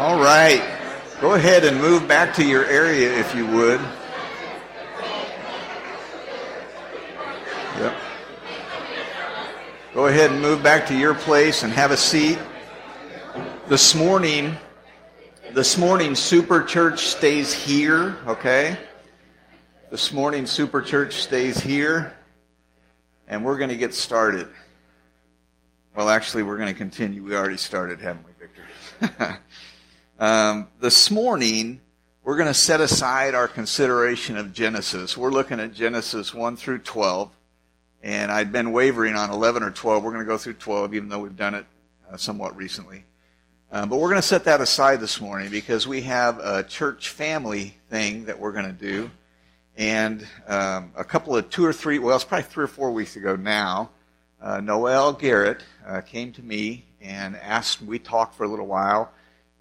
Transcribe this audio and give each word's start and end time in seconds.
All 0.00 0.18
right. 0.18 0.62
Go 1.20 1.34
ahead 1.34 1.62
and 1.62 1.78
move 1.78 2.08
back 2.08 2.32
to 2.36 2.42
your 2.42 2.64
area 2.64 3.18
if 3.18 3.34
you 3.34 3.46
would. 3.46 3.82
Yep. 7.76 7.96
Go 9.92 10.06
ahead 10.06 10.30
and 10.30 10.40
move 10.40 10.62
back 10.62 10.86
to 10.86 10.96
your 10.96 11.12
place 11.14 11.64
and 11.64 11.70
have 11.74 11.90
a 11.90 11.98
seat. 11.98 12.38
This 13.68 13.94
morning, 13.94 14.56
this 15.52 15.76
morning, 15.76 16.14
Super 16.14 16.62
Church 16.62 17.00
stays 17.00 17.52
here, 17.52 18.16
okay? 18.26 18.78
This 19.90 20.14
morning, 20.14 20.46
Super 20.46 20.80
Church 20.80 21.16
stays 21.16 21.60
here, 21.60 22.16
and 23.28 23.44
we're 23.44 23.58
going 23.58 23.68
to 23.68 23.76
get 23.76 23.92
started. 23.92 24.48
Well, 25.94 26.08
actually, 26.08 26.42
we're 26.42 26.56
going 26.56 26.72
to 26.72 26.78
continue. 26.78 27.22
We 27.22 27.36
already 27.36 27.58
started, 27.58 28.00
haven't 28.00 28.24
we, 28.24 28.32
Victor? 28.38 29.38
um, 30.20 30.68
this 30.80 31.10
morning, 31.10 31.80
we're 32.22 32.36
going 32.36 32.46
to 32.46 32.52
set 32.52 32.82
aside 32.82 33.34
our 33.34 33.48
consideration 33.48 34.36
of 34.36 34.52
Genesis. 34.52 35.16
We're 35.16 35.30
looking 35.30 35.58
at 35.58 35.72
Genesis 35.72 36.34
1 36.34 36.56
through 36.56 36.80
12, 36.80 37.34
and 38.02 38.30
I'd 38.30 38.52
been 38.52 38.72
wavering 38.72 39.16
on 39.16 39.30
11 39.30 39.62
or 39.62 39.70
12. 39.70 40.04
We're 40.04 40.10
going 40.10 40.22
to 40.22 40.28
go 40.28 40.36
through 40.36 40.54
12, 40.54 40.92
even 40.92 41.08
though 41.08 41.20
we've 41.20 41.34
done 41.34 41.54
it 41.54 41.64
uh, 42.12 42.18
somewhat 42.18 42.54
recently. 42.54 43.04
Um, 43.72 43.88
but 43.88 43.96
we're 43.96 44.10
going 44.10 44.20
to 44.20 44.26
set 44.26 44.44
that 44.44 44.60
aside 44.60 45.00
this 45.00 45.22
morning 45.22 45.50
because 45.50 45.88
we 45.88 46.02
have 46.02 46.38
a 46.38 46.64
church 46.64 47.08
family 47.08 47.78
thing 47.88 48.26
that 48.26 48.38
we're 48.38 48.52
going 48.52 48.66
to 48.66 48.72
do. 48.72 49.10
And 49.78 50.26
um, 50.46 50.92
a 50.96 51.04
couple 51.04 51.34
of 51.34 51.48
two 51.48 51.64
or 51.64 51.72
three, 51.72 51.98
well, 51.98 52.14
it's 52.14 52.26
probably 52.26 52.44
three 52.44 52.64
or 52.64 52.68
four 52.68 52.90
weeks 52.90 53.16
ago 53.16 53.36
now, 53.36 53.88
uh, 54.42 54.60
Noelle 54.60 55.14
Garrett 55.14 55.62
uh, 55.86 56.02
came 56.02 56.30
to 56.32 56.42
me 56.42 56.84
and 57.00 57.36
asked, 57.36 57.80
we 57.80 57.98
talked 57.98 58.34
for 58.34 58.44
a 58.44 58.48
little 58.48 58.66
while, 58.66 59.12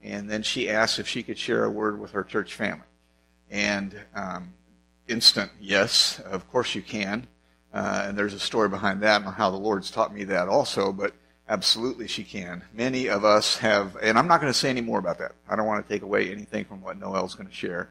and 0.04 0.30
then 0.30 0.44
she 0.44 0.70
asked 0.70 1.00
if 1.00 1.08
she 1.08 1.24
could 1.24 1.38
share 1.38 1.64
a 1.66 1.70
word 1.70 2.00
with 2.00 2.12
her 2.12 2.24
church 2.24 2.54
family. 2.54 2.86
And 3.50 3.96
um, 4.16 4.54
instant, 5.08 5.52
yes, 5.60 6.20
of 6.20 6.50
course 6.52 6.76
you 6.76 6.82
can. 6.82 7.28
Uh, 7.74 8.06
and 8.08 8.18
there's 8.18 8.34
a 8.34 8.40
story 8.40 8.70
behind 8.70 9.02
that 9.02 9.22
and 9.22 9.34
how 9.34 9.52
the 9.52 9.58
Lord's 9.58 9.92
taught 9.92 10.14
me 10.14 10.24
that 10.26 10.48
also, 10.48 10.92
but 10.92 11.14
absolutely 11.48 12.08
she 12.08 12.24
can. 12.24 12.64
Many 12.74 13.08
of 13.08 13.24
us 13.24 13.58
have, 13.58 13.96
and 14.02 14.18
I'm 14.18 14.28
not 14.28 14.42
going 14.42 14.52
to 14.52 14.58
say 14.58 14.70
any 14.70 14.82
more 14.82 15.00
about 15.00 15.20
that. 15.20 15.34
I 15.48 15.56
don't 15.56 15.68
want 15.68 15.86
to 15.86 15.94
take 15.94 16.02
away 16.02 16.32
anything 16.32 16.66
from 16.66 16.82
what 16.82 17.00
Noelle's 17.00 17.36
going 17.36 17.50
to 17.50 17.56
share. 17.56 17.90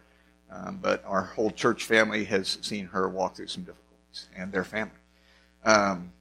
Um, 0.50 0.78
but 0.80 1.04
our 1.04 1.22
whole 1.22 1.50
church 1.50 1.84
family 1.84 2.24
has 2.24 2.58
seen 2.62 2.86
her 2.86 3.08
walk 3.08 3.36
through 3.36 3.48
some 3.48 3.64
difficulties, 3.64 4.28
and 4.34 4.50
their 4.50 4.64
family. 4.64 4.92
Um, 5.64 6.12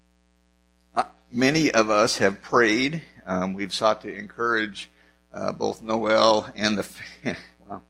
many 1.31 1.71
of 1.71 1.89
us 1.89 2.17
have 2.17 2.41
prayed. 2.41 3.01
Um, 3.25 3.53
we've 3.53 3.73
sought 3.73 4.01
to 4.01 4.13
encourage 4.13 4.89
uh, 5.37 5.51
both 5.51 5.81
Noelle 5.81 6.51
and 6.55 6.77
the 6.77 6.87
well, 7.67 7.83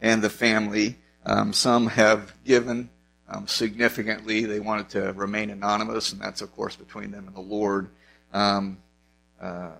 and 0.00 0.22
the 0.22 0.30
family. 0.30 0.96
Um, 1.26 1.52
some 1.52 1.88
have 1.88 2.32
given 2.44 2.88
um, 3.28 3.46
significantly. 3.46 4.44
They 4.44 4.60
wanted 4.60 4.88
to 4.90 5.12
remain 5.12 5.50
anonymous, 5.50 6.12
and 6.12 6.20
that's 6.20 6.40
of 6.40 6.54
course 6.56 6.76
between 6.76 7.10
them 7.10 7.26
and 7.26 7.36
the 7.36 7.40
Lord. 7.40 7.90
Um, 8.32 8.78
uh, 9.40 9.72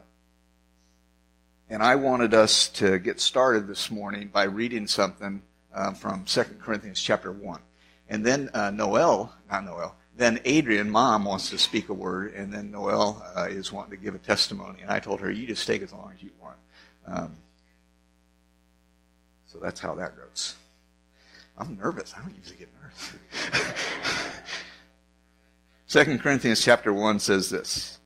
and 1.71 1.83
I 1.83 1.97
wanted 1.97 2.35
us 2.35 2.69
to 2.71 2.99
get 2.99 3.21
started 3.21 3.67
this 3.67 3.91
morning 3.91 4.29
by 4.29 4.45
reading 4.45 4.87
something 4.87 5.43
uh, 5.75 5.93
from 5.93 6.25
2 6.25 6.43
Corinthians 6.61 7.01
chapter 7.01 7.31
1. 7.31 7.61
And 8.09 8.25
then 8.25 8.49
uh, 8.55 8.71
Noelle, 8.71 9.35
not 9.51 9.65
Noelle, 9.65 9.95
then 10.19 10.41
Adrian, 10.45 10.91
mom, 10.91 11.25
wants 11.25 11.49
to 11.51 11.59
speak 11.59 11.89
a 11.89 11.95
word, 11.95 12.35
and 12.35 12.53
then 12.53 12.73
Noelle 12.73 13.25
uh, 13.37 13.45
is 13.45 13.73
wanting 13.73 13.93
to 13.93 13.97
give 13.97 14.17
a 14.17 14.19
testimony. 14.19 14.83
And 14.83 14.91
I 14.91 14.99
told 14.99 15.21
her, 15.21 15.31
you 15.31 15.47
just 15.47 15.65
take 15.65 15.81
as 15.81 15.93
long 15.93 16.13
as 16.15 16.21
you 16.21 16.31
want. 16.43 16.57
Um, 17.07 17.37
so 19.47 19.59
that's 19.61 19.79
how 19.79 19.95
that 19.95 20.17
goes. 20.17 20.57
I'm 21.57 21.79
nervous. 21.81 22.15
I 22.17 22.23
don't 22.23 22.37
usually 22.37 22.57
get 22.57 22.69
nervous. 22.83 23.63
Second 25.87 26.21
Corinthians 26.21 26.63
chapter 26.63 26.93
1 26.93 27.21
says 27.21 27.49
this 27.49 27.99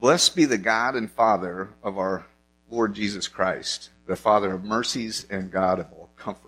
Blessed 0.00 0.34
be 0.34 0.44
the 0.44 0.58
God 0.58 0.96
and 0.96 1.10
Father 1.10 1.70
of 1.84 1.98
our 1.98 2.26
Lord 2.68 2.94
Jesus 2.94 3.28
Christ, 3.28 3.90
the 4.06 4.16
Father 4.16 4.54
of 4.54 4.64
mercies 4.64 5.24
and 5.30 5.52
God 5.52 5.78
of 5.78 5.86
all 5.92 6.10
comfort 6.16 6.47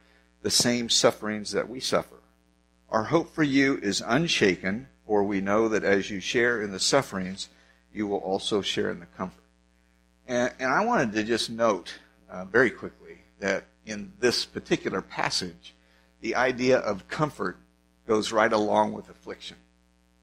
the 0.41 0.49
same 0.49 0.89
sufferings 0.89 1.51
that 1.51 1.69
we 1.69 1.79
suffer. 1.79 2.15
Our 2.89 3.05
hope 3.05 3.33
for 3.33 3.43
you 3.43 3.77
is 3.81 4.03
unshaken, 4.05 4.87
for 5.05 5.23
we 5.23 5.39
know 5.39 5.67
that 5.69 5.83
as 5.83 6.09
you 6.09 6.19
share 6.19 6.61
in 6.61 6.71
the 6.71 6.79
sufferings, 6.79 7.49
you 7.93 8.07
will 8.07 8.17
also 8.17 8.61
share 8.61 8.89
in 8.89 8.99
the 8.99 9.05
comfort. 9.05 9.43
And, 10.27 10.51
and 10.59 10.71
I 10.71 10.85
wanted 10.85 11.13
to 11.13 11.23
just 11.23 11.49
note 11.49 11.93
uh, 12.29 12.45
very 12.45 12.71
quickly 12.71 13.19
that 13.39 13.65
in 13.85 14.13
this 14.19 14.45
particular 14.45 15.01
passage, 15.01 15.73
the 16.21 16.35
idea 16.35 16.77
of 16.77 17.07
comfort 17.07 17.57
goes 18.07 18.31
right 18.31 18.51
along 18.51 18.93
with 18.93 19.09
affliction. 19.09 19.57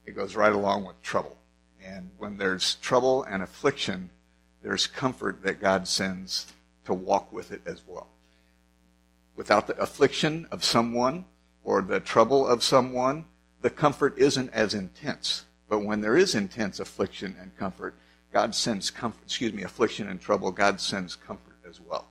It 0.04 0.16
goes 0.16 0.36
right 0.36 0.52
along 0.52 0.84
with 0.84 1.00
trouble. 1.02 1.36
And 1.84 2.10
when 2.18 2.36
there's 2.36 2.76
trouble 2.76 3.22
and 3.24 3.42
affliction, 3.42 4.10
there's 4.62 4.86
comfort 4.86 5.42
that 5.42 5.60
God 5.60 5.86
sends 5.86 6.52
to 6.84 6.94
walk 6.94 7.32
with 7.32 7.52
it 7.52 7.62
as 7.66 7.82
well 7.86 8.08
without 9.38 9.68
the 9.68 9.80
affliction 9.80 10.48
of 10.50 10.64
someone 10.64 11.24
or 11.62 11.80
the 11.80 12.00
trouble 12.00 12.44
of 12.44 12.60
someone, 12.60 13.24
the 13.62 13.70
comfort 13.70 14.18
isn't 14.18 14.52
as 14.52 14.74
intense. 14.74 15.44
But 15.68 15.84
when 15.84 16.00
there 16.00 16.16
is 16.16 16.34
intense 16.34 16.80
affliction 16.80 17.36
and 17.40 17.56
comfort, 17.56 17.94
God 18.32 18.52
sends 18.52 18.90
comfort, 18.90 19.22
excuse 19.24 19.52
me, 19.52 19.62
affliction 19.62 20.08
and 20.08 20.20
trouble, 20.20 20.50
God 20.50 20.80
sends 20.80 21.14
comfort 21.14 21.54
as 21.68 21.80
well. 21.80 22.08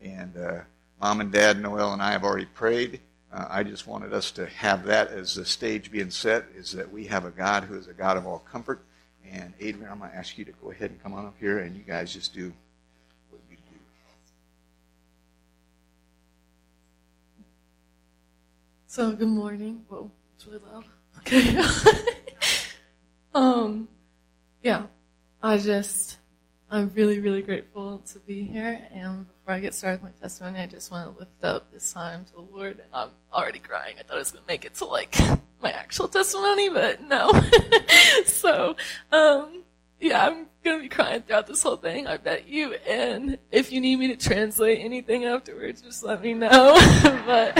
And 0.00 0.34
uh, 0.34 0.60
mom 0.98 1.20
and 1.20 1.30
dad, 1.30 1.60
Noelle 1.60 1.92
and 1.92 2.02
I 2.02 2.12
have 2.12 2.24
already 2.24 2.46
prayed. 2.46 3.00
Uh, 3.30 3.44
I 3.50 3.64
just 3.64 3.86
wanted 3.86 4.14
us 4.14 4.30
to 4.32 4.46
have 4.46 4.84
that 4.86 5.10
as 5.10 5.34
the 5.34 5.44
stage 5.44 5.92
being 5.92 6.10
set, 6.10 6.46
is 6.56 6.72
that 6.72 6.90
we 6.90 7.04
have 7.04 7.26
a 7.26 7.30
God 7.30 7.64
who 7.64 7.76
is 7.76 7.86
a 7.86 7.92
God 7.92 8.16
of 8.16 8.26
all 8.26 8.38
comfort. 8.38 8.80
And 9.30 9.52
Adrian, 9.60 9.92
I'm 9.92 9.98
going 9.98 10.10
to 10.10 10.16
ask 10.16 10.38
you 10.38 10.46
to 10.46 10.52
go 10.52 10.70
ahead 10.70 10.90
and 10.90 11.02
come 11.02 11.12
on 11.12 11.26
up 11.26 11.36
here, 11.38 11.58
and 11.58 11.76
you 11.76 11.82
guys 11.82 12.14
just 12.14 12.32
do 12.32 12.50
So 18.92 19.10
good 19.12 19.28
morning. 19.28 19.86
Whoa, 19.88 20.10
it's 20.34 20.46
really 20.46 20.60
loud. 20.70 20.84
Okay. 21.20 21.56
um, 23.34 23.88
yeah, 24.62 24.82
I 25.42 25.56
just, 25.56 26.18
I'm 26.70 26.92
really, 26.94 27.18
really 27.18 27.40
grateful 27.40 28.02
to 28.12 28.18
be 28.18 28.42
here. 28.42 28.86
And 28.92 29.26
before 29.26 29.54
I 29.54 29.60
get 29.60 29.72
started 29.72 30.02
with 30.02 30.12
my 30.12 30.20
testimony, 30.20 30.60
I 30.60 30.66
just 30.66 30.90
want 30.90 31.10
to 31.10 31.18
lift 31.18 31.42
up 31.42 31.72
this 31.72 31.90
time 31.90 32.26
to 32.26 32.32
the 32.34 32.40
Lord. 32.42 32.80
And 32.80 32.88
I'm 32.92 33.08
already 33.32 33.60
crying. 33.60 33.94
I 33.98 34.02
thought 34.02 34.16
I 34.16 34.18
was 34.18 34.30
going 34.30 34.44
to 34.44 34.46
make 34.46 34.66
it 34.66 34.74
to 34.74 34.84
like 34.84 35.16
my 35.62 35.70
actual 35.70 36.08
testimony, 36.08 36.68
but 36.68 37.02
no. 37.02 37.32
so, 38.26 38.76
um, 39.10 39.62
yeah, 40.02 40.26
I'm 40.26 40.48
gonna 40.64 40.82
be 40.82 40.88
crying 40.88 41.22
throughout 41.22 41.46
this 41.46 41.62
whole 41.62 41.76
thing. 41.76 42.06
I 42.08 42.16
bet 42.16 42.48
you. 42.48 42.74
And 42.86 43.38
if 43.50 43.70
you 43.72 43.80
need 43.80 43.96
me 43.96 44.08
to 44.08 44.16
translate 44.16 44.80
anything 44.80 45.24
afterwards, 45.24 45.80
just 45.80 46.02
let 46.02 46.20
me 46.20 46.34
know. 46.34 46.74
but, 47.26 47.56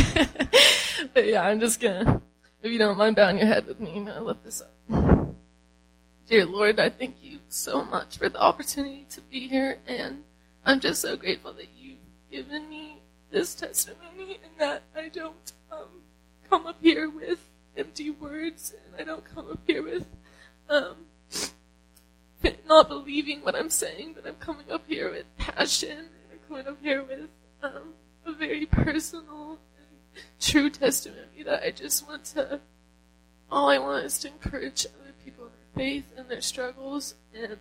but 1.14 1.26
yeah, 1.26 1.42
I'm 1.42 1.60
just 1.60 1.80
gonna. 1.80 2.20
If 2.62 2.70
you 2.70 2.78
don't 2.78 2.96
mind 2.96 3.16
bowing 3.16 3.38
your 3.38 3.46
head 3.46 3.66
with 3.66 3.80
me, 3.80 3.92
I'm 3.96 4.04
gonna 4.04 4.22
lift 4.22 4.44
this 4.44 4.62
up. 4.62 5.34
Dear 6.28 6.46
Lord, 6.46 6.78
I 6.78 6.90
thank 6.90 7.16
you 7.22 7.40
so 7.48 7.84
much 7.84 8.18
for 8.18 8.28
the 8.28 8.40
opportunity 8.40 9.06
to 9.10 9.20
be 9.22 9.48
here, 9.48 9.78
and 9.86 10.22
I'm 10.64 10.80
just 10.80 11.00
so 11.00 11.16
grateful 11.16 11.52
that 11.54 11.68
you've 11.76 11.98
given 12.30 12.68
me 12.68 13.00
this 13.30 13.54
testimony, 13.54 14.38
and 14.44 14.52
that 14.58 14.82
I 14.96 15.08
don't 15.08 15.52
um, 15.70 16.02
come 16.48 16.66
up 16.66 16.76
here 16.80 17.10
with 17.10 17.40
empty 17.76 18.10
words, 18.10 18.74
and 18.86 19.00
I 19.00 19.04
don't 19.04 19.24
come 19.34 19.50
up 19.50 19.60
here 19.66 19.82
with. 19.82 20.06
Um, 20.68 20.96
not 22.66 22.88
believing 22.88 23.40
what 23.42 23.54
I'm 23.54 23.68
saying, 23.68 24.14
but 24.14 24.26
I'm 24.26 24.36
coming 24.36 24.70
up 24.70 24.84
here 24.88 25.10
with 25.10 25.26
passion. 25.36 26.06
I'm 26.32 26.38
coming 26.48 26.66
up 26.66 26.78
here 26.82 27.02
with 27.02 27.28
um, 27.62 27.92
a 28.24 28.32
very 28.32 28.64
personal 28.64 29.58
true 30.40 30.70
testimony 30.70 31.42
that 31.44 31.62
I 31.62 31.70
just 31.70 32.06
want 32.06 32.24
to. 32.26 32.60
All 33.50 33.68
I 33.68 33.78
want 33.78 34.06
is 34.06 34.18
to 34.20 34.28
encourage 34.28 34.86
other 34.86 35.12
people 35.24 35.44
in 35.44 35.50
their 35.52 35.84
faith 35.84 36.12
and 36.16 36.28
their 36.28 36.40
struggles, 36.40 37.14
and 37.34 37.58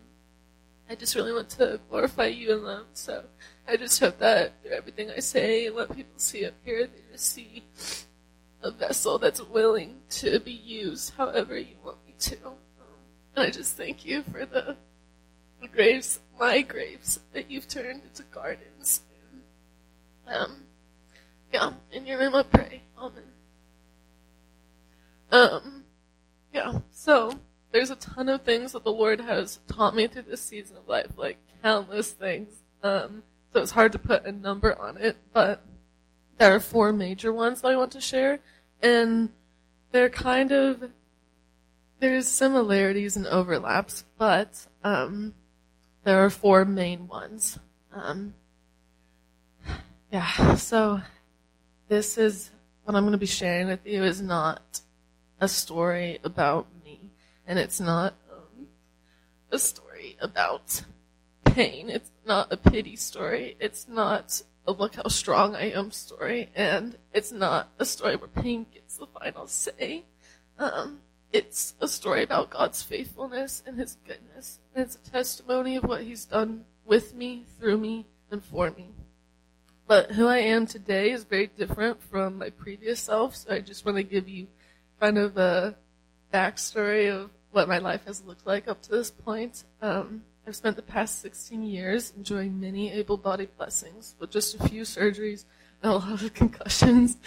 I 0.89 0.95
just 0.95 1.15
really 1.15 1.33
want 1.33 1.49
to 1.51 1.79
glorify 1.89 2.25
you 2.25 2.53
and 2.53 2.65
them. 2.65 2.85
So 2.93 3.23
I 3.67 3.77
just 3.77 3.99
hope 3.99 4.19
that 4.19 4.61
through 4.61 4.71
everything 4.71 5.09
I 5.09 5.19
say 5.19 5.67
and 5.67 5.75
what 5.75 5.95
people 5.95 6.13
see 6.17 6.45
up 6.45 6.53
here, 6.65 6.87
they 6.87 7.01
just 7.11 7.25
see 7.27 7.63
a 8.61 8.71
vessel 8.71 9.17
that's 9.17 9.41
willing 9.41 9.97
to 10.09 10.39
be 10.39 10.51
used 10.51 11.13
however 11.15 11.57
you 11.57 11.75
want 11.83 11.97
me 12.05 12.13
to. 12.19 12.37
Um, 12.45 12.55
and 13.35 13.47
I 13.47 13.49
just 13.49 13.77
thank 13.77 14.05
you 14.05 14.23
for 14.23 14.45
the, 14.45 14.75
graves, 15.71 16.19
my 16.37 16.61
graves, 16.61 17.19
that 17.33 17.49
you've 17.49 17.67
turned 17.67 18.01
into 18.03 18.23
gardens. 18.23 19.01
And, 20.27 20.35
um, 20.35 20.63
yeah, 21.53 21.73
in 21.91 22.05
your 22.05 22.19
name 22.19 22.35
I 22.35 22.43
pray. 22.43 22.81
Amen. 22.97 23.23
Um, 25.31 25.83
yeah, 26.53 26.79
so 26.91 27.33
there's 27.71 27.89
a 27.89 27.95
ton 27.95 28.29
of 28.29 28.41
things 28.41 28.73
that 28.73 28.83
the 28.83 28.91
Lord 28.91 29.21
has 29.21 29.59
taught 29.67 29.95
me 29.95 30.07
through 30.07 30.23
this 30.23 30.41
season 30.41 30.77
of 30.77 30.87
life, 30.87 31.17
like 31.17 31.37
countless 31.63 32.11
things. 32.11 32.63
Um, 32.83 33.23
so 33.53 33.61
it's 33.61 33.71
hard 33.71 33.91
to 33.93 33.99
put 33.99 34.25
a 34.25 34.31
number 34.31 34.79
on 34.79 34.97
it, 34.97 35.17
but 35.33 35.63
there 36.37 36.53
are 36.55 36.59
four 36.59 36.91
major 36.91 37.31
ones 37.31 37.61
that 37.61 37.69
I 37.69 37.75
want 37.75 37.91
to 37.93 38.01
share, 38.01 38.39
and 38.81 39.29
they're 39.91 40.09
kind 40.09 40.51
of 40.51 40.91
there's 41.99 42.27
similarities 42.27 43.15
and 43.15 43.27
overlaps, 43.27 44.05
but 44.17 44.65
um, 44.83 45.35
there 46.03 46.25
are 46.25 46.31
four 46.31 46.65
main 46.65 47.07
ones. 47.07 47.59
Um, 47.93 48.33
yeah, 50.11 50.55
so 50.55 51.01
this 51.91 52.17
is 52.17 52.51
what 52.85 52.95
I'm 52.95 53.03
going 53.03 53.11
to 53.11 53.17
be 53.17 53.25
sharing 53.25 53.67
with 53.67 53.85
you 53.85 54.05
is 54.05 54.21
not 54.21 54.79
a 55.41 55.49
story 55.49 56.19
about 56.23 56.65
me, 56.85 57.11
and 57.45 57.59
it's 57.59 57.81
not 57.81 58.13
um, 58.31 58.67
a 59.51 59.59
story 59.59 60.15
about 60.21 60.83
pain. 61.43 61.89
It's 61.89 62.09
not 62.25 62.47
a 62.49 62.55
pity 62.55 62.95
story. 62.95 63.57
It's 63.59 63.89
not 63.89 64.41
a 64.65 64.71
look 64.71 64.95
how 64.95 65.09
strong 65.09 65.53
I 65.53 65.71
am 65.71 65.91
story, 65.91 66.49
and 66.55 66.97
it's 67.13 67.33
not 67.33 67.67
a 67.77 67.83
story 67.83 68.15
where 68.15 68.29
pain 68.29 68.67
gets 68.73 68.95
the 68.95 69.07
final 69.07 69.47
say. 69.47 70.05
Um, 70.57 71.01
it's 71.33 71.73
a 71.81 71.89
story 71.89 72.23
about 72.23 72.51
God's 72.51 72.81
faithfulness 72.81 73.63
and 73.65 73.77
His 73.77 73.97
goodness. 74.07 74.59
And 74.73 74.85
it's 74.85 74.95
a 74.95 75.11
testimony 75.11 75.75
of 75.75 75.83
what 75.83 76.03
He's 76.03 76.23
done 76.23 76.63
with 76.85 77.13
me, 77.13 77.43
through 77.59 77.79
me, 77.79 78.05
and 78.31 78.41
for 78.41 78.71
me. 78.71 78.91
But 79.91 80.11
who 80.11 80.25
I 80.25 80.37
am 80.37 80.67
today 80.67 81.11
is 81.11 81.25
very 81.25 81.47
different 81.47 82.01
from 82.01 82.37
my 82.37 82.49
previous 82.49 83.01
self, 83.01 83.35
so 83.35 83.53
I 83.53 83.59
just 83.59 83.85
want 83.85 83.97
to 83.97 84.03
give 84.03 84.29
you 84.29 84.47
kind 85.01 85.17
of 85.17 85.35
a 85.35 85.75
backstory 86.33 87.13
of 87.13 87.29
what 87.51 87.67
my 87.67 87.79
life 87.79 88.05
has 88.05 88.23
looked 88.23 88.47
like 88.47 88.69
up 88.69 88.81
to 88.83 88.89
this 88.89 89.11
point. 89.11 89.65
Um, 89.81 90.23
I've 90.47 90.55
spent 90.55 90.77
the 90.77 90.81
past 90.81 91.21
16 91.21 91.63
years 91.63 92.13
enjoying 92.15 92.57
many 92.57 92.89
able 92.93 93.17
bodied 93.17 93.49
blessings 93.57 94.15
with 94.17 94.31
just 94.31 94.55
a 94.55 94.69
few 94.69 94.83
surgeries 94.83 95.43
and 95.83 95.91
a 95.91 95.95
lot 95.95 96.23
of 96.23 96.33
concussions 96.33 97.17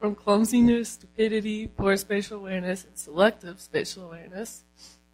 from 0.00 0.14
clumsiness, 0.14 0.88
stupidity, 0.92 1.66
poor 1.66 1.94
spatial 1.98 2.38
awareness, 2.38 2.86
and 2.86 2.96
selective 2.96 3.60
spatial 3.60 4.06
awareness. 4.06 4.64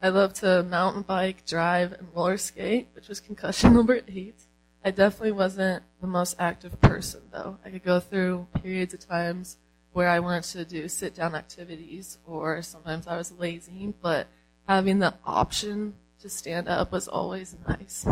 I 0.00 0.10
love 0.10 0.34
to 0.34 0.62
mountain 0.62 1.02
bike, 1.02 1.44
drive, 1.44 1.92
and 1.92 2.06
roller 2.14 2.38
skate, 2.38 2.86
which 2.94 3.08
was 3.08 3.18
concussion 3.18 3.74
number 3.74 4.00
eight. 4.06 4.44
I 4.82 4.90
definitely 4.90 5.32
wasn't 5.32 5.82
the 6.00 6.06
most 6.06 6.36
active 6.38 6.80
person, 6.80 7.20
though. 7.30 7.58
I 7.64 7.70
could 7.70 7.84
go 7.84 8.00
through 8.00 8.46
periods 8.62 8.94
of 8.94 9.06
times 9.06 9.58
where 9.92 10.08
I 10.08 10.20
wanted 10.20 10.44
to 10.44 10.64
do 10.64 10.88
sit 10.88 11.14
down 11.14 11.34
activities, 11.34 12.18
or 12.26 12.62
sometimes 12.62 13.06
I 13.06 13.16
was 13.16 13.32
lazy, 13.32 13.92
but 14.00 14.28
having 14.66 15.00
the 15.00 15.14
option 15.24 15.94
to 16.20 16.28
stand 16.28 16.68
up 16.68 16.92
was 16.92 17.08
always 17.08 17.56
nice. 17.68 18.06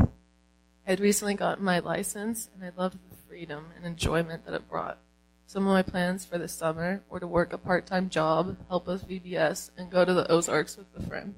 I'd 0.86 1.00
recently 1.00 1.34
gotten 1.34 1.64
my 1.64 1.78
license, 1.78 2.50
and 2.54 2.64
I 2.64 2.78
loved 2.78 2.98
the 3.10 3.16
freedom 3.28 3.66
and 3.76 3.86
enjoyment 3.86 4.44
that 4.44 4.54
it 4.54 4.68
brought. 4.68 4.98
Some 5.46 5.66
of 5.66 5.72
my 5.72 5.82
plans 5.82 6.26
for 6.26 6.36
the 6.36 6.48
summer 6.48 7.02
were 7.08 7.20
to 7.20 7.26
work 7.26 7.54
a 7.54 7.58
part-time 7.58 8.10
job, 8.10 8.56
help 8.68 8.86
with 8.86 9.08
VBS, 9.08 9.70
and 9.78 9.90
go 9.90 10.04
to 10.04 10.12
the 10.12 10.30
Ozarks 10.30 10.76
with 10.76 10.86
a 10.96 11.06
friend. 11.06 11.34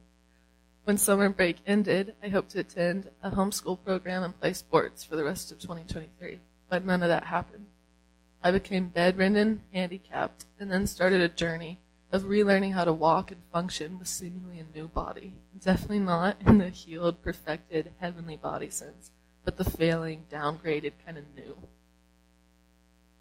When 0.85 0.97
summer 0.97 1.29
break 1.29 1.59
ended, 1.67 2.15
I 2.23 2.29
hoped 2.29 2.51
to 2.51 2.61
attend 2.61 3.11
a 3.23 3.31
homeschool 3.31 3.85
program 3.85 4.23
and 4.23 4.39
play 4.41 4.55
sports 4.55 5.05
for 5.05 5.17
the 5.17 5.25
rest 5.25 5.53
of 5.53 5.59
2023, 5.59 6.41
but 6.69 6.85
none 6.85 7.03
of 7.03 7.09
that 7.09 7.25
happened. 7.25 7.67
I 8.43 8.51
became 8.51 8.89
bedridden, 8.89 9.63
handicapped, 9.73 10.47
and 10.59 10.71
then 10.71 10.87
started 10.87 11.21
a 11.21 11.29
journey 11.29 11.79
of 12.11 12.23
relearning 12.23 12.73
how 12.73 12.85
to 12.85 12.93
walk 12.93 13.31
and 13.31 13.41
function 13.53 13.99
with 13.99 14.09
seemingly 14.09 14.59
a 14.59 14.77
new 14.77 14.89
body. 14.89 15.35
Definitely 15.63 16.01
not 16.01 16.37
in 16.45 16.59
the 16.59 16.71
healed, 16.71 17.23
perfected, 17.23 17.93
heavenly 17.99 18.37
body 18.37 18.71
sense, 18.71 19.11
but 19.45 19.59
the 19.59 19.65
failing, 19.65 20.25
downgraded 20.33 20.93
kind 21.05 21.19
of 21.19 21.25
new. 21.37 21.57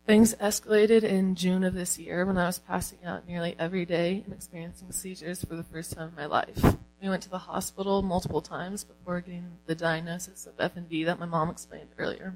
Things 0.07 0.33
escalated 0.35 1.03
in 1.03 1.35
June 1.35 1.63
of 1.63 1.75
this 1.75 1.99
year 1.99 2.25
when 2.25 2.37
I 2.37 2.47
was 2.47 2.57
passing 2.57 2.99
out 3.05 3.27
nearly 3.27 3.55
every 3.59 3.85
day 3.85 4.23
and 4.25 4.33
experiencing 4.33 4.91
seizures 4.91 5.43
for 5.43 5.55
the 5.55 5.63
first 5.63 5.93
time 5.93 6.09
in 6.09 6.15
my 6.15 6.25
life. 6.25 6.77
We 7.01 7.07
went 7.07 7.23
to 7.23 7.29
the 7.29 7.37
hospital 7.37 8.01
multiple 8.01 8.41
times 8.41 8.83
before 8.83 9.21
getting 9.21 9.57
the 9.65 9.75
diagnosis 9.75 10.45
of 10.45 10.57
FND 10.57 11.05
that 11.05 11.19
my 11.19 11.25
mom 11.25 11.49
explained 11.49 11.89
earlier. 11.97 12.35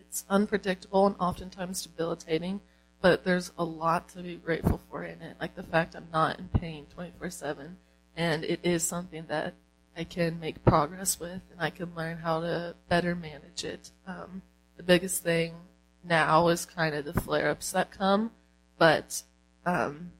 It's 0.00 0.24
unpredictable 0.28 1.06
and 1.06 1.16
oftentimes 1.20 1.82
debilitating, 1.82 2.60
but 3.00 3.24
there's 3.24 3.52
a 3.56 3.64
lot 3.64 4.08
to 4.10 4.22
be 4.22 4.34
grateful 4.34 4.80
for 4.90 5.04
in 5.04 5.22
it, 5.22 5.36
like 5.40 5.54
the 5.54 5.62
fact 5.62 5.94
I'm 5.94 6.08
not 6.12 6.40
in 6.40 6.48
pain 6.48 6.86
24/7, 6.96 7.76
and 8.16 8.44
it 8.44 8.60
is 8.64 8.82
something 8.82 9.26
that 9.28 9.54
I 9.96 10.04
can 10.04 10.40
make 10.40 10.64
progress 10.64 11.20
with, 11.20 11.42
and 11.50 11.60
I 11.60 11.70
can 11.70 11.94
learn 11.94 12.18
how 12.18 12.40
to 12.40 12.74
better 12.88 13.14
manage 13.14 13.64
it. 13.64 13.90
Um, 14.06 14.42
the 14.76 14.82
biggest 14.82 15.22
thing 15.22 15.54
now 16.02 16.48
is 16.48 16.66
kind 16.66 16.94
of 16.94 17.04
the 17.04 17.20
flare-ups 17.20 17.72
that 17.72 17.90
come, 17.92 18.32
but 18.76 19.22
um, 19.64 20.12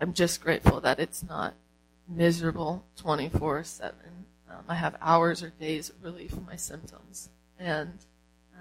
I'm 0.00 0.14
just 0.14 0.40
grateful 0.40 0.80
that 0.80 0.98
it's 0.98 1.22
not 1.22 1.54
miserable 2.08 2.84
24/7. 2.96 3.92
Um, 4.48 4.64
I 4.68 4.74
have 4.74 4.96
hours 5.00 5.42
or 5.42 5.50
days 5.50 5.90
of 5.90 6.02
relief 6.02 6.30
from 6.30 6.46
my 6.46 6.56
symptoms, 6.56 7.30
and 7.58 7.98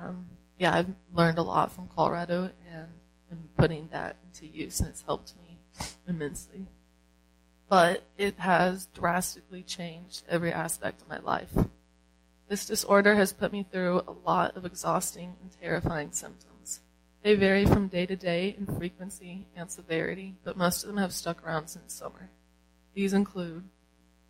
um, 0.02 0.26
yeah, 0.58 0.74
I've 0.74 0.94
learned 1.14 1.38
a 1.38 1.44
lot 1.44 1.72
from 1.72 1.88
Colorado 1.88 2.52
and 2.72 2.88
I'm 3.32 3.50
putting 3.58 3.90
that 3.92 4.18
into 4.26 4.48
use, 4.48 4.80
and 4.80 4.90
it's 4.90 5.02
helped 5.04 5.34
me 5.38 5.60
immensely. 6.08 6.68
But 7.68 8.04
it 8.18 8.40
has 8.40 8.88
drastically 8.94 9.64
changed 9.64 10.24
every 10.30 10.54
aspect 10.54 11.02
of 11.02 11.10
my 11.10 11.20
life. 11.20 11.54
This 12.48 12.66
disorder 12.66 13.16
has 13.16 13.34
put 13.34 13.52
me 13.52 13.66
through 13.70 14.02
a 14.08 14.12
lot 14.12 14.56
of 14.56 14.66
exhausting 14.66 15.36
and 15.42 15.52
terrifying 15.60 16.12
symptoms. 16.12 16.82
They 17.24 17.34
vary 17.34 17.66
from 17.66 17.88
day 17.88 18.06
to 18.06 18.16
day 18.16 18.56
in 18.56 18.68
frequency 18.68 19.48
and 19.56 19.72
severity, 19.72 20.36
but 20.44 20.56
most 20.56 20.84
of 20.84 20.88
them 20.88 20.98
have 20.98 21.12
stuck 21.12 21.44
around 21.44 21.68
since 21.68 21.94
summer. 21.94 22.30
These 22.96 23.12
include 23.12 23.66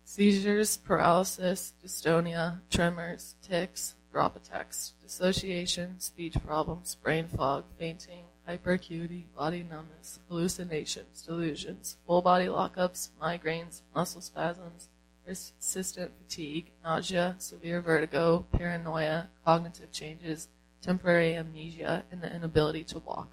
seizures, 0.02 0.76
paralysis, 0.76 1.72
dystonia, 1.84 2.62
tremors, 2.68 3.36
tics, 3.40 3.94
drop 4.10 4.34
attacks, 4.34 4.94
dissociation, 5.00 6.00
speech 6.00 6.34
problems, 6.44 6.96
brain 6.96 7.28
fog, 7.28 7.64
fainting, 7.78 8.24
hyperacuity, 8.48 9.26
body 9.36 9.62
numbness, 9.62 10.18
hallucinations, 10.28 11.22
delusions, 11.22 11.96
full 12.08 12.22
body 12.22 12.46
lockups, 12.46 13.10
migraines, 13.22 13.82
muscle 13.94 14.20
spasms, 14.20 14.88
persistent 15.24 16.10
fatigue, 16.18 16.72
nausea, 16.82 17.36
severe 17.38 17.80
vertigo, 17.80 18.46
paranoia, 18.50 19.28
cognitive 19.44 19.92
changes, 19.92 20.48
temporary 20.82 21.36
amnesia, 21.36 22.04
and 22.10 22.20
the 22.20 22.34
inability 22.34 22.82
to 22.82 22.98
walk. 22.98 23.30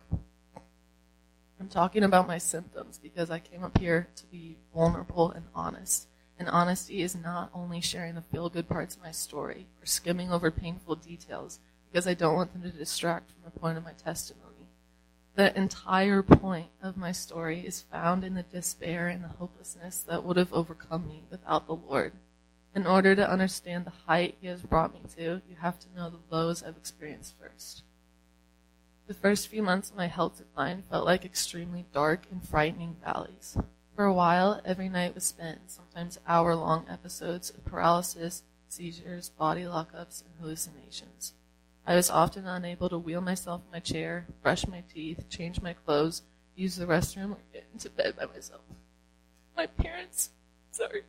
I'm 1.63 1.69
talking 1.69 2.03
about 2.03 2.27
my 2.27 2.39
symptoms 2.39 2.99
because 3.01 3.31
I 3.31 3.39
came 3.39 3.63
up 3.63 3.77
here 3.77 4.09
to 4.17 4.25
be 4.25 4.57
vulnerable 4.75 5.31
and 5.31 5.45
honest. 5.55 6.09
And 6.37 6.49
honesty 6.49 7.01
is 7.01 7.15
not 7.15 7.51
only 7.53 7.79
sharing 7.79 8.15
the 8.15 8.21
feel 8.21 8.49
good 8.49 8.67
parts 8.67 8.97
of 8.97 9.01
my 9.01 9.11
story 9.11 9.67
or 9.81 9.85
skimming 9.85 10.29
over 10.29 10.51
painful 10.51 10.97
details 10.97 11.59
because 11.89 12.05
I 12.05 12.15
don't 12.15 12.35
want 12.35 12.51
them 12.51 12.63
to 12.63 12.77
distract 12.77 13.31
from 13.31 13.43
the 13.45 13.57
point 13.57 13.77
of 13.77 13.85
my 13.85 13.93
testimony. 13.93 14.67
The 15.35 15.57
entire 15.57 16.21
point 16.21 16.67
of 16.81 16.97
my 16.97 17.13
story 17.13 17.61
is 17.65 17.79
found 17.79 18.25
in 18.25 18.33
the 18.33 18.43
despair 18.43 19.07
and 19.07 19.23
the 19.23 19.29
hopelessness 19.29 19.99
that 20.09 20.25
would 20.25 20.35
have 20.35 20.51
overcome 20.51 21.07
me 21.07 21.23
without 21.31 21.67
the 21.67 21.75
Lord. 21.75 22.11
In 22.75 22.85
order 22.85 23.15
to 23.15 23.31
understand 23.31 23.85
the 23.85 23.93
height 24.05 24.35
He 24.41 24.47
has 24.47 24.63
brought 24.63 24.93
me 24.93 24.99
to, 25.15 25.41
you 25.47 25.55
have 25.61 25.79
to 25.79 25.87
know 25.95 26.09
the 26.09 26.35
lows 26.35 26.61
I've 26.61 26.75
experienced 26.75 27.35
first. 27.39 27.83
The 29.05 29.13
first 29.13 29.49
few 29.49 29.61
months 29.61 29.89
of 29.89 29.97
my 29.97 30.07
health 30.07 30.37
decline 30.37 30.83
felt 30.89 31.05
like 31.05 31.25
extremely 31.25 31.85
dark 31.93 32.25
and 32.31 32.47
frightening 32.47 32.95
valleys. 33.03 33.57
For 33.95 34.05
a 34.05 34.13
while, 34.13 34.61
every 34.63 34.87
night 34.87 35.13
was 35.13 35.25
spent 35.25 35.59
in 35.61 35.67
sometimes 35.67 36.19
hour 36.25 36.55
long 36.55 36.85
episodes 36.89 37.49
of 37.49 37.65
paralysis, 37.65 38.43
seizures, 38.69 39.29
body 39.29 39.63
lockups, 39.63 40.23
and 40.23 40.33
hallucinations. 40.39 41.33
I 41.85 41.95
was 41.95 42.09
often 42.09 42.47
unable 42.47 42.87
to 42.89 42.97
wheel 42.97 43.19
myself 43.19 43.61
in 43.65 43.71
my 43.71 43.79
chair, 43.81 44.25
brush 44.41 44.65
my 44.67 44.83
teeth, 44.93 45.29
change 45.29 45.61
my 45.61 45.73
clothes, 45.73 46.21
use 46.55 46.77
the 46.77 46.85
restroom, 46.85 47.31
or 47.31 47.39
get 47.51 47.65
into 47.73 47.89
bed 47.89 48.15
by 48.17 48.25
myself. 48.25 48.61
My 49.55 49.67
parents, 49.67 50.29
sorry. 50.71 51.03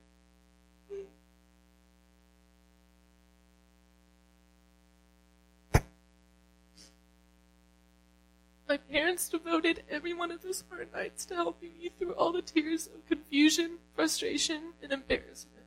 My 8.75 8.79
parents 8.93 9.29
devoted 9.29 9.85
every 9.89 10.13
one 10.15 10.33
of 10.33 10.43
those 10.43 10.65
hard 10.69 10.93
nights 10.93 11.25
to 11.27 11.37
helping 11.37 11.79
me 11.79 11.91
through 11.97 12.15
all 12.15 12.33
the 12.33 12.43
tears 12.43 12.89
of 12.89 13.07
confusion, 13.07 13.79
frustration, 13.95 14.73
and 14.83 14.91
embarrassment. 14.91 15.67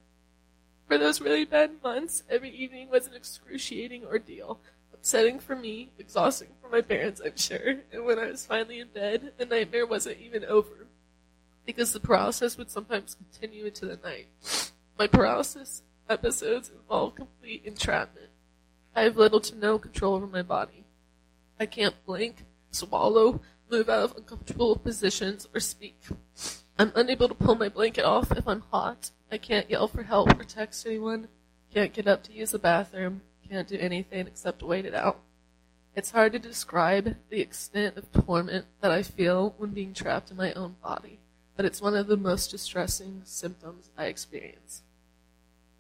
For 0.90 0.98
those 0.98 1.22
really 1.22 1.46
bad 1.46 1.82
months, 1.82 2.24
every 2.30 2.50
evening 2.50 2.90
was 2.90 3.08
an 3.08 3.14
excruciating 3.14 4.04
ordeal. 4.04 4.60
Upsetting 4.94 5.40
for 5.40 5.56
me, 5.56 5.92
exhausting 5.98 6.50
for 6.62 6.68
my 6.68 6.82
parents, 6.82 7.22
I'm 7.24 7.38
sure. 7.38 7.76
And 7.94 8.04
when 8.04 8.20
I 8.20 8.26
was 8.26 8.46
finally 8.46 8.82
in 8.82 8.90
bed, 8.90 9.32
the 9.38 9.46
nightmare 9.46 9.88
wasn't 9.88 10.20
even 10.20 10.44
over. 10.44 10.88
Because 11.66 11.94
the 11.94 12.02
paralysis 12.02 12.58
would 12.58 12.70
sometimes 12.70 13.16
continue 13.16 13.68
into 13.68 13.86
the 13.86 14.00
night. 14.04 14.28
My 15.00 15.08
paralysis 15.08 15.82
episodes 16.10 16.72
involve 16.78 17.16
complete 17.16 17.62
entrapment. 17.64 18.32
I 18.94 19.04
have 19.04 19.16
little 19.16 19.40
to 19.40 19.56
no 19.56 19.80
control 19.80 20.16
over 20.16 20.28
my 20.28 20.42
body. 20.42 20.84
I 21.58 21.68
can't 21.68 21.96
blink, 22.06 22.44
swallow, 22.78 23.42
move 23.70 23.90
out 23.90 24.04
of 24.04 24.18
uncomfortable 24.18 24.76
positions, 24.76 25.48
or 25.54 25.60
speak. 25.60 26.02
I'm 26.80 26.92
unable 26.96 27.28
to 27.28 27.36
pull 27.36 27.56
my 27.56 27.70
blanket 27.70 28.06
off 28.06 28.32
if 28.32 28.48
I'm 28.48 28.64
hot. 28.72 29.12
I 29.32 29.38
can't 29.38 29.70
yell 29.70 29.88
for 29.88 30.04
help 30.04 30.40
or 30.40 30.44
text 30.44 30.86
anyone. 30.86 31.28
Can't 31.74 31.94
get 31.94 32.08
up 32.08 32.24
to 32.24 32.34
use 32.34 32.52
the 32.52 32.60
bathroom. 32.60 33.22
Can't 33.50 33.68
do 33.68 33.78
anything 33.78 34.28
except 34.28 34.62
wait 34.62 34.86
it 34.86 34.94
out. 34.94 35.20
It's 35.96 36.12
hard 36.12 36.34
to 36.34 36.40
describe 36.40 37.16
the 37.30 37.42
extent 37.42 37.98
of 37.98 38.12
torment 38.12 38.66
that 38.82 38.92
I 38.92 39.02
feel 39.02 39.56
when 39.58 39.72
being 39.72 39.96
trapped 39.96 40.30
in 40.30 40.38
my 40.38 40.54
own 40.54 40.76
body, 40.84 41.20
but 41.56 41.66
it's 41.66 41.82
one 41.82 41.96
of 41.96 42.06
the 42.06 42.16
most 42.16 42.52
distressing 42.52 43.24
symptoms 43.26 43.90
I 43.98 44.06
experience. 44.06 44.84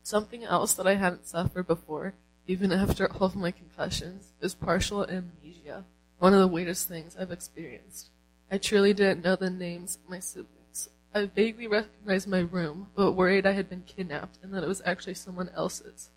Something 0.01 0.43
else 0.43 0.73
that 0.73 0.87
I 0.87 0.95
hadn't 0.95 1.27
suffered 1.27 1.67
before, 1.67 2.15
even 2.47 2.71
after 2.71 3.11
all 3.11 3.27
of 3.27 3.35
my 3.35 3.51
concussions, 3.51 4.33
is 4.41 4.55
partial 4.55 5.03
amnesia, 5.03 5.85
one 6.19 6.33
of 6.33 6.39
the 6.39 6.47
weirdest 6.47 6.87
things 6.87 7.15
I've 7.19 7.31
experienced. 7.31 8.09
I 8.51 8.57
truly 8.57 8.93
didn't 8.93 9.23
know 9.23 9.35
the 9.35 9.49
names 9.49 9.97
of 10.03 10.09
my 10.09 10.19
siblings 10.19 10.57
I 11.17 11.25
vaguely 11.25 11.65
recognized 11.65 12.27
my 12.27 12.41
room, 12.41 12.89
but 12.95 13.13
worried 13.13 13.47
I 13.47 13.53
had 13.53 13.69
been 13.69 13.81
kidnapped 13.81 14.37
and 14.43 14.53
that 14.53 14.63
it 14.63 14.67
was 14.67 14.83
actually 14.85 15.15
someone 15.15 15.49
else's. 15.55 16.11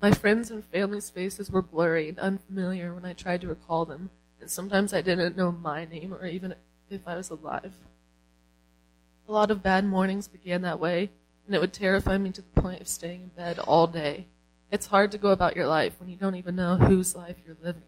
My 0.00 0.12
friends' 0.12 0.52
and 0.52 0.64
family's 0.64 1.10
faces 1.10 1.50
were 1.50 1.62
blurry 1.62 2.08
and 2.08 2.18
unfamiliar 2.20 2.94
when 2.94 3.04
I 3.04 3.12
tried 3.12 3.40
to 3.40 3.48
recall 3.48 3.84
them, 3.84 4.10
and 4.40 4.48
sometimes 4.48 4.94
I 4.94 5.00
didn't 5.00 5.36
know 5.36 5.50
my 5.50 5.84
name 5.84 6.14
or 6.14 6.26
even 6.26 6.54
if 6.90 7.00
I 7.08 7.16
was 7.16 7.30
alive. 7.30 7.74
A 9.26 9.32
lot 9.32 9.50
of 9.50 9.64
bad 9.64 9.84
mornings 9.84 10.28
began 10.28 10.62
that 10.62 10.78
way, 10.78 11.10
and 11.46 11.54
it 11.54 11.60
would 11.60 11.72
terrify 11.72 12.16
me 12.16 12.30
to 12.30 12.42
the 12.42 12.60
point 12.60 12.80
of 12.80 12.86
staying 12.86 13.22
in 13.22 13.28
bed 13.30 13.58
all 13.58 13.88
day. 13.88 14.26
It's 14.70 14.86
hard 14.86 15.10
to 15.10 15.18
go 15.18 15.30
about 15.30 15.56
your 15.56 15.66
life 15.66 15.98
when 15.98 16.08
you 16.08 16.16
don't 16.16 16.36
even 16.36 16.54
know 16.54 16.76
whose 16.76 17.16
life 17.16 17.36
you're 17.44 17.56
living. 17.60 17.82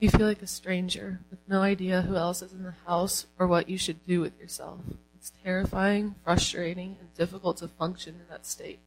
You 0.00 0.10
feel 0.10 0.26
like 0.26 0.42
a 0.42 0.46
stranger 0.46 1.20
with 1.30 1.38
no 1.48 1.62
idea 1.62 2.02
who 2.02 2.16
else 2.16 2.42
is 2.42 2.52
in 2.52 2.62
the 2.62 2.74
house 2.86 3.26
or 3.38 3.46
what 3.46 3.68
you 3.68 3.78
should 3.78 4.04
do 4.06 4.20
with 4.20 4.38
yourself. 4.38 4.80
It's 5.14 5.32
terrifying, 5.42 6.16
frustrating, 6.24 6.96
and 7.00 7.14
difficult 7.14 7.58
to 7.58 7.68
function 7.68 8.16
in 8.16 8.28
that 8.28 8.44
state. 8.44 8.80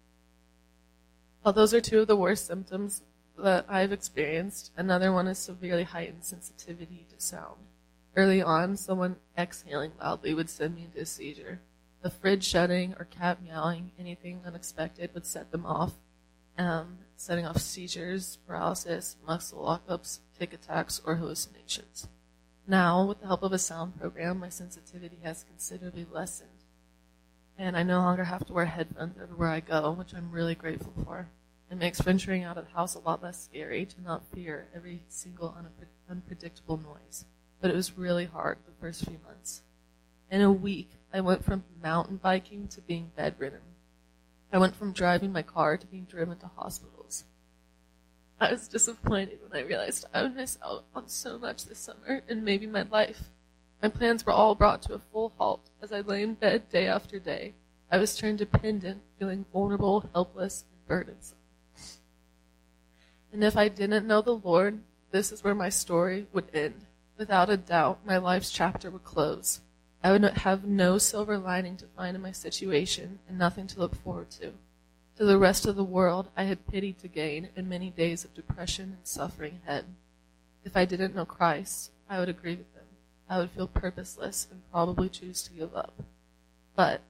While 1.42 1.54
those 1.54 1.74
are 1.74 1.82
two 1.82 2.02
of 2.02 2.08
the 2.08 2.16
worst 2.16 2.46
symptoms 2.46 3.02
that 3.38 3.66
I've 3.70 3.92
experienced, 3.92 4.72
another 4.76 5.14
one 5.14 5.28
is 5.28 5.40
severely 5.40 5.84
heightened 5.84 6.24
sensitivity 6.24 7.08
to 7.10 7.24
sound. 7.24 7.62
Early 8.16 8.42
on, 8.42 8.76
someone 8.78 9.16
exhaling 9.38 9.94
loudly 10.00 10.34
would 10.34 10.50
send 10.50 10.76
me 10.76 10.86
into 10.86 11.00
a 11.00 11.06
seizure. 11.06 11.62
The 12.02 12.10
fridge 12.10 12.44
shutting 12.44 12.96
or 13.00 13.06
cat 13.06 13.42
meowing, 13.42 13.92
anything 13.98 14.42
unexpected 14.46 15.12
would 15.14 15.26
set 15.26 15.52
them 15.52 15.66
off, 15.66 15.94
um, 16.58 17.00
setting 17.16 17.46
off 17.46 17.58
seizures, 17.58 18.38
paralysis, 18.48 19.16
muscle 19.26 19.64
lockups, 19.64 20.20
tic 20.38 20.54
attacks, 20.54 21.02
or 21.06 21.16
hallucinations. 21.16 22.08
Now, 22.68 23.06
with 23.06 23.22
the 23.22 23.28
help 23.28 23.44
of 23.44 23.54
a 23.54 23.60
sound 23.60 24.00
program, 24.00 24.40
my 24.40 24.50
sensitivity 24.50 25.20
has 25.24 25.44
considerably 25.44 26.06
lessened. 26.12 26.50
And 27.58 27.76
I 27.78 27.84
no 27.84 28.00
longer 28.00 28.26
have 28.26 28.46
to 28.46 28.54
wear 28.54 28.66
headphones 28.66 29.18
everywhere 29.22 29.50
I 29.50 29.62
go, 29.62 29.92
which 29.92 30.14
I'm 30.14 30.32
really 30.32 30.54
grateful 30.54 30.94
for. 31.04 31.30
It 31.72 31.78
makes 31.78 32.02
venturing 32.02 32.44
out 32.44 32.58
of 32.58 32.66
the 32.66 32.74
house 32.74 32.94
a 32.96 33.00
lot 33.00 33.24
less 33.24 33.44
scary 33.44 33.86
to 33.86 34.02
not 34.02 34.32
fear 34.34 34.68
every 34.76 35.04
single 35.08 35.56
unpredictable 36.10 36.78
noise. 36.78 37.26
But 37.60 37.72
it 37.72 37.76
was 37.76 37.98
really 37.98 38.26
hard 38.26 38.60
the 38.66 38.72
first 38.80 39.06
few 39.06 39.20
months. 39.26 39.64
In 40.30 40.42
a 40.42 40.52
week, 40.52 40.90
I 41.14 41.22
went 41.22 41.44
from 41.44 41.64
mountain 41.82 42.18
biking 42.18 42.68
to 42.70 42.82
being 42.82 43.12
bedridden. 43.16 43.62
I 44.52 44.58
went 44.58 44.76
from 44.76 44.94
driving 44.94 45.32
my 45.32 45.42
car 45.42 45.78
to 45.78 45.88
being 45.88 46.06
driven 46.06 46.38
to 46.38 46.52
hospitals. 46.56 47.26
I 48.40 48.52
was 48.52 48.68
disappointed 48.68 49.40
when 49.42 49.60
I 49.60 49.66
realized 49.66 50.06
I 50.14 50.22
would 50.22 50.36
miss 50.36 50.58
out 50.64 50.86
on 50.96 51.10
so 51.10 51.40
much 51.40 51.66
this 51.66 51.80
summer 51.80 52.22
and 52.30 52.46
maybe 52.46 52.68
my 52.68 52.84
life. 52.84 53.32
My 53.82 53.90
plans 53.90 54.26
were 54.26 54.32
all 54.32 54.56
brought 54.56 54.82
to 54.84 54.94
a 54.94 55.00
full 55.00 55.34
halt 55.38 55.70
as 55.82 55.92
I 55.92 56.02
lay 56.02 56.24
in 56.24 56.36
bed 56.36 56.70
day 56.70 56.88
after 56.88 57.20
day. 57.20 57.56
I 57.92 57.98
was 57.98 58.16
turned 58.16 58.38
dependent, 58.38 59.02
feeling 59.18 59.46
vulnerable, 59.52 60.10
helpless, 60.14 60.66
and 60.72 60.88
burdensome. 60.88 61.38
And 63.34 63.44
if 63.44 63.58
I 63.58 63.70
didn't 63.70 64.08
know 64.08 64.22
the 64.22 64.36
Lord, 64.36 64.82
this 65.12 65.32
is 65.32 65.44
where 65.44 65.56
my 65.56 65.70
story 65.70 66.28
would 66.34 66.50
end. 66.54 66.86
Without 67.18 67.50
a 67.50 67.58
doubt, 67.58 68.06
my 68.06 68.18
life's 68.18 68.52
chapter 68.52 68.92
would 68.92 69.04
close. 69.04 69.62
I 70.08 70.12
would 70.12 70.24
have 70.24 70.64
no 70.64 70.98
silver 70.98 71.38
lining 71.38 71.76
to 71.76 71.86
find 71.86 72.16
in 72.16 72.22
my 72.22 72.32
situation 72.32 73.20
and 73.28 73.38
nothing 73.38 73.68
to 73.68 73.80
look 73.80 73.94
forward 73.94 74.32
to. 74.40 74.54
To 75.18 75.26
the 75.26 75.38
rest 75.38 75.66
of 75.66 75.76
the 75.76 75.84
world, 75.84 76.30
I 76.38 76.44
had 76.44 76.66
pity 76.66 76.94
to 76.94 77.10
gain 77.10 77.50
and 77.58 77.68
many 77.68 77.90
days 77.90 78.24
of 78.24 78.34
depression 78.34 78.94
and 78.96 79.06
suffering 79.06 79.60
ahead. 79.68 79.84
If 80.64 80.78
I 80.78 80.86
didn't 80.86 81.14
know 81.14 81.26
Christ, 81.26 81.92
I 82.10 82.20
would 82.20 82.30
agree 82.30 82.56
with 82.56 82.74
them. 82.74 82.86
I 83.30 83.38
would 83.38 83.52
feel 83.52 83.68
purposeless 83.68 84.48
and 84.50 84.62
probably 84.72 85.10
choose 85.10 85.44
to 85.44 85.52
give 85.52 85.76
up. 85.76 86.02
But 86.74 87.02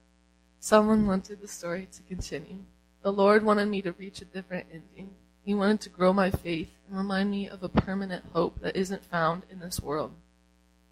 someone 0.58 1.06
wanted 1.06 1.40
the 1.40 1.46
story 1.46 1.86
to 1.92 2.02
continue. 2.02 2.64
The 3.02 3.12
Lord 3.12 3.44
wanted 3.44 3.68
me 3.68 3.80
to 3.82 3.92
reach 3.92 4.22
a 4.22 4.24
different 4.24 4.66
ending. 4.72 5.10
He 5.44 5.54
wanted 5.54 5.82
to 5.82 5.88
grow 5.88 6.12
my 6.12 6.32
faith 6.32 6.72
and 6.88 6.98
remind 6.98 7.30
me 7.30 7.48
of 7.48 7.62
a 7.62 7.68
permanent 7.68 8.24
hope 8.32 8.58
that 8.60 8.74
isn't 8.74 9.04
found 9.04 9.44
in 9.52 9.60
this 9.60 9.78
world. 9.78 10.10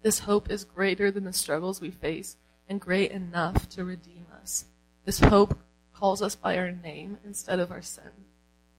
This 0.01 0.19
hope 0.19 0.49
is 0.49 0.63
greater 0.63 1.11
than 1.11 1.23
the 1.23 1.33
struggles 1.33 1.81
we 1.81 1.91
face 1.91 2.37
and 2.69 2.79
great 2.79 3.11
enough 3.11 3.67
to 3.69 3.83
redeem 3.83 4.25
us. 4.41 4.65
This 5.05 5.19
hope 5.19 5.57
calls 5.93 6.21
us 6.21 6.35
by 6.35 6.57
our 6.57 6.71
name 6.71 7.17
instead 7.25 7.59
of 7.59 7.71
our 7.71 7.81
sin. 7.81 8.11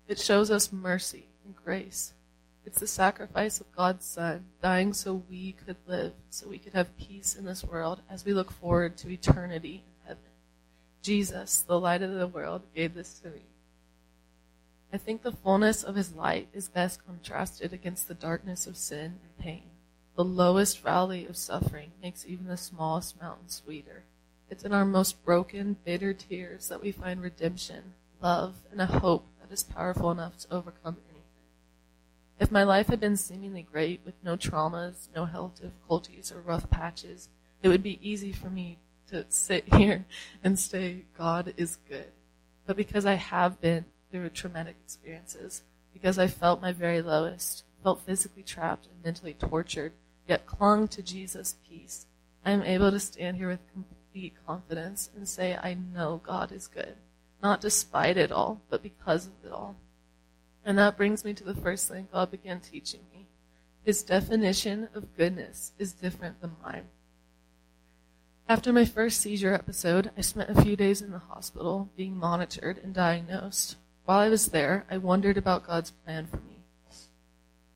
It 0.06 0.18
shows 0.18 0.50
us 0.50 0.72
mercy 0.72 1.26
and 1.44 1.54
grace. 1.56 2.14
It's 2.64 2.80
the 2.80 2.86
sacrifice 2.86 3.60
of 3.60 3.72
God's 3.72 4.04
Son, 4.04 4.44
dying 4.62 4.92
so 4.92 5.22
we 5.28 5.52
could 5.52 5.76
live, 5.86 6.12
so 6.28 6.48
we 6.48 6.58
could 6.58 6.74
have 6.74 6.96
peace 6.98 7.34
in 7.34 7.44
this 7.44 7.64
world 7.64 8.02
as 8.10 8.24
we 8.24 8.34
look 8.34 8.52
forward 8.52 8.96
to 8.98 9.10
eternity 9.10 9.84
in 9.86 10.08
heaven. 10.08 10.22
Jesus, 11.02 11.62
the 11.62 11.80
light 11.80 12.02
of 12.02 12.12
the 12.12 12.26
world, 12.26 12.62
gave 12.74 12.94
this 12.94 13.18
to 13.20 13.30
me. 13.30 13.42
I 14.92 14.98
think 14.98 15.22
the 15.22 15.32
fullness 15.32 15.82
of 15.82 15.94
his 15.94 16.14
light 16.14 16.48
is 16.52 16.68
best 16.68 17.04
contrasted 17.06 17.72
against 17.72 18.08
the 18.08 18.14
darkness 18.14 18.66
of 18.66 18.76
sin 18.76 19.18
and 19.22 19.38
pain. 19.38 19.64
The 20.18 20.24
lowest 20.24 20.80
valley 20.80 21.26
of 21.26 21.36
suffering 21.36 21.92
makes 22.02 22.26
even 22.26 22.48
the 22.48 22.56
smallest 22.56 23.20
mountain 23.20 23.48
sweeter. 23.48 24.02
It's 24.50 24.64
in 24.64 24.72
our 24.72 24.84
most 24.84 25.24
broken, 25.24 25.76
bitter 25.84 26.12
tears 26.12 26.66
that 26.66 26.82
we 26.82 26.90
find 26.90 27.22
redemption, 27.22 27.94
love, 28.20 28.56
and 28.72 28.80
a 28.80 28.86
hope 28.86 29.28
that 29.40 29.54
is 29.54 29.62
powerful 29.62 30.10
enough 30.10 30.36
to 30.38 30.52
overcome 30.52 30.96
anything. 31.08 31.22
If 32.40 32.50
my 32.50 32.64
life 32.64 32.88
had 32.88 32.98
been 32.98 33.16
seemingly 33.16 33.62
great 33.62 34.00
with 34.04 34.14
no 34.24 34.36
traumas, 34.36 35.06
no 35.14 35.24
health 35.24 35.60
difficulties, 35.60 36.32
or 36.32 36.40
rough 36.40 36.68
patches, 36.68 37.28
it 37.62 37.68
would 37.68 37.84
be 37.84 38.00
easy 38.02 38.32
for 38.32 38.50
me 38.50 38.78
to 39.10 39.24
sit 39.28 39.72
here 39.74 40.04
and 40.42 40.58
say, 40.58 41.04
God 41.16 41.54
is 41.56 41.78
good. 41.88 42.10
But 42.66 42.76
because 42.76 43.06
I 43.06 43.14
have 43.14 43.60
been 43.60 43.84
through 44.10 44.30
traumatic 44.30 44.74
experiences, 44.84 45.62
because 45.92 46.18
I 46.18 46.26
felt 46.26 46.60
my 46.60 46.72
very 46.72 47.02
lowest, 47.02 47.62
felt 47.84 48.00
physically 48.00 48.42
trapped 48.42 48.86
and 48.86 49.04
mentally 49.04 49.34
tortured, 49.34 49.92
yet 50.28 50.46
clung 50.46 50.86
to 50.88 51.02
Jesus' 51.02 51.56
peace, 51.68 52.06
I 52.44 52.52
am 52.52 52.62
able 52.62 52.90
to 52.90 53.00
stand 53.00 53.36
here 53.36 53.48
with 53.48 53.72
complete 53.72 54.34
confidence 54.46 55.10
and 55.16 55.28
say, 55.28 55.56
I 55.56 55.74
know 55.74 56.20
God 56.24 56.52
is 56.52 56.68
good. 56.68 56.96
Not 57.42 57.60
despite 57.60 58.16
it 58.16 58.32
all, 58.32 58.60
but 58.68 58.82
because 58.82 59.26
of 59.26 59.32
it 59.44 59.52
all. 59.52 59.76
And 60.64 60.78
that 60.78 60.96
brings 60.96 61.24
me 61.24 61.34
to 61.34 61.44
the 61.44 61.54
first 61.54 61.88
thing 61.88 62.08
God 62.12 62.30
began 62.30 62.60
teaching 62.60 63.00
me. 63.12 63.26
His 63.84 64.02
definition 64.02 64.88
of 64.94 65.16
goodness 65.16 65.72
is 65.78 65.92
different 65.92 66.40
than 66.40 66.56
mine. 66.62 66.88
After 68.48 68.72
my 68.72 68.84
first 68.84 69.20
seizure 69.20 69.54
episode, 69.54 70.10
I 70.16 70.22
spent 70.22 70.50
a 70.50 70.62
few 70.62 70.74
days 70.74 71.02
in 71.02 71.10
the 71.10 71.18
hospital 71.18 71.90
being 71.96 72.16
monitored 72.16 72.78
and 72.78 72.94
diagnosed. 72.94 73.76
While 74.04 74.20
I 74.20 74.30
was 74.30 74.48
there, 74.48 74.84
I 74.90 74.96
wondered 74.98 75.36
about 75.36 75.66
God's 75.66 75.90
plan 75.90 76.26
for 76.26 76.38
me. 76.38 76.57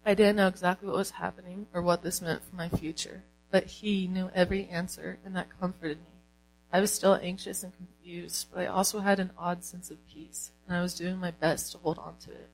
I 0.04 0.14
didn't 0.14 0.37
know 0.37 0.49
exactly 0.49 0.88
what 0.88 0.97
was 0.97 1.12
happening 1.12 1.66
or 1.73 1.80
what 1.80 2.02
this 2.02 2.21
meant 2.21 2.42
for 2.42 2.56
my 2.56 2.68
future, 2.68 3.23
but 3.50 3.64
He 3.64 4.09
knew 4.09 4.30
every 4.35 4.66
answer, 4.68 5.18
and 5.25 5.37
that 5.37 5.59
comforted 5.61 5.99
me. 5.99 6.12
I 6.73 6.80
was 6.80 6.92
still 6.92 7.18
anxious 7.23 7.62
and 7.62 7.73
confused, 7.76 8.49
but 8.52 8.62
I 8.62 8.66
also 8.66 9.00
had 9.00 9.21
an 9.21 9.30
odd 9.38 9.62
sense 9.62 9.90
of 9.90 10.06
peace, 10.09 10.50
and 10.66 10.76
I 10.76 10.82
was 10.82 10.94
doing 10.94 11.18
my 11.18 11.30
best 11.30 11.71
to 11.73 11.78
hold 11.78 11.99
on 11.99 12.16
to 12.25 12.32
it. 12.32 12.50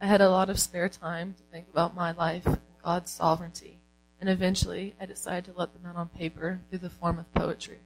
I 0.00 0.06
had 0.06 0.20
a 0.20 0.30
lot 0.30 0.48
of 0.48 0.58
spare 0.58 0.88
time 0.88 1.34
to 1.34 1.42
think 1.52 1.68
about 1.68 1.94
my 1.94 2.12
life 2.12 2.46
and 2.46 2.58
God's 2.82 3.10
sovereignty, 3.10 3.78
and 4.20 4.30
eventually 4.30 4.94
I 5.00 5.06
decided 5.06 5.44
to 5.46 5.58
let 5.58 5.74
them 5.74 5.84
out 5.84 5.96
on 5.96 6.08
paper 6.08 6.60
through 6.70 6.78
the 6.78 6.90
form 6.90 7.18
of 7.18 7.32
poetry. 7.34 7.80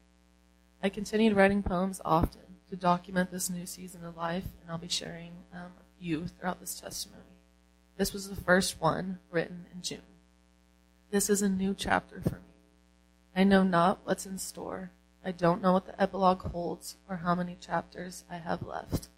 I 0.82 0.90
continued 0.90 1.34
writing 1.34 1.62
poems 1.62 2.00
often 2.04 2.42
to 2.70 2.76
document 2.76 3.30
this 3.30 3.50
new 3.50 3.66
season 3.66 4.04
of 4.04 4.16
life, 4.16 4.44
and 4.62 4.70
I'll 4.70 4.78
be 4.78 4.88
sharing 4.88 5.32
um, 5.52 5.72
a 5.80 6.00
few 6.00 6.26
throughout 6.28 6.60
this 6.60 6.78
testimony. 6.78 7.25
This 7.96 8.12
was 8.12 8.28
the 8.28 8.36
first 8.36 8.80
one 8.80 9.18
written 9.30 9.66
in 9.74 9.80
June. 9.82 10.02
This 11.10 11.30
is 11.30 11.40
a 11.40 11.48
new 11.48 11.74
chapter 11.74 12.20
for 12.20 12.36
me. 12.36 12.40
I 13.34 13.44
know 13.44 13.62
not 13.62 14.00
what's 14.04 14.26
in 14.26 14.38
store. 14.38 14.90
I 15.24 15.32
don't 15.32 15.62
know 15.62 15.72
what 15.72 15.86
the 15.86 16.00
epilogue 16.00 16.42
holds 16.42 16.96
or 17.08 17.16
how 17.16 17.34
many 17.34 17.56
chapters 17.58 18.24
I 18.30 18.36
have 18.36 18.62
left. 18.62 19.08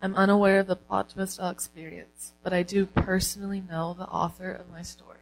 I'm 0.00 0.14
unaware 0.14 0.60
of 0.60 0.68
the 0.68 0.76
plot 0.76 1.10
twist 1.10 1.40
I'll 1.40 1.50
experience, 1.50 2.34
but 2.44 2.52
I 2.52 2.62
do 2.62 2.86
personally 2.86 3.60
know 3.60 3.94
the 3.98 4.06
author 4.06 4.52
of 4.52 4.70
my 4.70 4.82
story. 4.82 5.18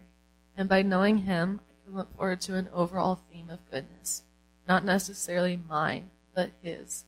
And 0.57 0.69
by 0.69 0.83
knowing 0.83 1.19
him, 1.19 1.61
I 1.71 1.85
can 1.87 1.97
look 1.97 2.15
forward 2.15 2.43
to 2.43 2.57
an 2.57 2.69
overall 2.75 3.21
theme 3.33 3.49
of 3.49 3.71
goodness. 3.71 4.23
Not 4.69 4.85
necessarily 4.85 5.59
mine, 5.69 6.11
but 6.35 6.51
his. 6.63 7.05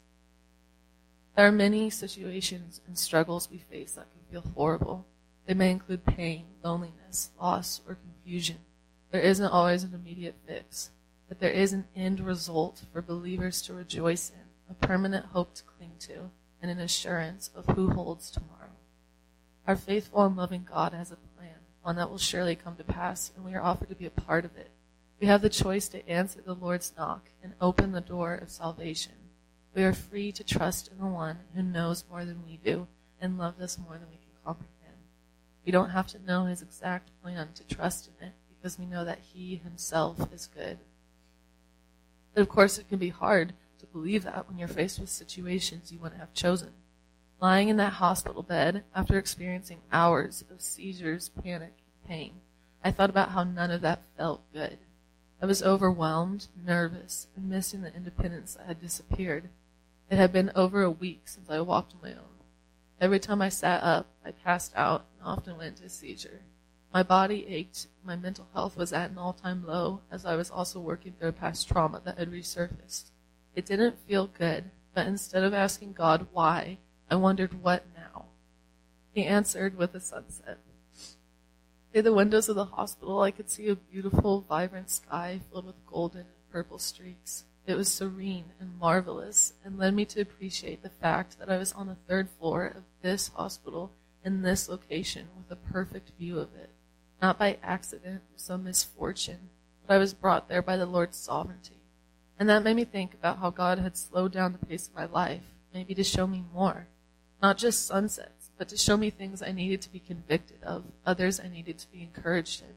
There 1.36 1.46
are 1.46 1.52
many 1.52 1.90
situations 1.90 2.80
and 2.86 2.98
struggles 2.98 3.50
we 3.50 3.58
face 3.58 3.92
that 3.92 4.06
can 4.12 4.22
feel 4.30 4.50
horrible. 4.54 5.06
They 5.48 5.54
may 5.54 5.70
include 5.70 6.04
pain, 6.04 6.44
loneliness, 6.62 7.30
loss, 7.40 7.80
or 7.88 7.94
confusion. 7.94 8.58
There 9.10 9.22
isn't 9.22 9.46
always 9.46 9.82
an 9.82 9.94
immediate 9.94 10.34
fix, 10.46 10.90
but 11.26 11.40
there 11.40 11.50
is 11.50 11.72
an 11.72 11.86
end 11.96 12.20
result 12.20 12.82
for 12.92 13.00
believers 13.00 13.62
to 13.62 13.72
rejoice 13.72 14.28
in, 14.28 14.44
a 14.70 14.74
permanent 14.74 15.24
hope 15.24 15.54
to 15.54 15.62
cling 15.62 15.92
to, 16.00 16.30
and 16.60 16.70
an 16.70 16.78
assurance 16.78 17.50
of 17.54 17.64
who 17.74 17.88
holds 17.88 18.30
tomorrow. 18.30 18.76
Our 19.66 19.74
faithful 19.74 20.26
and 20.26 20.36
loving 20.36 20.66
God 20.70 20.92
has 20.92 21.10
a 21.10 21.16
plan, 21.16 21.60
one 21.80 21.96
that 21.96 22.10
will 22.10 22.18
surely 22.18 22.54
come 22.54 22.76
to 22.76 22.84
pass, 22.84 23.32
and 23.34 23.42
we 23.42 23.54
are 23.54 23.62
offered 23.62 23.88
to 23.88 23.94
be 23.94 24.04
a 24.04 24.10
part 24.10 24.44
of 24.44 24.54
it. 24.54 24.70
We 25.18 25.28
have 25.28 25.40
the 25.40 25.48
choice 25.48 25.88
to 25.88 26.06
answer 26.06 26.42
the 26.42 26.54
Lord's 26.54 26.92
knock 26.94 27.30
and 27.42 27.54
open 27.58 27.92
the 27.92 28.02
door 28.02 28.34
of 28.34 28.50
salvation. 28.50 29.14
We 29.74 29.82
are 29.84 29.94
free 29.94 30.30
to 30.32 30.44
trust 30.44 30.88
in 30.92 30.98
the 30.98 31.06
one 31.06 31.38
who 31.54 31.62
knows 31.62 32.04
more 32.10 32.26
than 32.26 32.44
we 32.46 32.58
do 32.58 32.86
and 33.18 33.38
loves 33.38 33.62
us 33.62 33.78
more 33.78 33.96
than 33.96 34.10
we 34.10 34.16
can 34.16 34.44
comprehend. 34.44 34.77
We 35.64 35.72
don't 35.72 35.90
have 35.90 36.06
to 36.08 36.24
know 36.24 36.44
his 36.44 36.62
exact 36.62 37.10
plan 37.22 37.48
to 37.54 37.74
trust 37.74 38.08
in 38.08 38.28
it 38.28 38.34
because 38.48 38.78
we 38.78 38.86
know 38.86 39.04
that 39.04 39.20
he 39.32 39.56
himself 39.56 40.32
is 40.32 40.46
good. 40.46 40.78
But 42.34 42.42
of 42.42 42.48
course, 42.48 42.78
it 42.78 42.88
can 42.88 42.98
be 42.98 43.10
hard 43.10 43.54
to 43.78 43.86
believe 43.86 44.24
that 44.24 44.48
when 44.48 44.58
you're 44.58 44.68
faced 44.68 44.98
with 44.98 45.08
situations 45.08 45.92
you 45.92 45.98
wouldn't 45.98 46.20
have 46.20 46.34
chosen. 46.34 46.72
Lying 47.40 47.68
in 47.68 47.76
that 47.76 47.94
hospital 47.94 48.42
bed 48.42 48.84
after 48.94 49.16
experiencing 49.16 49.78
hours 49.92 50.44
of 50.50 50.60
seizures, 50.60 51.28
panic, 51.28 51.74
and 51.76 52.08
pain, 52.08 52.32
I 52.82 52.90
thought 52.90 53.10
about 53.10 53.30
how 53.30 53.44
none 53.44 53.70
of 53.70 53.80
that 53.82 54.02
felt 54.16 54.42
good. 54.52 54.78
I 55.40 55.46
was 55.46 55.62
overwhelmed, 55.62 56.48
nervous, 56.64 57.28
and 57.36 57.48
missing 57.48 57.82
the 57.82 57.94
independence 57.94 58.54
that 58.54 58.66
had 58.66 58.80
disappeared. 58.80 59.50
It 60.10 60.16
had 60.16 60.32
been 60.32 60.50
over 60.56 60.82
a 60.82 60.90
week 60.90 61.22
since 61.26 61.48
I 61.48 61.60
walked 61.60 61.94
on 61.94 62.00
my 62.02 62.16
own. 62.16 62.38
Every 63.00 63.20
time 63.20 63.40
I 63.40 63.48
sat 63.48 63.82
up, 63.84 64.06
I 64.24 64.32
passed 64.32 64.72
out 64.74 65.04
often 65.22 65.56
went 65.56 65.78
into 65.78 65.88
seizure. 65.88 66.42
My 66.92 67.02
body 67.02 67.46
ached. 67.48 67.86
My 68.04 68.16
mental 68.16 68.48
health 68.54 68.76
was 68.76 68.92
at 68.92 69.10
an 69.10 69.18
all-time 69.18 69.66
low 69.66 70.00
as 70.10 70.24
I 70.24 70.36
was 70.36 70.50
also 70.50 70.80
working 70.80 71.12
through 71.12 71.28
a 71.28 71.32
past 71.32 71.68
trauma 71.68 72.00
that 72.04 72.18
had 72.18 72.30
resurfaced. 72.30 73.10
It 73.54 73.66
didn't 73.66 74.06
feel 74.06 74.26
good, 74.26 74.70
but 74.94 75.06
instead 75.06 75.44
of 75.44 75.52
asking 75.52 75.92
God 75.92 76.28
why, 76.32 76.78
I 77.10 77.16
wondered 77.16 77.62
what 77.62 77.84
now. 77.94 78.26
He 79.12 79.24
answered 79.24 79.76
with 79.76 79.94
a 79.94 80.00
sunset. 80.00 80.58
Through 81.92 82.02
the 82.02 82.14
windows 82.14 82.48
of 82.48 82.56
the 82.56 82.66
hospital, 82.66 83.20
I 83.20 83.30
could 83.30 83.50
see 83.50 83.68
a 83.68 83.76
beautiful, 83.76 84.42
vibrant 84.48 84.90
sky 84.90 85.40
filled 85.50 85.66
with 85.66 85.86
golden 85.86 86.20
and 86.20 86.52
purple 86.52 86.78
streaks. 86.78 87.44
It 87.66 87.76
was 87.76 87.92
serene 87.92 88.52
and 88.60 88.78
marvelous 88.78 89.52
and 89.64 89.78
led 89.78 89.94
me 89.94 90.04
to 90.06 90.20
appreciate 90.20 90.82
the 90.82 90.88
fact 90.88 91.38
that 91.38 91.50
I 91.50 91.58
was 91.58 91.72
on 91.72 91.86
the 91.86 91.96
third 92.06 92.28
floor 92.30 92.66
of 92.66 92.84
this 93.02 93.28
hospital 93.28 93.92
in 94.24 94.42
this 94.42 94.68
location 94.68 95.28
with 95.36 95.50
a 95.50 95.72
perfect 95.72 96.10
view 96.18 96.38
of 96.38 96.54
it. 96.54 96.70
Not 97.20 97.38
by 97.38 97.58
accident 97.62 98.22
or 98.32 98.38
some 98.38 98.64
misfortune, 98.64 99.50
but 99.86 99.94
I 99.94 99.98
was 99.98 100.14
brought 100.14 100.48
there 100.48 100.62
by 100.62 100.76
the 100.76 100.86
Lord's 100.86 101.16
sovereignty. 101.16 101.80
And 102.38 102.48
that 102.48 102.62
made 102.62 102.76
me 102.76 102.84
think 102.84 103.14
about 103.14 103.38
how 103.38 103.50
God 103.50 103.78
had 103.78 103.96
slowed 103.96 104.32
down 104.32 104.52
the 104.52 104.66
pace 104.66 104.86
of 104.86 104.94
my 104.94 105.06
life, 105.06 105.42
maybe 105.74 105.94
to 105.94 106.04
show 106.04 106.26
me 106.26 106.44
more. 106.54 106.86
Not 107.42 107.58
just 107.58 107.86
sunsets, 107.86 108.50
but 108.56 108.68
to 108.68 108.76
show 108.76 108.96
me 108.96 109.10
things 109.10 109.42
I 109.42 109.52
needed 109.52 109.82
to 109.82 109.92
be 109.92 110.00
convicted 110.00 110.62
of, 110.62 110.84
others 111.04 111.40
I 111.40 111.48
needed 111.48 111.78
to 111.78 111.90
be 111.90 112.02
encouraged 112.02 112.62
in. 112.62 112.74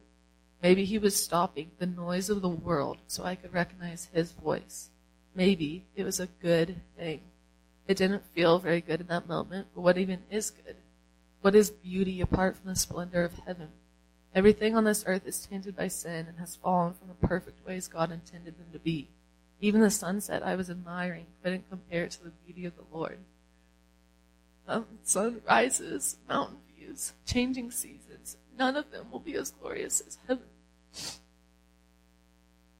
Maybe 0.62 0.86
he 0.86 0.99
was 0.99 1.15
stopping 1.15 1.71
the 1.80 1.88
noise 1.88 2.30
of 2.30 2.41
the 2.41 2.49
world 2.49 2.97
so 3.08 3.23
I 3.23 3.36
could 3.36 3.54
recognize 3.54 4.10
his 4.13 4.32
voice. 4.32 4.89
Maybe 5.34 5.86
it 5.95 6.04
was 6.04 6.19
a 6.19 6.27
good 6.27 6.75
thing. 6.97 7.21
It 7.88 7.97
didn't 7.97 8.25
feel 8.34 8.60
very 8.60 8.82
good 8.82 9.01
in 9.01 9.08
that 9.08 9.27
moment, 9.27 9.67
but 9.73 9.82
what 9.82 9.97
even 9.97 10.19
is 10.30 10.51
good? 10.51 10.75
What 11.41 11.56
is 11.56 11.71
beauty 11.71 12.21
apart 12.21 12.56
from 12.56 12.69
the 12.69 12.75
splendor 12.75 13.23
of 13.23 13.34
heaven? 13.45 13.69
Everything 14.34 14.77
on 14.77 14.84
this 14.84 15.04
earth 15.08 15.25
is 15.25 15.45
tainted 15.45 15.75
by 15.75 15.88
sin 15.88 16.27
and 16.27 16.38
has 16.38 16.56
fallen 16.56 16.93
from 16.93 17.08
the 17.08 17.27
perfect 17.27 17.65
ways 17.65 17.88
God 17.88 18.12
intended 18.12 18.58
them 18.58 18.67
to 18.71 18.80
be. 18.80 19.10
Even 19.60 19.82
the 19.82 19.89
sunset 19.89 20.43
I 20.43 20.56
was 20.56 20.69
admiring 20.69 21.25
couldn't 21.43 21.69
compare 21.69 22.08
to 22.08 22.23
the 22.23 22.32
beauty 22.45 22.65
of 22.65 22.75
the 22.75 22.84
Lord. 22.95 23.19
Um, 24.67 24.86
sun 25.04 25.41
rises, 25.47 26.17
mountain 26.30 26.60
views, 26.77 27.13
changing 27.25 27.71
seasons, 27.71 28.38
none 28.58 28.75
of 28.75 28.91
them 28.91 29.08
will 29.12 29.19
be 29.19 29.36
as 29.36 29.51
glorious 29.51 30.01
as 30.06 30.19
heaven. 30.27 30.45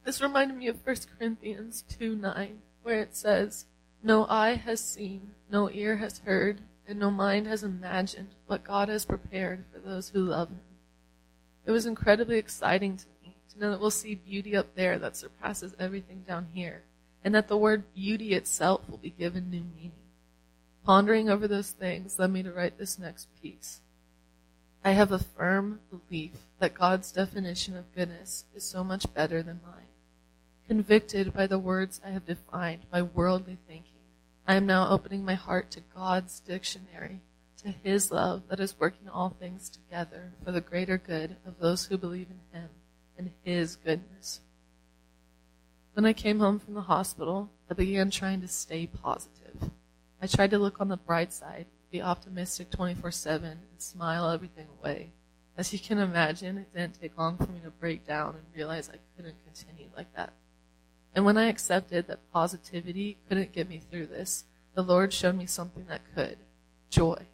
This 0.04 0.22
reminded 0.22 0.56
me 0.56 0.68
of 0.68 0.84
1 0.86 0.96
Corinthians 1.18 1.84
2 1.98 2.16
9, 2.16 2.58
where 2.82 3.00
it 3.00 3.16
says, 3.16 3.66
No 4.02 4.26
eye 4.26 4.54
has 4.54 4.80
seen, 4.80 5.32
no 5.50 5.70
ear 5.70 5.96
has 5.96 6.18
heard, 6.20 6.62
and 6.86 6.98
no 6.98 7.10
mind 7.10 7.46
has 7.46 7.62
imagined 7.62 8.34
what 8.46 8.64
God 8.64 8.88
has 8.88 9.04
prepared 9.04 9.64
for 9.72 9.78
those 9.78 10.10
who 10.10 10.20
love 10.20 10.48
Him. 10.48 10.60
It 11.64 11.70
was 11.70 11.86
incredibly 11.86 12.38
exciting 12.38 12.96
to 12.96 13.04
me 13.22 13.36
to 13.52 13.60
know 13.60 13.70
that 13.70 13.80
we'll 13.80 13.90
see 13.90 14.14
beauty 14.14 14.56
up 14.56 14.74
there 14.74 14.98
that 14.98 15.16
surpasses 15.16 15.74
everything 15.78 16.24
down 16.26 16.48
here, 16.52 16.82
and 17.24 17.34
that 17.34 17.48
the 17.48 17.56
word 17.56 17.94
beauty 17.94 18.32
itself 18.32 18.88
will 18.88 18.98
be 18.98 19.10
given 19.10 19.50
new 19.50 19.64
meaning. 19.76 19.92
Pondering 20.84 21.30
over 21.30 21.46
those 21.46 21.70
things 21.70 22.18
led 22.18 22.32
me 22.32 22.42
to 22.42 22.52
write 22.52 22.78
this 22.78 22.98
next 22.98 23.28
piece. 23.40 23.80
I 24.84 24.92
have 24.92 25.12
a 25.12 25.18
firm 25.20 25.78
belief 25.90 26.32
that 26.58 26.74
God's 26.74 27.12
definition 27.12 27.76
of 27.76 27.94
goodness 27.94 28.46
is 28.52 28.64
so 28.64 28.82
much 28.82 29.12
better 29.14 29.40
than 29.40 29.60
mine. 29.64 29.86
Convicted 30.66 31.32
by 31.32 31.46
the 31.46 31.58
words 31.58 32.00
I 32.04 32.10
have 32.10 32.26
defined 32.26 32.90
by 32.90 33.02
worldly 33.02 33.58
thinking, 33.68 33.91
I 34.46 34.56
am 34.56 34.66
now 34.66 34.88
opening 34.88 35.24
my 35.24 35.34
heart 35.34 35.70
to 35.72 35.82
God's 35.94 36.40
dictionary, 36.40 37.20
to 37.62 37.68
His 37.68 38.10
love 38.10 38.42
that 38.48 38.58
is 38.58 38.78
working 38.78 39.08
all 39.08 39.30
things 39.30 39.70
together 39.70 40.32
for 40.44 40.50
the 40.50 40.60
greater 40.60 40.98
good 40.98 41.36
of 41.46 41.60
those 41.60 41.86
who 41.86 41.96
believe 41.96 42.26
in 42.28 42.58
Him 42.58 42.68
and 43.16 43.30
His 43.44 43.76
goodness. 43.76 44.40
When 45.94 46.04
I 46.04 46.12
came 46.12 46.40
home 46.40 46.58
from 46.58 46.74
the 46.74 46.82
hospital, 46.82 47.50
I 47.70 47.74
began 47.74 48.10
trying 48.10 48.40
to 48.40 48.48
stay 48.48 48.86
positive. 48.86 49.70
I 50.20 50.26
tried 50.26 50.50
to 50.50 50.58
look 50.58 50.80
on 50.80 50.88
the 50.88 50.96
bright 50.96 51.32
side, 51.32 51.66
be 51.90 52.02
optimistic 52.02 52.70
24-7, 52.70 53.42
and 53.42 53.58
smile 53.78 54.28
everything 54.30 54.66
away. 54.80 55.10
As 55.56 55.72
you 55.72 55.78
can 55.78 55.98
imagine, 55.98 56.58
it 56.58 56.74
didn't 56.74 57.00
take 57.00 57.16
long 57.16 57.36
for 57.36 57.46
me 57.46 57.60
to 57.62 57.70
break 57.70 58.06
down 58.06 58.34
and 58.34 58.44
realize 58.56 58.88
I 58.88 58.98
couldn't 59.16 59.36
continue 59.44 59.88
like 59.96 60.12
that. 60.16 60.32
And 61.14 61.24
when 61.24 61.36
I 61.36 61.48
accepted 61.48 62.06
that 62.06 62.32
positivity 62.32 63.18
couldn't 63.28 63.52
get 63.52 63.68
me 63.68 63.78
through 63.78 64.06
this, 64.06 64.44
the 64.74 64.82
Lord 64.82 65.12
showed 65.12 65.36
me 65.36 65.46
something 65.46 65.84
that 65.88 66.00
could. 66.14 66.38
Joy. 66.90 67.26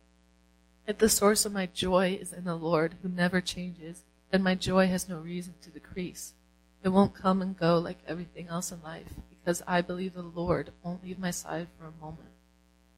If 0.86 0.98
the 0.98 1.08
source 1.08 1.44
of 1.44 1.52
my 1.52 1.66
joy 1.66 2.18
is 2.20 2.32
in 2.32 2.44
the 2.44 2.56
Lord, 2.56 2.94
who 3.02 3.08
never 3.08 3.40
changes, 3.40 4.02
then 4.30 4.42
my 4.42 4.54
joy 4.54 4.88
has 4.88 5.08
no 5.08 5.18
reason 5.18 5.54
to 5.62 5.70
decrease. 5.70 6.34
It 6.82 6.90
won't 6.90 7.14
come 7.14 7.42
and 7.42 7.58
go 7.58 7.78
like 7.78 7.98
everything 8.06 8.48
else 8.48 8.72
in 8.72 8.82
life, 8.82 9.12
because 9.28 9.62
I 9.66 9.80
believe 9.82 10.14
the 10.14 10.22
Lord 10.22 10.70
won't 10.82 11.04
leave 11.04 11.18
my 11.18 11.30
side 11.30 11.68
for 11.78 11.86
a 11.86 12.04
moment. 12.04 12.30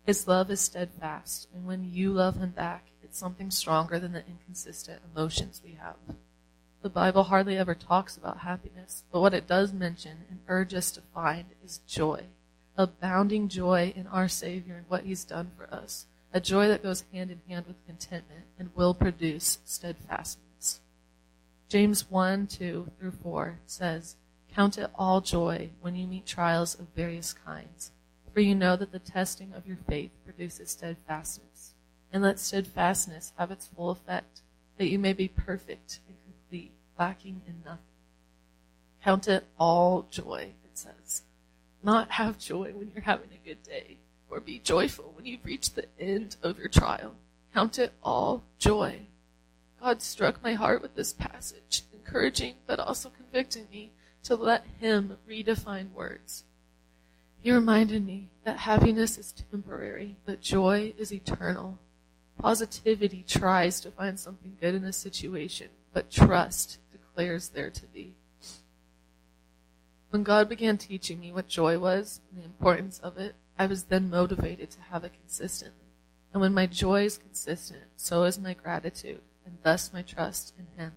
His 0.06 0.26
love 0.26 0.50
is 0.50 0.60
steadfast, 0.60 1.48
and 1.54 1.66
when 1.66 1.92
you 1.92 2.12
love 2.12 2.36
him 2.36 2.50
back, 2.50 2.86
it's 3.02 3.18
something 3.18 3.50
stronger 3.50 3.98
than 3.98 4.12
the 4.12 4.26
inconsistent 4.26 5.00
emotions 5.14 5.60
we 5.64 5.72
have. 5.72 5.96
The 6.82 6.88
Bible 6.88 7.24
hardly 7.24 7.58
ever 7.58 7.74
talks 7.74 8.16
about 8.16 8.38
happiness, 8.38 9.04
but 9.12 9.20
what 9.20 9.34
it 9.34 9.46
does 9.46 9.70
mention 9.70 10.24
and 10.30 10.40
urge 10.48 10.72
us 10.72 10.90
to 10.92 11.02
find 11.14 11.44
is 11.62 11.82
joy. 11.86 12.24
Abounding 12.74 13.48
joy 13.48 13.92
in 13.94 14.06
our 14.06 14.28
Savior 14.28 14.76
and 14.76 14.86
what 14.88 15.04
He's 15.04 15.24
done 15.24 15.50
for 15.58 15.72
us. 15.72 16.06
A 16.32 16.40
joy 16.40 16.68
that 16.68 16.82
goes 16.82 17.04
hand 17.12 17.30
in 17.30 17.42
hand 17.46 17.66
with 17.66 17.84
contentment 17.84 18.46
and 18.58 18.70
will 18.74 18.94
produce 18.94 19.58
steadfastness. 19.66 20.80
James 21.68 22.10
1, 22.10 22.46
2 22.46 22.90
through 22.98 23.10
4 23.10 23.58
says, 23.66 24.16
Count 24.54 24.78
it 24.78 24.90
all 24.94 25.20
joy 25.20 25.70
when 25.82 25.94
you 25.94 26.06
meet 26.06 26.24
trials 26.24 26.74
of 26.74 26.86
various 26.96 27.34
kinds, 27.34 27.92
for 28.32 28.40
you 28.40 28.54
know 28.54 28.74
that 28.76 28.90
the 28.90 28.98
testing 28.98 29.52
of 29.52 29.66
your 29.66 29.78
faith 29.86 30.12
produces 30.24 30.70
steadfastness. 30.70 31.74
And 32.10 32.22
let 32.22 32.38
steadfastness 32.38 33.34
have 33.36 33.50
its 33.50 33.66
full 33.66 33.90
effect, 33.90 34.40
that 34.78 34.88
you 34.88 34.98
may 34.98 35.12
be 35.12 35.28
perfect 35.28 36.00
lacking 36.98 37.42
in 37.46 37.62
nothing. 37.64 37.84
Count 39.02 39.26
it 39.28 39.46
all 39.58 40.06
joy, 40.10 40.52
it 40.64 40.78
says. 40.78 41.22
Not 41.82 42.12
have 42.12 42.38
joy 42.38 42.72
when 42.74 42.90
you're 42.94 43.04
having 43.04 43.30
a 43.32 43.46
good 43.46 43.62
day, 43.62 43.96
or 44.28 44.40
be 44.40 44.58
joyful 44.58 45.12
when 45.16 45.24
you've 45.24 45.44
reached 45.44 45.74
the 45.74 45.86
end 45.98 46.36
of 46.42 46.58
your 46.58 46.68
trial. 46.68 47.14
Count 47.54 47.78
it 47.78 47.92
all 48.02 48.44
joy. 48.58 49.06
God 49.80 50.02
struck 50.02 50.42
my 50.42 50.52
heart 50.52 50.82
with 50.82 50.94
this 50.94 51.14
passage, 51.14 51.82
encouraging 51.92 52.54
but 52.66 52.78
also 52.78 53.08
convicting 53.08 53.66
me 53.72 53.92
to 54.24 54.34
let 54.34 54.66
Him 54.78 55.16
redefine 55.28 55.92
words. 55.92 56.44
He 57.42 57.50
reminded 57.50 58.04
me 58.04 58.28
that 58.44 58.58
happiness 58.58 59.16
is 59.16 59.32
temporary, 59.50 60.16
but 60.26 60.42
joy 60.42 60.92
is 60.98 61.12
eternal. 61.12 61.78
Positivity 62.38 63.24
tries 63.26 63.80
to 63.80 63.90
find 63.90 64.20
something 64.20 64.58
good 64.60 64.74
in 64.74 64.84
a 64.84 64.92
situation, 64.92 65.68
but 65.92 66.10
trust 66.10 66.78
declares 66.92 67.48
there 67.48 67.70
to 67.70 67.86
be. 67.86 68.14
When 70.10 70.22
God 70.22 70.48
began 70.48 70.76
teaching 70.76 71.20
me 71.20 71.32
what 71.32 71.48
joy 71.48 71.78
was 71.78 72.20
and 72.30 72.40
the 72.40 72.44
importance 72.44 72.98
of 72.98 73.16
it, 73.16 73.36
I 73.58 73.66
was 73.66 73.84
then 73.84 74.10
motivated 74.10 74.70
to 74.70 74.80
have 74.90 75.04
it 75.04 75.12
consistently. 75.12 75.86
And 76.32 76.40
when 76.40 76.54
my 76.54 76.66
joy 76.66 77.04
is 77.04 77.18
consistent, 77.18 77.84
so 77.96 78.24
is 78.24 78.38
my 78.38 78.54
gratitude, 78.54 79.20
and 79.44 79.58
thus 79.62 79.92
my 79.92 80.02
trust 80.02 80.54
in 80.58 80.66
Him. 80.76 80.92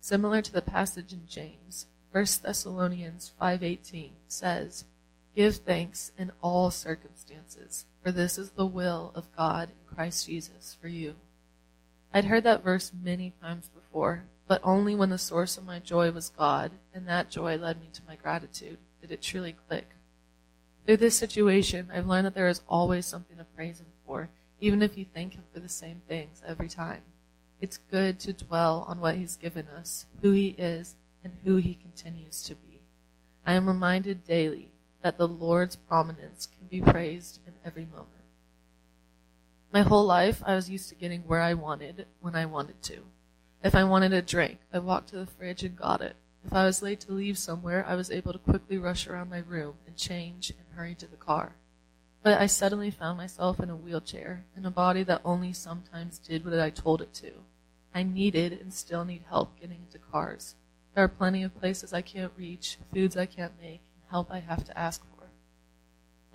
Similar 0.00 0.42
to 0.42 0.52
the 0.52 0.62
passage 0.62 1.12
in 1.12 1.26
James, 1.28 1.86
1 2.10 2.42
Thessalonians 2.42 3.32
5:18 3.40 4.14
says, 4.26 4.84
"Give 5.34 5.56
thanks 5.56 6.12
in 6.16 6.32
all 6.40 6.70
circumstances, 6.70 7.86
for 8.02 8.10
this 8.10 8.38
is 8.38 8.50
the 8.50 8.66
will 8.66 9.12
of 9.14 9.30
God 9.36 9.70
in 9.70 9.94
Christ 9.94 10.26
Jesus 10.26 10.74
for 10.80 10.88
you." 10.88 11.16
I'd 12.12 12.24
heard 12.24 12.44
that 12.44 12.64
verse 12.64 12.92
many 12.92 13.32
times 13.42 13.70
but 14.46 14.60
only 14.64 14.94
when 14.94 15.10
the 15.10 15.18
source 15.18 15.58
of 15.58 15.66
my 15.66 15.78
joy 15.78 16.10
was 16.10 16.30
God, 16.30 16.72
and 16.94 17.06
that 17.06 17.30
joy 17.30 17.56
led 17.56 17.80
me 17.80 17.88
to 17.92 18.02
my 18.06 18.16
gratitude, 18.16 18.78
did 19.00 19.12
it 19.12 19.22
truly 19.22 19.54
click. 19.68 19.90
Through 20.86 20.96
this 20.96 21.16
situation, 21.16 21.90
I've 21.92 22.06
learned 22.06 22.26
that 22.26 22.34
there 22.34 22.48
is 22.48 22.62
always 22.66 23.04
something 23.04 23.36
to 23.36 23.44
praise 23.44 23.80
Him 23.80 23.86
for, 24.06 24.30
even 24.60 24.80
if 24.80 24.96
you 24.96 25.04
thank 25.04 25.34
Him 25.34 25.42
for 25.52 25.60
the 25.60 25.68
same 25.68 26.00
things 26.08 26.42
every 26.46 26.68
time. 26.68 27.02
It's 27.60 27.78
good 27.90 28.18
to 28.20 28.32
dwell 28.32 28.86
on 28.88 29.00
what 29.00 29.16
He's 29.16 29.36
given 29.36 29.68
us, 29.68 30.06
who 30.22 30.30
He 30.30 30.54
is, 30.56 30.96
and 31.22 31.34
who 31.44 31.56
He 31.56 31.74
continues 31.74 32.42
to 32.44 32.54
be. 32.54 32.80
I 33.44 33.52
am 33.52 33.66
reminded 33.66 34.24
daily 34.24 34.72
that 35.02 35.18
the 35.18 35.28
Lord's 35.28 35.76
prominence 35.76 36.46
can 36.46 36.66
be 36.68 36.80
praised 36.80 37.40
in 37.46 37.52
every 37.64 37.84
moment. 37.84 38.08
My 39.72 39.82
whole 39.82 40.06
life, 40.06 40.42
I 40.46 40.54
was 40.54 40.70
used 40.70 40.88
to 40.88 40.94
getting 40.94 41.22
where 41.22 41.42
I 41.42 41.52
wanted 41.52 42.06
when 42.20 42.34
I 42.34 42.46
wanted 42.46 42.82
to. 42.84 43.00
If 43.62 43.74
I 43.74 43.82
wanted 43.82 44.12
a 44.12 44.22
drink, 44.22 44.58
I 44.72 44.78
walked 44.78 45.08
to 45.08 45.16
the 45.16 45.26
fridge 45.26 45.64
and 45.64 45.76
got 45.76 46.00
it. 46.00 46.14
If 46.44 46.52
I 46.52 46.64
was 46.64 46.80
late 46.80 47.00
to 47.00 47.12
leave 47.12 47.36
somewhere, 47.36 47.84
I 47.86 47.96
was 47.96 48.10
able 48.10 48.32
to 48.32 48.38
quickly 48.38 48.78
rush 48.78 49.08
around 49.08 49.30
my 49.30 49.38
room 49.38 49.74
and 49.84 49.96
change 49.96 50.50
and 50.50 50.76
hurry 50.76 50.94
to 50.94 51.08
the 51.08 51.16
car. 51.16 51.56
But 52.22 52.40
I 52.40 52.46
suddenly 52.46 52.92
found 52.92 53.18
myself 53.18 53.58
in 53.58 53.68
a 53.68 53.76
wheelchair, 53.76 54.44
in 54.56 54.64
a 54.64 54.70
body 54.70 55.02
that 55.02 55.22
only 55.24 55.52
sometimes 55.52 56.18
did 56.18 56.44
what 56.44 56.58
I 56.58 56.70
told 56.70 57.02
it 57.02 57.12
to. 57.14 57.32
I 57.92 58.04
needed 58.04 58.52
and 58.52 58.72
still 58.72 59.04
need 59.04 59.24
help 59.28 59.58
getting 59.60 59.78
into 59.86 59.98
cars. 59.98 60.54
There 60.94 61.02
are 61.02 61.08
plenty 61.08 61.42
of 61.42 61.58
places 61.58 61.92
I 61.92 62.02
can't 62.02 62.32
reach, 62.36 62.78
foods 62.92 63.16
I 63.16 63.26
can't 63.26 63.60
make, 63.60 63.80
and 63.94 64.10
help 64.10 64.30
I 64.30 64.38
have 64.38 64.64
to 64.66 64.78
ask 64.78 65.02
for. 65.16 65.17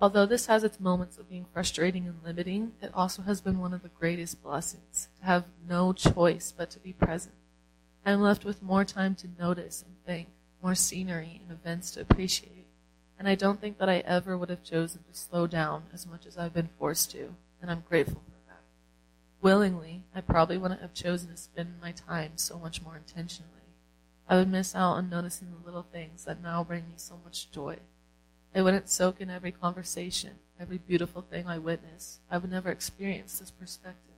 Although 0.00 0.26
this 0.26 0.46
has 0.46 0.64
its 0.64 0.80
moments 0.80 1.18
of 1.18 1.28
being 1.28 1.46
frustrating 1.52 2.06
and 2.06 2.22
limiting, 2.24 2.72
it 2.82 2.90
also 2.92 3.22
has 3.22 3.40
been 3.40 3.60
one 3.60 3.72
of 3.72 3.82
the 3.82 3.88
greatest 3.88 4.42
blessings 4.42 5.08
to 5.18 5.24
have 5.24 5.44
no 5.68 5.92
choice 5.92 6.52
but 6.56 6.70
to 6.70 6.80
be 6.80 6.92
present. 6.92 7.34
I 8.04 8.10
am 8.10 8.20
left 8.20 8.44
with 8.44 8.62
more 8.62 8.84
time 8.84 9.14
to 9.16 9.28
notice 9.38 9.82
and 9.86 9.96
think, 10.04 10.28
more 10.62 10.74
scenery 10.74 11.40
and 11.42 11.52
events 11.52 11.90
to 11.92 12.00
appreciate. 12.00 12.66
And 13.18 13.28
I 13.28 13.34
don't 13.34 13.60
think 13.60 13.78
that 13.78 13.88
I 13.88 13.98
ever 13.98 14.36
would 14.36 14.50
have 14.50 14.64
chosen 14.64 15.04
to 15.04 15.18
slow 15.18 15.46
down 15.46 15.84
as 15.92 16.06
much 16.06 16.26
as 16.26 16.36
I've 16.36 16.52
been 16.52 16.68
forced 16.78 17.10
to, 17.12 17.34
and 17.62 17.70
I'm 17.70 17.84
grateful 17.88 18.22
for 18.26 18.48
that. 18.48 18.60
Willingly, 19.40 20.02
I 20.14 20.20
probably 20.20 20.58
wouldn't 20.58 20.82
have 20.82 20.92
chosen 20.92 21.30
to 21.30 21.36
spend 21.36 21.80
my 21.80 21.92
time 21.92 22.32
so 22.36 22.58
much 22.58 22.82
more 22.82 22.96
intentionally. 22.96 23.50
I 24.28 24.36
would 24.36 24.50
miss 24.50 24.74
out 24.74 24.94
on 24.94 25.08
noticing 25.08 25.48
the 25.50 25.64
little 25.64 25.86
things 25.90 26.24
that 26.24 26.42
now 26.42 26.64
bring 26.64 26.88
me 26.88 26.94
so 26.96 27.20
much 27.24 27.50
joy. 27.50 27.78
I 28.54 28.62
wouldn't 28.62 28.88
soak 28.88 29.20
in 29.20 29.30
every 29.30 29.50
conversation, 29.50 30.30
every 30.60 30.78
beautiful 30.78 31.22
thing 31.22 31.46
I 31.46 31.58
witness. 31.58 32.20
I 32.30 32.38
would 32.38 32.50
never 32.50 32.70
experience 32.70 33.38
this 33.38 33.50
perspective. 33.50 34.14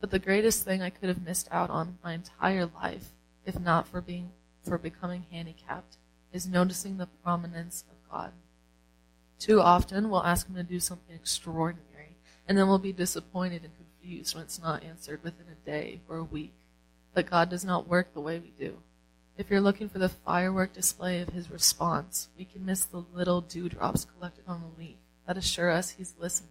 But 0.00 0.10
the 0.10 0.18
greatest 0.18 0.64
thing 0.64 0.82
I 0.82 0.90
could 0.90 1.08
have 1.08 1.24
missed 1.24 1.46
out 1.52 1.70
on 1.70 1.98
my 2.02 2.14
entire 2.14 2.66
life, 2.66 3.10
if 3.46 3.60
not 3.60 3.86
for 3.86 4.00
being 4.00 4.32
for 4.64 4.78
becoming 4.78 5.26
handicapped, 5.30 5.96
is 6.32 6.48
noticing 6.48 6.96
the 6.96 7.08
prominence 7.22 7.84
of 7.90 8.10
God. 8.10 8.32
Too 9.38 9.60
often 9.60 10.10
we'll 10.10 10.24
ask 10.24 10.48
him 10.48 10.56
to 10.56 10.62
do 10.62 10.80
something 10.80 11.14
extraordinary, 11.14 12.16
and 12.48 12.58
then 12.58 12.66
we'll 12.66 12.78
be 12.78 12.92
disappointed 12.92 13.62
and 13.62 13.72
confused 13.76 14.34
when 14.34 14.44
it's 14.44 14.60
not 14.60 14.82
answered 14.82 15.22
within 15.22 15.46
a 15.50 15.66
day 15.66 16.00
or 16.08 16.16
a 16.16 16.24
week. 16.24 16.54
But 17.14 17.30
God 17.30 17.48
does 17.48 17.64
not 17.64 17.88
work 17.88 18.12
the 18.12 18.20
way 18.20 18.38
we 18.38 18.52
do. 18.58 18.78
If 19.38 19.50
you're 19.50 19.60
looking 19.60 19.88
for 19.88 19.98
the 19.98 20.10
firework 20.10 20.74
display 20.74 21.20
of 21.20 21.30
his 21.30 21.50
response, 21.50 22.28
we 22.36 22.44
can 22.44 22.66
miss 22.66 22.84
the 22.84 23.04
little 23.14 23.40
dewdrops 23.40 24.04
collected 24.04 24.44
on 24.46 24.60
the 24.60 24.82
leaf 24.82 24.96
that 25.26 25.38
assure 25.38 25.70
us 25.70 25.90
he's 25.90 26.14
listening. 26.18 26.50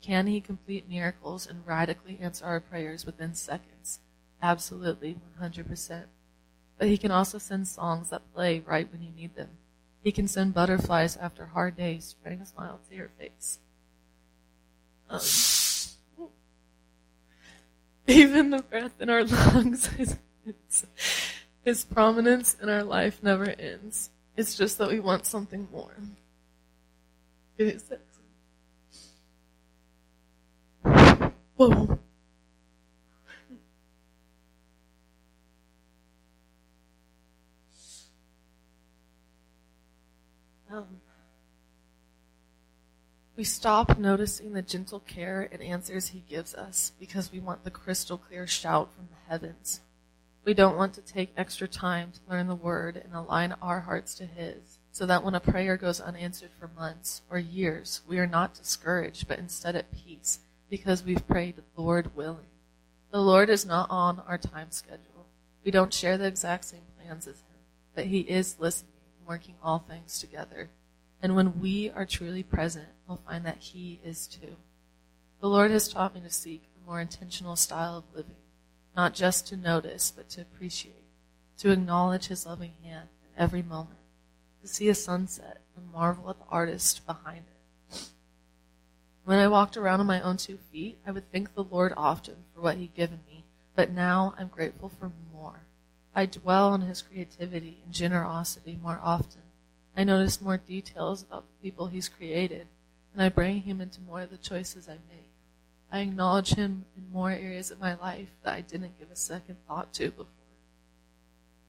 Can 0.00 0.26
he 0.26 0.40
complete 0.40 0.88
miracles 0.88 1.46
and 1.46 1.66
radically 1.66 2.18
answer 2.20 2.46
our 2.46 2.60
prayers 2.60 3.04
within 3.04 3.34
seconds? 3.34 4.00
Absolutely, 4.42 5.18
100%. 5.40 6.04
But 6.78 6.88
he 6.88 6.96
can 6.96 7.10
also 7.10 7.36
send 7.36 7.68
songs 7.68 8.08
that 8.08 8.32
play 8.32 8.60
right 8.60 8.90
when 8.90 9.02
you 9.02 9.10
need 9.10 9.36
them. 9.36 9.50
He 10.02 10.10
can 10.12 10.26
send 10.26 10.54
butterflies 10.54 11.18
after 11.18 11.46
hard 11.46 11.76
days, 11.76 12.16
bring 12.22 12.40
a 12.40 12.46
smile 12.46 12.80
to 12.88 12.96
your 12.96 13.10
face. 13.18 13.58
Um, 15.10 16.28
even 18.06 18.48
the 18.48 18.62
breath 18.62 18.98
in 18.98 19.10
our 19.10 19.24
lungs 19.24 19.90
is, 19.98 20.16
his 21.64 21.84
prominence 21.84 22.56
in 22.60 22.68
our 22.68 22.82
life 22.82 23.22
never 23.22 23.50
ends. 23.50 24.10
It's 24.36 24.56
just 24.56 24.78
that 24.78 24.88
we 24.88 25.00
want 25.00 25.26
something 25.26 25.68
more. 25.70 25.96
It 27.58 27.66
is 27.66 27.92
Whoa. 31.56 31.98
Um, 40.72 40.86
we 43.36 43.44
stop 43.44 43.98
noticing 43.98 44.52
the 44.52 44.62
gentle 44.62 45.00
care 45.00 45.48
and 45.50 45.60
answers 45.60 46.08
he 46.08 46.20
gives 46.28 46.54
us 46.54 46.92
because 46.98 47.32
we 47.32 47.40
want 47.40 47.64
the 47.64 47.70
crystal 47.70 48.16
clear 48.16 48.46
shout 48.46 48.94
from 48.94 49.08
the 49.10 49.30
heavens. 49.30 49.80
We 50.44 50.54
don't 50.54 50.76
want 50.76 50.94
to 50.94 51.02
take 51.02 51.32
extra 51.36 51.68
time 51.68 52.12
to 52.12 52.20
learn 52.30 52.46
the 52.46 52.54
word 52.54 52.96
and 52.96 53.14
align 53.14 53.54
our 53.60 53.80
hearts 53.80 54.14
to 54.16 54.26
his 54.26 54.78
so 54.92 55.06
that 55.06 55.22
when 55.22 55.34
a 55.34 55.40
prayer 55.40 55.76
goes 55.76 56.00
unanswered 56.00 56.50
for 56.58 56.68
months 56.68 57.22
or 57.30 57.38
years, 57.38 58.00
we 58.08 58.18
are 58.18 58.26
not 58.26 58.54
discouraged, 58.54 59.28
but 59.28 59.38
instead 59.38 59.76
at 59.76 59.92
peace 59.92 60.40
because 60.68 61.04
we've 61.04 61.26
prayed, 61.26 61.56
Lord 61.76 62.16
willing. 62.16 62.46
The 63.10 63.20
Lord 63.20 63.50
is 63.50 63.66
not 63.66 63.90
on 63.90 64.22
our 64.26 64.38
time 64.38 64.70
schedule. 64.70 65.26
We 65.64 65.70
don't 65.70 65.92
share 65.92 66.16
the 66.16 66.26
exact 66.26 66.64
same 66.64 66.82
plans 66.96 67.26
as 67.26 67.36
Him, 67.40 67.58
but 67.94 68.06
He 68.06 68.20
is 68.20 68.56
listening 68.58 68.92
and 69.18 69.28
working 69.28 69.56
all 69.62 69.80
things 69.80 70.20
together. 70.20 70.70
And 71.22 71.36
when 71.36 71.60
we 71.60 71.90
are 71.90 72.06
truly 72.06 72.42
present, 72.42 72.88
we'll 73.06 73.20
find 73.28 73.44
that 73.44 73.58
He 73.58 74.00
is 74.04 74.26
too. 74.26 74.56
The 75.40 75.48
Lord 75.48 75.70
has 75.70 75.88
taught 75.88 76.14
me 76.14 76.20
to 76.20 76.30
seek 76.30 76.62
a 76.76 76.86
more 76.88 77.00
intentional 77.00 77.56
style 77.56 77.96
of 77.96 78.16
living, 78.16 78.36
not 78.96 79.14
just 79.14 79.46
to 79.48 79.56
notice, 79.56 80.10
but 80.10 80.28
to 80.30 80.40
appreciate, 80.40 81.04
to 81.58 81.70
acknowledge 81.70 82.26
His 82.26 82.46
loving 82.46 82.72
hand 82.82 83.08
in 83.22 83.42
every 83.42 83.62
moment, 83.62 83.98
to 84.62 84.68
see 84.68 84.88
a 84.88 84.94
sunset 84.94 85.60
and 85.76 85.92
marvel 85.92 86.30
at 86.30 86.38
the 86.38 86.46
artist 86.50 87.06
behind 87.06 87.38
it 87.38 87.60
when 89.30 89.38
I 89.38 89.46
walked 89.46 89.76
around 89.76 90.00
on 90.00 90.08
my 90.08 90.20
own 90.20 90.38
two 90.38 90.58
feet, 90.72 90.98
I 91.06 91.12
would 91.12 91.30
thank 91.30 91.54
the 91.54 91.62
Lord 91.62 91.94
often 91.96 92.34
for 92.52 92.60
what 92.62 92.78
He'd 92.78 92.94
given 92.94 93.20
me, 93.28 93.44
but 93.76 93.92
now 93.92 94.34
I'm 94.36 94.48
grateful 94.48 94.88
for 94.88 95.12
more. 95.32 95.60
I 96.12 96.26
dwell 96.26 96.70
on 96.70 96.80
His 96.80 97.00
creativity 97.00 97.80
and 97.84 97.94
generosity 97.94 98.76
more 98.82 98.98
often. 99.00 99.42
I 99.96 100.02
notice 100.02 100.40
more 100.40 100.56
details 100.56 101.22
about 101.22 101.44
the 101.46 101.62
people 101.62 101.86
He's 101.86 102.08
created, 102.08 102.66
and 103.12 103.22
I 103.22 103.28
bring 103.28 103.62
Him 103.62 103.80
into 103.80 104.00
more 104.00 104.22
of 104.22 104.30
the 104.30 104.36
choices 104.36 104.88
I 104.88 104.98
make. 105.08 105.29
I 105.92 106.00
acknowledge 106.00 106.54
Him 106.54 106.84
in 106.96 107.12
more 107.12 107.30
areas 107.30 107.70
of 107.70 107.80
my 107.80 107.94
life 107.94 108.28
that 108.42 108.54
I 108.54 108.60
didn't 108.60 108.98
give 108.98 109.10
a 109.10 109.16
second 109.16 109.56
thought 109.66 109.92
to 109.94 110.10
before. 110.10 110.26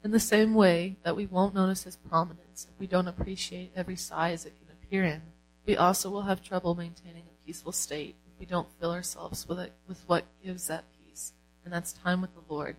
In 0.03 0.11
the 0.11 0.19
same 0.19 0.53
way 0.53 0.97
that 1.03 1.15
we 1.15 1.25
won't 1.25 1.55
notice 1.55 1.83
His 1.83 1.95
prominence 1.95 2.67
if 2.71 2.79
we 2.79 2.87
don't 2.87 3.07
appreciate 3.07 3.71
every 3.75 3.95
size 3.95 4.45
it 4.45 4.53
can 4.59 4.67
appear 4.71 5.03
in, 5.03 5.21
we 5.65 5.75
also 5.75 6.09
will 6.09 6.23
have 6.23 6.41
trouble 6.41 6.75
maintaining 6.75 7.23
a 7.23 7.45
peaceful 7.45 7.71
state 7.71 8.15
if 8.25 8.39
we 8.39 8.45
don't 8.45 8.67
fill 8.79 8.91
ourselves 8.91 9.47
with, 9.47 9.59
it, 9.59 9.73
with 9.87 10.03
what 10.07 10.25
gives 10.43 10.67
that 10.67 10.85
peace, 10.91 11.33
and 11.63 11.73
that's 11.73 11.93
time 11.93 12.21
with 12.21 12.33
the 12.33 12.53
Lord. 12.53 12.75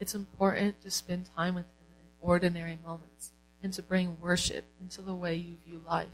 It's 0.00 0.14
important 0.14 0.80
to 0.82 0.90
spend 0.90 1.28
time 1.36 1.54
with 1.54 1.64
Him 1.64 1.86
in 2.00 2.26
ordinary 2.28 2.78
moments 2.84 3.32
and 3.62 3.72
to 3.72 3.82
bring 3.82 4.18
worship 4.20 4.64
into 4.80 5.02
the 5.02 5.14
way 5.14 5.34
you 5.34 5.56
view 5.66 5.82
life. 5.86 6.08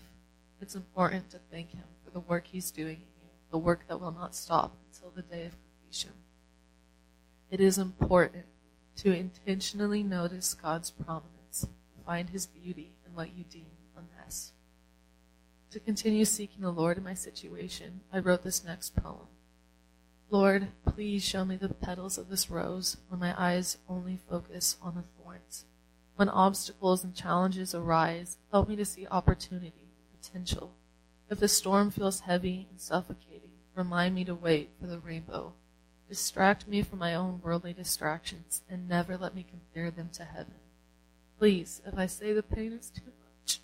It's 0.60 0.74
important 0.74 1.30
to 1.30 1.40
thank 1.50 1.72
Him 1.72 1.84
for 2.04 2.10
the 2.10 2.20
work 2.20 2.46
He's 2.46 2.70
doing 2.70 3.02
the 3.54 3.58
work 3.58 3.86
that 3.86 4.00
will 4.00 4.10
not 4.10 4.34
stop 4.34 4.76
until 4.88 5.12
the 5.12 5.22
day 5.22 5.46
of 5.46 5.52
completion. 5.52 6.10
It 7.52 7.60
is 7.60 7.78
important 7.78 8.46
to 8.96 9.16
intentionally 9.16 10.02
notice 10.02 10.54
God's 10.54 10.90
prominence, 10.90 11.68
find 12.04 12.30
His 12.30 12.46
beauty 12.46 12.96
in 13.06 13.14
what 13.14 13.28
you 13.36 13.44
deem 13.44 13.68
a 13.96 14.00
mess. 14.18 14.54
To 15.70 15.78
continue 15.78 16.24
seeking 16.24 16.62
the 16.62 16.72
Lord 16.72 16.98
in 16.98 17.04
my 17.04 17.14
situation, 17.14 18.00
I 18.12 18.18
wrote 18.18 18.42
this 18.42 18.64
next 18.64 18.96
poem. 18.96 19.28
Lord, 20.30 20.66
please 20.84 21.22
show 21.22 21.44
me 21.44 21.54
the 21.54 21.68
petals 21.68 22.18
of 22.18 22.28
this 22.28 22.50
rose 22.50 22.96
when 23.06 23.20
my 23.20 23.40
eyes 23.40 23.78
only 23.88 24.18
focus 24.28 24.78
on 24.82 24.96
the 24.96 25.04
thorns. 25.22 25.64
When 26.16 26.28
obstacles 26.28 27.04
and 27.04 27.14
challenges 27.14 27.72
arise, 27.72 28.36
help 28.50 28.68
me 28.68 28.74
to 28.74 28.84
see 28.84 29.06
opportunity, 29.06 29.92
potential. 30.20 30.74
If 31.30 31.38
the 31.38 31.46
storm 31.46 31.92
feels 31.92 32.20
heavy 32.20 32.66
and 32.68 32.80
suffocating, 32.80 33.33
remind 33.74 34.14
me 34.14 34.24
to 34.24 34.34
wait 34.34 34.70
for 34.80 34.86
the 34.86 34.98
rainbow. 34.98 35.52
Distract 36.08 36.68
me 36.68 36.82
from 36.82 36.98
my 36.98 37.14
own 37.14 37.40
worldly 37.42 37.72
distractions 37.72 38.62
and 38.68 38.88
never 38.88 39.16
let 39.16 39.34
me 39.34 39.44
compare 39.48 39.90
them 39.90 40.10
to 40.14 40.24
heaven. 40.24 40.54
Please, 41.38 41.82
if 41.86 41.98
I 41.98 42.06
say 42.06 42.32
the 42.32 42.42
pain 42.42 42.72
is 42.72 42.90
too 42.90 43.12
much, 43.20 43.60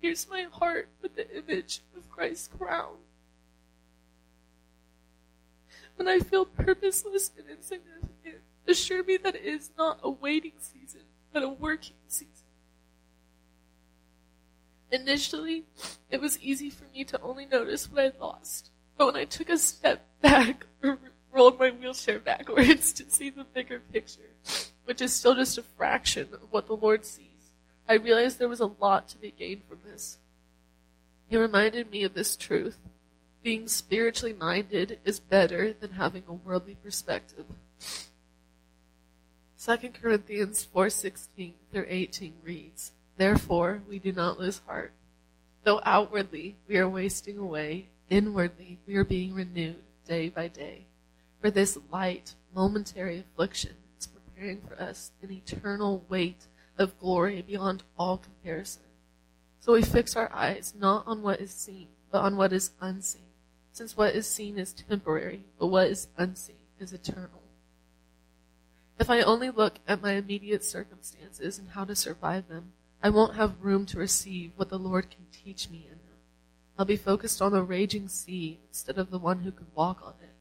here's 0.00 0.28
my 0.28 0.46
heart 0.50 0.88
with 1.02 1.16
the 1.16 1.36
image 1.36 1.80
of 1.96 2.08
Christ's 2.10 2.48
crown. 2.48 2.96
When 5.96 6.06
I 6.06 6.20
feel 6.20 6.44
purposeless 6.44 7.32
and 7.36 7.48
insignificant, 7.48 8.42
assure 8.68 9.02
me 9.02 9.16
that 9.16 9.34
it 9.34 9.44
is 9.44 9.70
not 9.78 9.98
a 10.02 10.10
waiting 10.10 10.52
season, 10.58 11.02
but 11.32 11.42
a 11.42 11.48
working 11.48 11.96
season. 12.06 12.30
Initially, 14.92 15.64
it 16.10 16.20
was 16.20 16.38
easy 16.40 16.70
for 16.70 16.84
me 16.94 17.04
to 17.04 17.20
only 17.20 17.46
notice 17.46 17.90
what 17.90 18.04
I 18.04 18.12
lost. 18.20 18.70
But 18.96 19.06
when 19.06 19.16
I 19.16 19.24
took 19.24 19.50
a 19.50 19.58
step 19.58 20.06
back 20.22 20.66
or 20.82 20.98
rolled 21.32 21.58
my 21.58 21.70
wheelchair 21.70 22.18
backwards 22.18 22.92
to 22.94 23.10
see 23.10 23.30
the 23.30 23.44
bigger 23.44 23.80
picture, 23.92 24.30
which 24.84 25.02
is 25.02 25.12
still 25.12 25.34
just 25.34 25.58
a 25.58 25.62
fraction 25.62 26.28
of 26.32 26.50
what 26.50 26.66
the 26.66 26.76
Lord 26.76 27.04
sees, 27.04 27.26
I 27.88 27.94
realized 27.94 28.38
there 28.38 28.48
was 28.48 28.60
a 28.60 28.72
lot 28.80 29.08
to 29.08 29.18
be 29.18 29.32
gained 29.36 29.62
from 29.68 29.78
this. 29.84 30.18
He 31.28 31.36
reminded 31.36 31.90
me 31.90 32.04
of 32.04 32.14
this 32.14 32.36
truth. 32.36 32.78
Being 33.42 33.68
spiritually 33.68 34.32
minded 34.32 34.98
is 35.04 35.20
better 35.20 35.72
than 35.72 35.92
having 35.92 36.24
a 36.26 36.32
worldly 36.32 36.76
perspective. 36.82 37.46
2 39.58 39.90
Corinthians 40.00 40.66
4:16 40.74 41.54
through 41.72 41.86
18 41.88 42.34
reads, 42.42 42.92
Therefore 43.16 43.82
we 43.88 43.98
do 43.98 44.12
not 44.12 44.38
lose 44.38 44.62
heart. 44.66 44.92
Though 45.64 45.80
outwardly 45.84 46.56
we 46.68 46.76
are 46.78 46.88
wasting 46.88 47.38
away, 47.38 47.88
inwardly 48.10 48.78
we 48.86 48.96
are 48.96 49.04
being 49.04 49.34
renewed 49.34 49.82
day 50.06 50.28
by 50.28 50.48
day. 50.48 50.86
For 51.40 51.50
this 51.50 51.78
light, 51.90 52.34
momentary 52.54 53.18
affliction 53.18 53.74
is 53.98 54.06
preparing 54.06 54.60
for 54.60 54.80
us 54.80 55.12
an 55.22 55.30
eternal 55.30 56.04
weight 56.08 56.46
of 56.78 56.98
glory 56.98 57.42
beyond 57.42 57.82
all 57.98 58.18
comparison. 58.18 58.82
So 59.60 59.72
we 59.72 59.82
fix 59.82 60.14
our 60.14 60.32
eyes 60.32 60.74
not 60.78 61.06
on 61.06 61.22
what 61.22 61.40
is 61.40 61.50
seen, 61.50 61.88
but 62.10 62.22
on 62.22 62.36
what 62.36 62.52
is 62.52 62.70
unseen, 62.80 63.22
since 63.72 63.96
what 63.96 64.14
is 64.14 64.26
seen 64.26 64.58
is 64.58 64.72
temporary, 64.72 65.44
but 65.58 65.66
what 65.66 65.88
is 65.88 66.08
unseen 66.16 66.56
is 66.78 66.92
eternal. 66.92 67.42
If 68.98 69.10
I 69.10 69.20
only 69.20 69.50
look 69.50 69.74
at 69.86 70.00
my 70.00 70.12
immediate 70.12 70.64
circumstances 70.64 71.58
and 71.58 71.70
how 71.70 71.84
to 71.84 71.94
survive 71.94 72.48
them, 72.48 72.72
I 73.02 73.10
won't 73.10 73.34
have 73.34 73.60
room 73.62 73.84
to 73.86 73.98
receive 73.98 74.52
what 74.56 74.68
the 74.70 74.78
Lord 74.78 75.10
can 75.10 75.26
teach 75.32 75.68
me 75.68 75.86
in 75.90 75.98
them. 75.98 76.05
I'll 76.78 76.84
be 76.84 76.96
focused 76.96 77.40
on 77.40 77.52
the 77.52 77.62
raging 77.62 78.08
sea 78.08 78.60
instead 78.68 78.98
of 78.98 79.10
the 79.10 79.18
one 79.18 79.40
who 79.40 79.50
could 79.50 79.74
walk 79.74 80.02
on 80.04 80.14
it. 80.22 80.34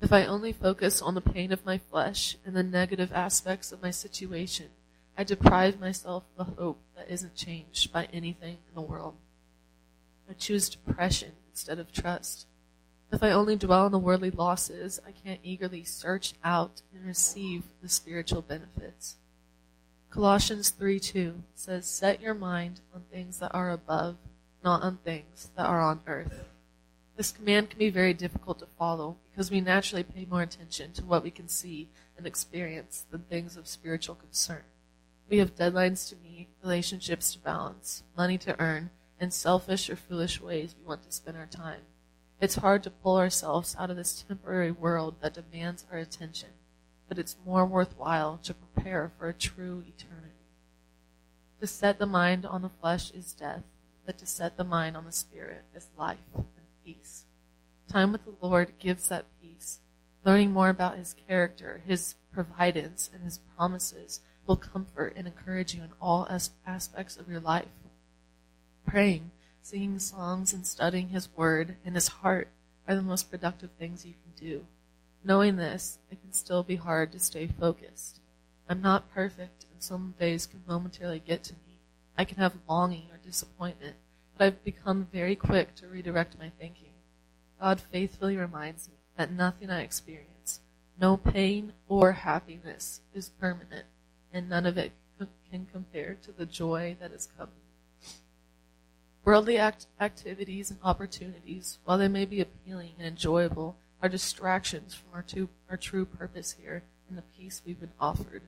If 0.00 0.12
I 0.12 0.24
only 0.24 0.52
focus 0.52 1.00
on 1.00 1.14
the 1.14 1.20
pain 1.20 1.52
of 1.52 1.64
my 1.64 1.78
flesh 1.78 2.36
and 2.44 2.56
the 2.56 2.62
negative 2.62 3.12
aspects 3.12 3.70
of 3.70 3.82
my 3.82 3.90
situation, 3.90 4.70
I 5.16 5.24
deprive 5.24 5.78
myself 5.78 6.24
of 6.36 6.46
the 6.46 6.54
hope 6.54 6.80
that 6.96 7.10
isn't 7.10 7.36
changed 7.36 7.92
by 7.92 8.08
anything 8.12 8.58
in 8.68 8.74
the 8.74 8.80
world. 8.80 9.14
I 10.28 10.32
choose 10.32 10.70
depression 10.70 11.32
instead 11.50 11.78
of 11.78 11.92
trust. 11.92 12.46
If 13.12 13.22
I 13.22 13.30
only 13.30 13.56
dwell 13.56 13.84
on 13.84 13.92
the 13.92 13.98
worldly 13.98 14.30
losses, 14.30 15.00
I 15.06 15.10
can't 15.12 15.40
eagerly 15.42 15.84
search 15.84 16.34
out 16.42 16.82
and 16.94 17.04
receive 17.04 17.64
the 17.82 17.88
spiritual 17.88 18.42
benefits. 18.42 19.16
Colossians 20.10 20.70
3:2 20.70 21.42
says, 21.54 21.86
"Set 21.86 22.20
your 22.20 22.34
mind 22.34 22.80
on 22.94 23.02
things 23.10 23.38
that 23.40 23.54
are 23.54 23.70
above, 23.70 24.16
not 24.62 24.82
on 24.82 24.98
things 24.98 25.50
that 25.56 25.66
are 25.66 25.80
on 25.80 26.02
earth." 26.06 26.48
This 27.16 27.32
command 27.32 27.70
can 27.70 27.78
be 27.78 27.90
very 27.90 28.14
difficult 28.14 28.58
to 28.60 28.66
follow 28.66 29.18
because 29.30 29.50
we 29.50 29.60
naturally 29.60 30.02
pay 30.02 30.24
more 30.24 30.42
attention 30.42 30.92
to 30.94 31.04
what 31.04 31.22
we 31.22 31.30
can 31.30 31.48
see 31.48 31.90
and 32.16 32.26
experience 32.26 33.06
than 33.10 33.22
things 33.22 33.56
of 33.56 33.68
spiritual 33.68 34.14
concern. 34.14 34.64
We 35.28 35.38
have 35.38 35.54
deadlines 35.54 36.08
to 36.08 36.16
meet, 36.16 36.48
relationships 36.62 37.32
to 37.32 37.38
balance, 37.38 38.02
money 38.16 38.38
to 38.38 38.58
earn, 38.58 38.90
and 39.18 39.32
selfish 39.32 39.90
or 39.90 39.96
foolish 39.96 40.40
ways 40.40 40.74
we 40.78 40.86
want 40.86 41.02
to 41.04 41.12
spend 41.12 41.36
our 41.36 41.46
time. 41.46 41.82
It's 42.40 42.56
hard 42.56 42.82
to 42.84 42.90
pull 42.90 43.18
ourselves 43.18 43.76
out 43.78 43.90
of 43.90 43.96
this 43.96 44.22
temporary 44.22 44.72
world 44.72 45.16
that 45.20 45.34
demands 45.34 45.84
our 45.92 45.98
attention, 45.98 46.48
but 47.06 47.18
it's 47.18 47.36
more 47.44 47.66
worthwhile 47.66 48.38
to 48.38 48.54
prepare 48.54 49.12
for 49.18 49.28
a 49.28 49.34
true 49.34 49.84
eternity. 49.86 50.34
To 51.60 51.66
set 51.66 51.98
the 51.98 52.06
mind 52.06 52.46
on 52.46 52.62
the 52.62 52.70
flesh 52.70 53.10
is 53.10 53.34
death, 53.34 53.64
but 54.04 54.18
to 54.18 54.26
set 54.26 54.56
the 54.56 54.64
mind 54.64 54.96
on 54.96 55.04
the 55.04 55.12
spirit 55.12 55.64
is 55.74 55.88
life 55.96 56.18
and 56.34 56.44
peace. 56.84 57.24
Time 57.88 58.12
with 58.12 58.24
the 58.24 58.34
Lord 58.40 58.72
gives 58.78 59.08
that 59.08 59.26
peace. 59.42 59.80
Learning 60.24 60.52
more 60.52 60.68
about 60.68 60.98
his 60.98 61.14
character, 61.28 61.82
his 61.86 62.14
providence, 62.32 63.10
and 63.12 63.22
his 63.22 63.38
promises 63.56 64.20
will 64.46 64.56
comfort 64.56 65.14
and 65.16 65.26
encourage 65.26 65.74
you 65.74 65.82
in 65.82 65.90
all 66.00 66.26
as- 66.30 66.50
aspects 66.66 67.16
of 67.16 67.28
your 67.28 67.40
life. 67.40 67.68
Praying 68.86 69.30
Singing 69.62 69.98
songs 69.98 70.52
and 70.54 70.66
studying 70.66 71.10
His 71.10 71.28
Word 71.36 71.76
and 71.84 71.94
His 71.94 72.08
heart 72.08 72.48
are 72.88 72.94
the 72.94 73.02
most 73.02 73.30
productive 73.30 73.70
things 73.78 74.06
you 74.06 74.14
can 74.14 74.32
do. 74.48 74.66
Knowing 75.22 75.56
this, 75.56 75.98
it 76.10 76.20
can 76.20 76.32
still 76.32 76.62
be 76.62 76.76
hard 76.76 77.12
to 77.12 77.18
stay 77.18 77.46
focused. 77.46 78.20
I'm 78.68 78.80
not 78.80 79.12
perfect, 79.12 79.66
and 79.72 79.82
some 79.82 80.14
days 80.18 80.46
can 80.46 80.62
momentarily 80.66 81.20
get 81.20 81.44
to 81.44 81.52
me. 81.52 81.69
I 82.20 82.24
can 82.24 82.36
have 82.36 82.52
longing 82.68 83.06
or 83.10 83.16
disappointment, 83.16 83.96
but 84.36 84.44
I've 84.44 84.62
become 84.62 85.08
very 85.10 85.34
quick 85.34 85.74
to 85.76 85.86
redirect 85.86 86.38
my 86.38 86.50
thinking. 86.50 86.92
God 87.58 87.80
faithfully 87.80 88.36
reminds 88.36 88.88
me 88.88 88.96
that 89.16 89.32
nothing 89.32 89.70
I 89.70 89.80
experience, 89.80 90.60
no 91.00 91.16
pain 91.16 91.72
or 91.88 92.12
happiness, 92.12 93.00
is 93.14 93.30
permanent, 93.30 93.86
and 94.34 94.50
none 94.50 94.66
of 94.66 94.76
it 94.76 94.92
can 95.50 95.66
compare 95.72 96.14
to 96.22 96.30
the 96.30 96.44
joy 96.44 96.94
that 97.00 97.10
is 97.10 97.26
coming. 97.38 97.54
Worldly 99.24 99.56
act- 99.56 99.86
activities 99.98 100.70
and 100.70 100.78
opportunities, 100.84 101.78
while 101.84 101.96
they 101.96 102.08
may 102.08 102.26
be 102.26 102.42
appealing 102.42 102.96
and 102.98 103.06
enjoyable, 103.06 103.76
are 104.02 104.10
distractions 104.10 104.92
from 104.92 105.14
our, 105.14 105.22
to- 105.22 105.48
our 105.70 105.78
true 105.78 106.04
purpose 106.04 106.56
here 106.60 106.82
and 107.08 107.16
the 107.16 107.22
peace 107.22 107.62
we've 107.64 107.80
been 107.80 107.94
offered. 107.98 108.42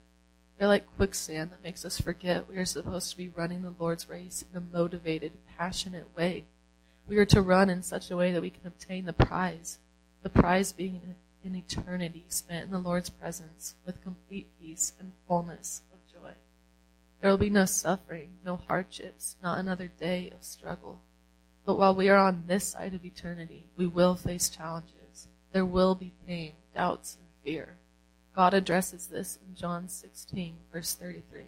They're 0.59 0.69
like 0.69 0.97
quicksand 0.97 1.51
that 1.51 1.63
makes 1.65 1.85
us 1.85 2.01
forget 2.01 2.49
we 2.49 2.57
are 2.57 2.65
supposed 2.65 3.11
to 3.11 3.17
be 3.17 3.29
running 3.29 3.63
the 3.63 3.75
Lord's 3.79 4.09
race 4.09 4.45
in 4.51 4.57
a 4.57 4.77
motivated, 4.77 5.33
passionate 5.59 6.15
way. 6.17 6.45
We 7.09 7.17
are 7.19 7.27
to 7.27 7.43
run 7.43 7.69
in 7.69 7.83
such 7.83 8.11
a 8.11 8.17
way 8.17 8.33
that 8.33 8.43
we 8.43 8.51
can 8.51 8.67
obtain 8.67 9.07
the 9.07 9.13
prize, 9.13 9.79
the 10.23 10.31
prize 10.31 10.73
being 10.73 11.01
an 11.45 11.57
eternity 11.57 12.25
spent 12.29 12.67
in 12.67 12.71
the 12.71 12.79
Lord's 12.79 13.11
presence 13.11 13.75
with 13.85 14.03
complete 14.03 14.47
peace 14.61 14.93
and 15.01 15.13
fullness 15.27 15.83
of 15.93 15.99
joy. 16.13 16.33
there 17.21 17.31
will 17.31 17.39
be 17.39 17.51
no 17.51 17.65
suffering, 17.65 18.31
no 18.45 18.57
hardships, 18.57 19.37
not 19.43 19.59
another 19.59 19.89
day 19.89 20.31
of 20.31 20.45
struggle. 20.45 21.01
But 21.65 21.79
while 21.79 21.95
we 21.95 22.09
are 22.09 22.17
on 22.17 22.45
this 22.47 22.65
side 22.65 22.95
of 22.95 23.05
eternity, 23.05 23.67
we 23.77 23.87
will 23.87 24.15
face 24.15 24.49
challenges. 24.49 25.29
There 25.53 25.67
will 25.67 25.95
be 25.95 26.13
pain, 26.27 26.53
doubts, 26.75 27.17
and 27.17 27.27
fear. 27.45 27.77
God 28.35 28.55
addresses 28.55 29.09
this 29.09 29.39
in 29.47 29.55
John 29.55 29.89
16, 29.89 30.55
verse 30.73 30.95
33. 30.95 31.43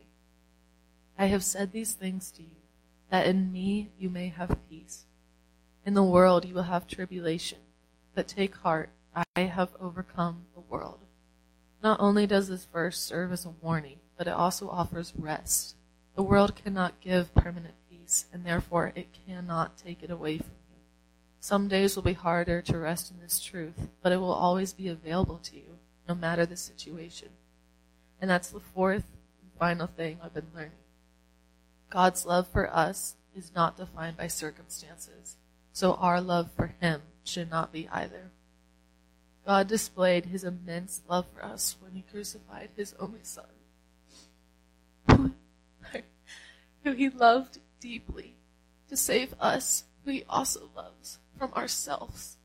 I 1.18 1.26
have 1.26 1.42
said 1.42 1.72
these 1.72 1.92
things 1.92 2.30
to 2.32 2.42
you, 2.42 2.56
that 3.10 3.26
in 3.26 3.52
me 3.52 3.90
you 3.98 4.10
may 4.10 4.28
have 4.28 4.58
peace. 4.68 5.04
In 5.86 5.94
the 5.94 6.02
world 6.02 6.44
you 6.44 6.54
will 6.54 6.64
have 6.64 6.86
tribulation, 6.86 7.58
but 8.14 8.28
take 8.28 8.56
heart, 8.56 8.90
I 9.14 9.42
have 9.42 9.70
overcome 9.80 10.46
the 10.54 10.60
world. 10.60 10.98
Not 11.82 12.00
only 12.00 12.26
does 12.26 12.48
this 12.48 12.64
verse 12.64 12.98
serve 12.98 13.32
as 13.32 13.44
a 13.44 13.54
warning, 13.62 13.98
but 14.16 14.26
it 14.26 14.32
also 14.32 14.68
offers 14.68 15.12
rest. 15.16 15.76
The 16.16 16.22
world 16.22 16.54
cannot 16.54 17.00
give 17.00 17.34
permanent 17.34 17.74
peace, 17.90 18.26
and 18.32 18.44
therefore 18.44 18.92
it 18.94 19.08
cannot 19.26 19.76
take 19.76 20.02
it 20.02 20.10
away 20.10 20.38
from 20.38 20.56
you. 20.70 20.80
Some 21.40 21.68
days 21.68 21.96
will 21.96 22.02
be 22.02 22.12
harder 22.12 22.60
to 22.62 22.78
rest 22.78 23.10
in 23.10 23.20
this 23.20 23.40
truth, 23.40 23.88
but 24.02 24.12
it 24.12 24.18
will 24.18 24.32
always 24.32 24.72
be 24.72 24.88
available 24.88 25.38
to 25.44 25.56
you, 25.56 25.78
no 26.08 26.14
matter 26.14 26.46
the 26.46 26.56
situation. 26.56 27.28
And 28.20 28.30
that's 28.30 28.50
the 28.50 28.60
fourth 28.60 29.04
and 29.40 29.50
final 29.58 29.86
thing 29.86 30.18
I've 30.22 30.34
been 30.34 30.50
learning. 30.54 30.72
God's 31.90 32.26
love 32.26 32.48
for 32.48 32.72
us 32.74 33.16
is 33.36 33.52
not 33.54 33.76
defined 33.76 34.16
by 34.16 34.26
circumstances, 34.26 35.36
so 35.72 35.94
our 35.94 36.20
love 36.20 36.50
for 36.56 36.74
Him 36.80 37.02
should 37.24 37.50
not 37.50 37.72
be 37.72 37.88
either. 37.90 38.30
God 39.46 39.68
displayed 39.68 40.26
His 40.26 40.44
immense 40.44 41.02
love 41.08 41.26
for 41.34 41.44
us 41.44 41.76
when 41.80 41.92
He 41.92 42.02
crucified 42.10 42.70
His 42.76 42.94
only 42.98 43.20
Son, 43.22 43.44
who 46.84 46.92
He 46.92 47.08
loved 47.08 47.58
deeply 47.80 48.34
to 48.88 48.96
save 48.96 49.34
us, 49.40 49.84
who 50.04 50.10
He 50.10 50.24
also 50.28 50.70
loves, 50.74 51.18
from 51.38 51.52
ourselves. 51.52 52.36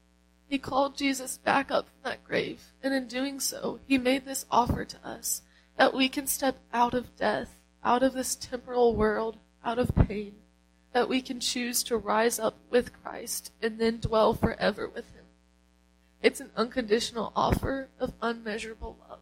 He 0.49 0.57
called 0.57 0.97
Jesus 0.97 1.38
back 1.38 1.69
up 1.69 1.85
from 1.85 2.09
that 2.09 2.23
grave, 2.23 2.73
and 2.81 2.91
in 2.91 3.07
doing 3.07 3.39
so, 3.39 3.79
He 3.88 3.99
made 3.99 4.25
this 4.25 4.47
offer 4.49 4.83
to 4.83 5.07
us 5.07 5.43
that 5.77 5.93
we 5.93 6.09
can 6.09 6.25
step 6.25 6.57
out 6.73 6.95
of 6.95 7.15
death, 7.15 7.62
out 7.83 8.01
of 8.01 8.13
this 8.13 8.35
temporal 8.35 8.95
world, 8.95 9.38
out 9.63 9.77
of 9.77 9.93
pain, 9.93 10.33
that 10.91 11.07
we 11.07 11.21
can 11.21 11.39
choose 11.39 11.83
to 11.83 11.97
rise 11.97 12.39
up 12.39 12.57
with 12.71 12.91
Christ 13.03 13.51
and 13.62 13.77
then 13.77 13.99
dwell 13.99 14.33
forever 14.33 14.88
with 14.88 15.13
Him. 15.13 15.25
It's 16.23 16.41
an 16.41 16.49
unconditional 16.57 17.31
offer 17.35 17.89
of 17.99 18.13
unmeasurable 18.19 18.97
love. 19.07 19.19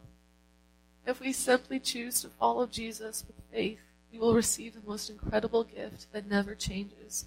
If 1.06 1.20
we 1.20 1.32
simply 1.32 1.78
choose 1.78 2.22
to 2.22 2.28
follow 2.28 2.66
Jesus 2.66 3.24
with 3.26 3.36
faith, 3.52 3.80
we 4.10 4.18
will 4.18 4.34
receive 4.34 4.74
the 4.74 4.88
most 4.88 5.10
incredible 5.10 5.64
gift 5.64 6.10
that 6.12 6.28
never 6.28 6.54
changes. 6.54 7.26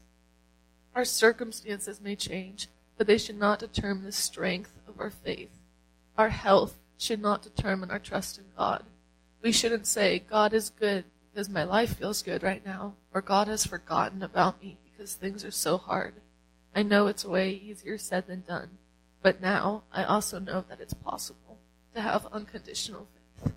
Our 0.96 1.06
circumstances 1.06 2.02
may 2.02 2.16
change, 2.16 2.68
but 2.98 3.08
they 3.08 3.18
should 3.18 3.38
not 3.38 3.60
determine 3.60 4.04
the 4.04 4.12
strength 4.12 4.74
of 4.88 5.00
our 5.00 5.10
faith. 5.10 5.52
Our 6.18 6.30
health 6.30 6.78
should 6.98 7.22
not 7.22 7.42
determine 7.42 7.90
our 7.90 8.00
trust 8.00 8.38
in 8.38 8.46
God. 8.58 8.84
We 9.42 9.52
shouldn't 9.52 9.88
say, 9.88 10.20
God 10.20 10.54
is 10.54 10.70
good 10.70 11.06
because 11.34 11.50
my 11.50 11.64
life 11.64 11.98
feels 11.98 12.22
good 12.22 12.44
right 12.44 12.64
now, 12.66 12.96
or 13.14 13.22
God 13.22 13.48
has 13.48 13.66
forgotten 13.66 14.22
about 14.22 14.62
me 14.62 14.78
because 14.84 15.16
things 15.16 15.44
are 15.44 15.52
so 15.52 15.78
hard. 15.78 16.14
I 16.76 16.84
know 16.84 17.08
it's 17.08 17.26
way 17.26 17.52
easier 17.52 17.98
said 17.98 18.28
than 18.28 18.42
done, 18.42 18.78
but 19.22 19.42
now 19.42 19.84
I 19.92 20.04
also 20.04 20.40
know 20.40 20.64
that 20.70 20.80
it's 20.80 20.94
possible 20.94 21.58
to 21.96 22.02
have 22.02 22.28
unconditional 22.32 23.08
faith. 23.44 23.54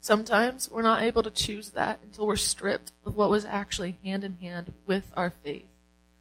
Sometimes 0.00 0.70
we're 0.70 0.82
not 0.82 1.02
able 1.02 1.24
to 1.24 1.30
choose 1.30 1.70
that 1.70 1.98
until 2.04 2.28
we're 2.28 2.36
stripped 2.36 2.92
of 3.04 3.16
what 3.16 3.30
was 3.30 3.44
actually 3.44 3.98
hand 4.04 4.22
in 4.22 4.36
hand 4.36 4.72
with 4.86 5.12
our 5.16 5.30
faith. 5.42 5.66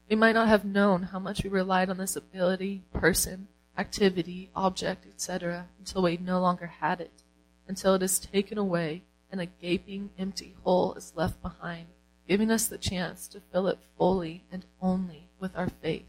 We 0.10 0.16
might 0.16 0.36
not 0.36 0.48
have 0.48 0.66
known 0.66 1.04
how 1.04 1.20
much 1.20 1.44
we 1.44 1.50
relied 1.50 1.90
on 1.90 1.98
this 1.98 2.16
ability, 2.16 2.84
person, 2.94 3.48
activity, 3.78 4.50
object, 4.56 5.06
etc., 5.08 5.68
until 5.80 6.04
we 6.04 6.18
no 6.18 6.40
longer 6.40 6.68
had 6.68 7.02
it 7.02 7.24
until 7.68 7.96
it 7.96 8.04
is 8.04 8.20
taken 8.20 8.58
away 8.58 9.04
and 9.32 9.42
a 9.42 9.46
gaping 9.46 10.10
empty 10.18 10.56
hole 10.64 10.94
is 10.94 11.14
left 11.16 11.42
behind, 11.42 11.88
giving 12.28 12.52
us 12.52 12.68
the 12.68 12.78
chance 12.78 13.28
to 13.28 13.42
fill 13.52 13.68
it 13.68 13.80
fully 13.98 14.44
and 14.52 14.66
only 14.82 15.30
with 15.40 15.56
our 15.56 15.70
faith. 15.70 16.06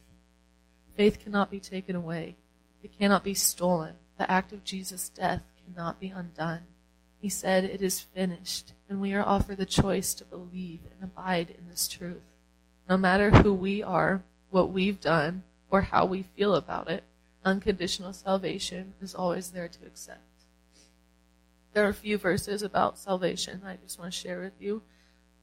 Faith 0.97 1.19
cannot 1.23 1.51
be 1.51 1.61
taken 1.61 1.97
away. 1.97 2.37
It 2.83 2.97
cannot 2.99 3.25
be 3.25 3.35
stolen. 3.35 3.95
The 4.19 4.31
act 4.31 4.53
of 4.53 4.65
Jesus' 4.65 5.09
death 5.09 5.43
cannot 5.65 6.01
be 6.01 6.09
undone. 6.09 6.63
He 7.21 7.29
said, 7.29 7.65
It 7.65 7.83
is 7.83 8.01
finished, 8.01 8.73
and 8.89 9.01
we 9.01 9.13
are 9.15 9.27
offered 9.27 9.57
the 9.57 9.67
choice 9.67 10.15
to 10.15 10.25
believe 10.25 10.81
and 10.93 11.11
abide 11.11 11.51
in 11.51 11.69
this 11.69 11.89
truth. 11.89 12.23
No 12.89 12.97
matter 12.97 13.31
who 13.31 13.53
we 13.53 13.83
are, 13.83 14.23
what 14.51 14.71
we've 14.71 15.01
done, 15.01 15.43
or 15.71 15.83
how 15.83 16.07
we 16.07 16.23
feel 16.23 16.55
about 16.55 16.89
it, 16.89 17.03
unconditional 17.45 18.13
salvation 18.13 18.95
is 19.01 19.15
always 19.15 19.51
there 19.51 19.69
to 19.69 19.87
accept. 19.87 20.21
There 21.73 21.85
are 21.85 21.91
a 21.91 21.95
few 21.95 22.17
verses 22.17 22.63
about 22.63 22.99
salvation 22.99 23.63
I 23.67 23.77
just 23.77 23.99
want 23.99 24.13
to 24.13 24.19
share 24.19 24.41
with 24.41 24.55
you. 24.61 24.83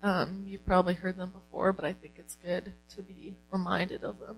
Um, 0.01 0.45
you've 0.47 0.65
probably 0.65 0.95
heard 0.95 1.17
them 1.17 1.32
before, 1.32 1.71
but 1.71 1.86
I 1.86 1.93
think 1.93 2.15
it's 2.17 2.38
good 2.43 2.73
to 2.95 3.01
be 3.01 3.36
reminded 3.51 4.03
of 4.03 4.19
them. 4.19 4.38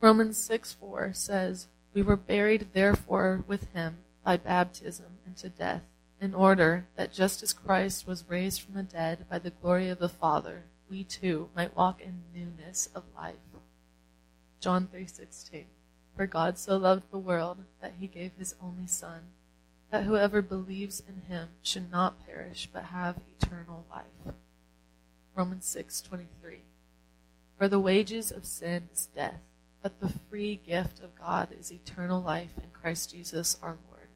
Romans 0.00 0.36
6 0.36 0.74
4 0.74 1.12
says, 1.12 1.68
We 1.94 2.02
were 2.02 2.16
buried 2.16 2.68
therefore 2.72 3.44
with 3.46 3.72
him 3.72 3.98
by 4.24 4.36
baptism 4.36 5.18
into 5.26 5.48
death, 5.48 5.82
in 6.20 6.34
order 6.34 6.86
that 6.96 7.12
just 7.12 7.42
as 7.42 7.52
Christ 7.52 8.06
was 8.06 8.24
raised 8.28 8.60
from 8.60 8.74
the 8.74 8.82
dead 8.82 9.24
by 9.30 9.38
the 9.38 9.50
glory 9.50 9.88
of 9.88 9.98
the 9.98 10.08
Father, 10.08 10.64
we 10.88 11.04
too 11.04 11.50
might 11.54 11.76
walk 11.76 12.00
in 12.00 12.22
newness 12.34 12.88
of 12.94 13.04
life. 13.14 13.36
John 14.60 14.88
3:16 14.88 15.66
For 16.16 16.26
God 16.26 16.58
so 16.58 16.76
loved 16.76 17.10
the 17.10 17.18
world 17.18 17.64
that 17.80 17.94
he 18.00 18.06
gave 18.06 18.32
his 18.34 18.54
only 18.60 18.86
son 18.86 19.32
that 19.90 20.04
whoever 20.04 20.42
believes 20.42 21.02
in 21.08 21.22
him 21.22 21.48
should 21.62 21.90
not 21.90 22.24
perish 22.26 22.68
but 22.72 22.84
have 22.84 23.20
eternal 23.40 23.86
life. 23.90 24.34
Romans 25.34 25.66
6:23 25.66 26.62
For 27.56 27.68
the 27.68 27.80
wages 27.80 28.30
of 28.30 28.44
sin 28.44 28.88
is 28.92 29.06
death, 29.06 29.40
but 29.82 30.00
the 30.00 30.08
free 30.08 30.56
gift 30.56 31.00
of 31.00 31.14
God 31.14 31.52
is 31.52 31.72
eternal 31.72 32.20
life 32.20 32.58
in 32.58 32.70
Christ 32.70 33.10
Jesus 33.12 33.56
our 33.62 33.78
Lord. 33.88 34.08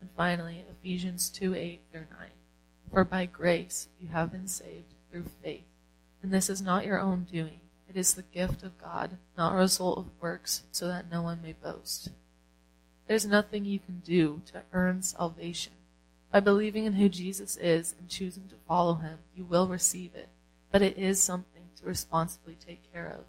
And 0.00 0.10
finally, 0.16 0.64
Ephesians 0.68 1.30
2:8 1.30 1.80
through 1.90 2.06
9. 2.10 2.30
For 2.90 3.04
by 3.04 3.26
grace 3.26 3.88
you 4.00 4.08
have 4.08 4.32
been 4.32 4.48
saved 4.48 4.94
through 5.10 5.24
faith, 5.42 5.66
and 6.26 6.34
this 6.34 6.50
is 6.50 6.60
not 6.60 6.84
your 6.84 6.98
own 6.98 7.24
doing. 7.30 7.60
It 7.88 7.96
is 7.96 8.14
the 8.14 8.22
gift 8.22 8.64
of 8.64 8.76
God, 8.78 9.16
not 9.38 9.52
a 9.52 9.58
result 9.58 9.96
of 9.96 10.20
works, 10.20 10.64
so 10.72 10.88
that 10.88 11.08
no 11.08 11.22
one 11.22 11.40
may 11.40 11.52
boast. 11.52 12.08
There's 13.06 13.24
nothing 13.24 13.64
you 13.64 13.78
can 13.78 14.00
do 14.00 14.42
to 14.46 14.64
earn 14.72 15.02
salvation. 15.02 15.74
By 16.32 16.40
believing 16.40 16.84
in 16.84 16.94
who 16.94 17.08
Jesus 17.08 17.56
is 17.56 17.94
and 17.96 18.08
choosing 18.08 18.48
to 18.48 18.56
follow 18.66 18.94
him, 18.94 19.18
you 19.36 19.44
will 19.44 19.68
receive 19.68 20.16
it. 20.16 20.28
But 20.72 20.82
it 20.82 20.98
is 20.98 21.22
something 21.22 21.68
to 21.76 21.86
responsibly 21.86 22.56
take 22.56 22.92
care 22.92 23.06
of. 23.06 23.24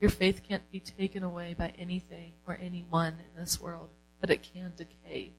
Your 0.00 0.10
faith 0.10 0.42
can't 0.42 0.68
be 0.72 0.80
taken 0.80 1.22
away 1.22 1.54
by 1.56 1.72
anything 1.78 2.32
or 2.44 2.58
anyone 2.60 3.18
in 3.20 3.40
this 3.40 3.60
world, 3.60 3.90
but 4.20 4.30
it 4.30 4.42
can 4.42 4.72
decay. 4.76 5.30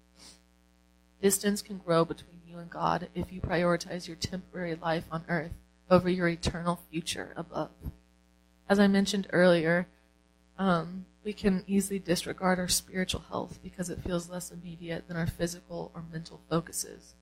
Distance 1.21 1.61
can 1.61 1.79
grow 1.79 2.05
between 2.05 2.39
you 2.47 2.59
and 2.59 2.69
God 2.69 3.09
if 3.13 3.33
you 3.33 3.41
prioritize 3.41 4.07
your 4.07 4.15
temporary 4.15 4.75
life 4.75 5.03
on 5.11 5.25
earth 5.27 5.51
over 5.89 6.09
your 6.09 6.27
eternal 6.27 6.79
future 6.89 7.33
above. 7.35 7.71
As 8.69 8.79
I 8.79 8.87
mentioned 8.87 9.27
earlier, 9.31 9.87
um, 10.57 11.05
we 11.23 11.33
can 11.33 11.63
easily 11.67 11.99
disregard 11.99 12.59
our 12.59 12.67
spiritual 12.67 13.23
health 13.29 13.59
because 13.63 13.89
it 13.89 14.03
feels 14.03 14.29
less 14.29 14.51
immediate 14.51 15.07
than 15.07 15.17
our 15.17 15.27
physical 15.27 15.91
or 15.93 16.03
mental 16.11 16.41
focuses. 16.49 17.15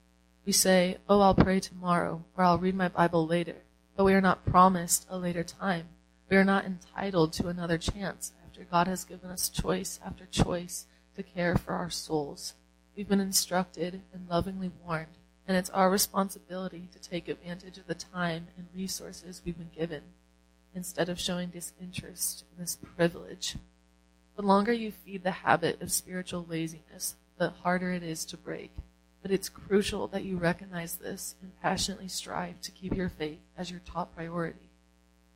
We 0.46 0.52
say, 0.52 0.98
Oh, 1.08 1.22
I'll 1.22 1.36
pray 1.36 1.60
tomorrow, 1.60 2.24
or 2.36 2.44
I'll 2.44 2.58
read 2.58 2.76
my 2.76 2.88
Bible 2.88 3.28
later, 3.28 3.58
but 3.96 4.06
we 4.06 4.14
are 4.14 4.22
not 4.22 4.46
promised 4.46 5.06
a 5.10 5.18
later 5.18 5.44
time. 5.44 5.88
We 6.30 6.38
are 6.38 6.44
not 6.44 6.66
entitled 6.66 7.34
to 7.34 7.48
another 7.48 7.78
chance 7.78 8.34
after 8.46 8.64
God 8.64 8.88
has 8.88 9.04
given 9.04 9.30
us 9.30 9.50
choice 9.50 10.00
after 10.04 10.26
choice 10.26 10.88
to 11.16 11.24
care 11.24 11.56
for 11.56 11.74
our 11.74 11.90
souls. 11.90 12.56
We've 12.96 13.08
been 13.08 13.20
instructed 13.20 14.02
and 14.14 14.28
lovingly 14.30 14.72
warned, 14.84 15.18
and 15.48 15.58
it's 15.58 15.70
our 15.72 15.90
responsibility 15.90 16.88
to 16.92 17.00
take 17.00 17.28
advantage 17.28 17.78
of 17.78 17.88
the 17.88 17.96
time 17.96 18.48
and 18.58 18.68
resources 18.76 19.42
we've 19.46 19.58
been 19.58 19.72
given 19.76 20.02
instead 20.74 21.10
of 21.10 21.20
showing 21.20 21.50
disinterest 21.50 22.46
in 22.52 22.62
this 22.64 22.78
privilege. 22.96 23.58
The 24.36 24.42
longer 24.42 24.72
you 24.72 24.92
feed 24.92 25.24
the 25.24 25.32
habit 25.32 25.82
of 25.82 25.92
spiritual 25.92 26.46
laziness, 26.48 27.16
the 27.38 27.50
harder 27.50 27.92
it 27.92 28.04
is 28.04 28.24
to 28.26 28.38
break. 28.38 28.72
But 29.22 29.32
it's 29.32 29.50
crucial 29.50 30.08
that 30.08 30.24
you 30.24 30.38
recognize 30.38 30.96
this 30.96 31.36
and 31.42 31.52
passionately 31.62 32.08
strive 32.08 32.60
to 32.62 32.72
keep 32.72 32.96
your 32.96 33.10
faith 33.10 33.40
as 33.58 33.70
your 33.70 33.82
top 33.86 34.16
priority. 34.16 34.70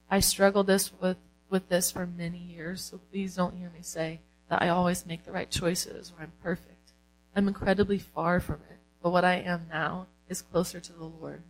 I 0.10 0.20
struggled 0.22 0.68
this 0.68 0.92
with, 1.00 1.18
with 1.50 1.70
this 1.70 1.92
for 1.92 2.06
many 2.06 2.38
years, 2.38 2.82
so 2.82 3.00
please 3.12 3.36
don't 3.36 3.58
hear 3.58 3.70
me 3.70 3.82
say 3.82 4.22
that 4.50 4.62
I 4.62 4.70
always 4.70 5.06
make 5.06 5.26
the 5.26 5.32
right 5.32 5.50
choices 5.50 6.12
or 6.16 6.24
I'm 6.24 6.32
perfect. 6.42 6.94
I'm 7.36 7.48
incredibly 7.48 8.00
far 8.00 8.40
from 8.40 8.62
it, 8.70 8.75
but 9.06 9.12
what 9.12 9.24
I 9.24 9.36
am 9.36 9.68
now 9.70 10.08
is 10.28 10.42
closer 10.42 10.80
to 10.80 10.92
the 10.92 11.04
Lord. 11.04 11.44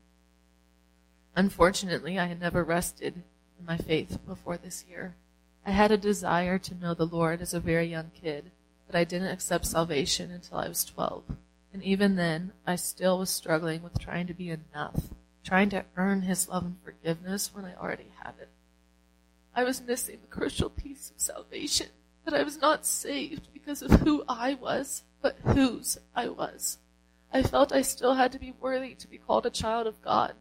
Unfortunately, 1.38 2.20
I 2.20 2.26
had 2.26 2.42
never 2.42 2.66
rested 2.66 3.24
in 3.58 3.66
my 3.66 3.78
faith 3.78 4.20
before 4.28 4.58
this 4.58 4.84
year. 4.90 5.16
I 5.66 5.72
had 5.72 5.90
a 5.90 5.98
desire 5.98 6.60
to 6.60 6.76
know 6.76 6.94
the 6.94 7.06
Lord 7.06 7.42
as 7.42 7.54
a 7.54 7.62
very 7.62 7.86
young 7.86 8.12
kid, 8.14 8.52
but 8.86 8.94
I 8.94 9.06
didn't 9.06 9.32
accept 9.32 9.68
salvation 9.68 10.32
until 10.32 10.58
I 10.58 10.68
was 10.68 10.84
12. 10.84 11.24
And 11.72 11.82
even 11.82 12.18
then, 12.18 12.52
I 12.68 12.76
still 12.76 13.20
was 13.20 13.30
struggling 13.30 13.84
with 13.84 14.00
trying 14.00 14.28
to 14.28 14.34
be 14.34 14.50
enough, 14.50 15.04
trying 15.42 15.70
to 15.70 15.86
earn 15.96 16.24
His 16.24 16.50
love 16.50 16.66
and 16.66 16.76
forgiveness 16.84 17.52
when 17.54 17.64
I 17.64 17.76
already 17.76 18.12
had 18.22 18.34
it. 18.38 18.50
I 19.56 19.64
was 19.64 19.80
missing 19.80 20.18
the 20.20 20.28
crucial 20.28 20.70
piece 20.70 21.10
of 21.10 21.22
salvation, 21.22 21.88
that 22.26 22.34
I 22.34 22.44
was 22.44 22.60
not 22.60 22.86
saved 22.86 23.48
because 23.54 23.82
of 23.82 23.92
who 24.02 24.26
I 24.28 24.56
was, 24.56 25.04
but 25.22 25.38
whose 25.46 25.98
I 26.14 26.28
was. 26.28 26.80
I 27.36 27.44
felt 27.44 27.74
I 27.74 27.82
still 27.82 28.14
had 28.14 28.32
to 28.32 28.40
be 28.40 28.54
worthy 28.62 28.96
to 28.96 29.10
be 29.10 29.18
called 29.18 29.46
a 29.46 29.50
child 29.50 29.88
of 29.88 30.02
God. 30.02 30.36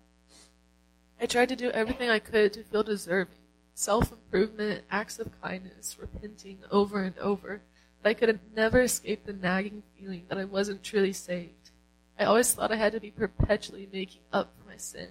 I 1.21 1.27
tried 1.27 1.49
to 1.49 1.57
do 1.57 1.73
everything 1.73 2.09
I 2.09 2.21
could 2.21 2.53
to 2.53 2.63
feel 2.63 2.85
deserving. 2.85 3.35
Self 3.75 4.13
improvement, 4.13 4.85
acts 4.93 5.19
of 5.19 5.43
kindness, 5.43 5.97
repenting 5.99 6.61
over 6.71 7.03
and 7.03 7.19
over, 7.19 7.63
but 8.01 8.11
I 8.11 8.15
could 8.15 8.39
never 8.55 8.81
escape 8.81 9.27
the 9.27 9.33
nagging 9.33 9.83
feeling 9.99 10.27
that 10.29 10.39
I 10.39 10.45
wasn't 10.45 10.85
truly 10.85 11.13
saved. 11.13 11.73
I 12.17 12.27
always 12.27 12.53
thought 12.55 12.71
I 12.71 12.77
had 12.77 12.93
to 12.93 13.01
be 13.01 13.11
perpetually 13.11 13.89
making 13.93 14.23
up 14.33 14.53
for 14.57 14.69
my 14.69 14.77
sin, 14.77 15.09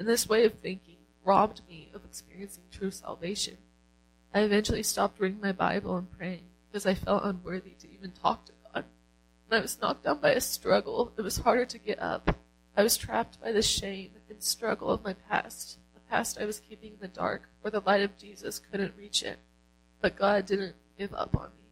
and 0.00 0.08
this 0.08 0.28
way 0.28 0.44
of 0.44 0.54
thinking 0.54 0.96
robbed 1.24 1.60
me 1.68 1.92
of 1.94 2.04
experiencing 2.04 2.64
true 2.72 2.90
salvation. 2.90 3.58
I 4.34 4.40
eventually 4.40 4.82
stopped 4.82 5.20
reading 5.20 5.40
my 5.40 5.52
Bible 5.52 5.96
and 5.96 6.10
praying 6.10 6.46
because 6.68 6.84
I 6.84 6.94
felt 6.94 7.22
unworthy 7.22 7.76
to 7.78 7.92
even 7.92 8.10
talk 8.10 8.44
to 8.46 8.52
God. 8.52 8.61
When 9.52 9.58
I 9.58 9.62
was 9.64 9.82
knocked 9.82 10.04
down 10.04 10.18
by 10.18 10.30
a 10.30 10.40
struggle, 10.40 11.12
it 11.18 11.20
was 11.20 11.36
harder 11.36 11.66
to 11.66 11.78
get 11.78 12.00
up. 12.00 12.38
I 12.74 12.82
was 12.82 12.96
trapped 12.96 13.38
by 13.38 13.52
the 13.52 13.60
shame 13.60 14.12
and 14.30 14.42
struggle 14.42 14.88
of 14.88 15.04
my 15.04 15.12
past, 15.12 15.76
the 15.92 16.00
past 16.08 16.38
I 16.40 16.46
was 16.46 16.58
keeping 16.58 16.92
in 16.94 17.00
the 17.00 17.06
dark 17.06 17.50
where 17.60 17.70
the 17.70 17.80
light 17.80 18.00
of 18.00 18.16
Jesus 18.16 18.58
couldn't 18.58 18.96
reach 18.96 19.22
it. 19.22 19.38
But 20.00 20.16
God 20.16 20.46
didn't 20.46 20.76
give 20.98 21.12
up 21.12 21.36
on 21.36 21.50
me. 21.50 21.68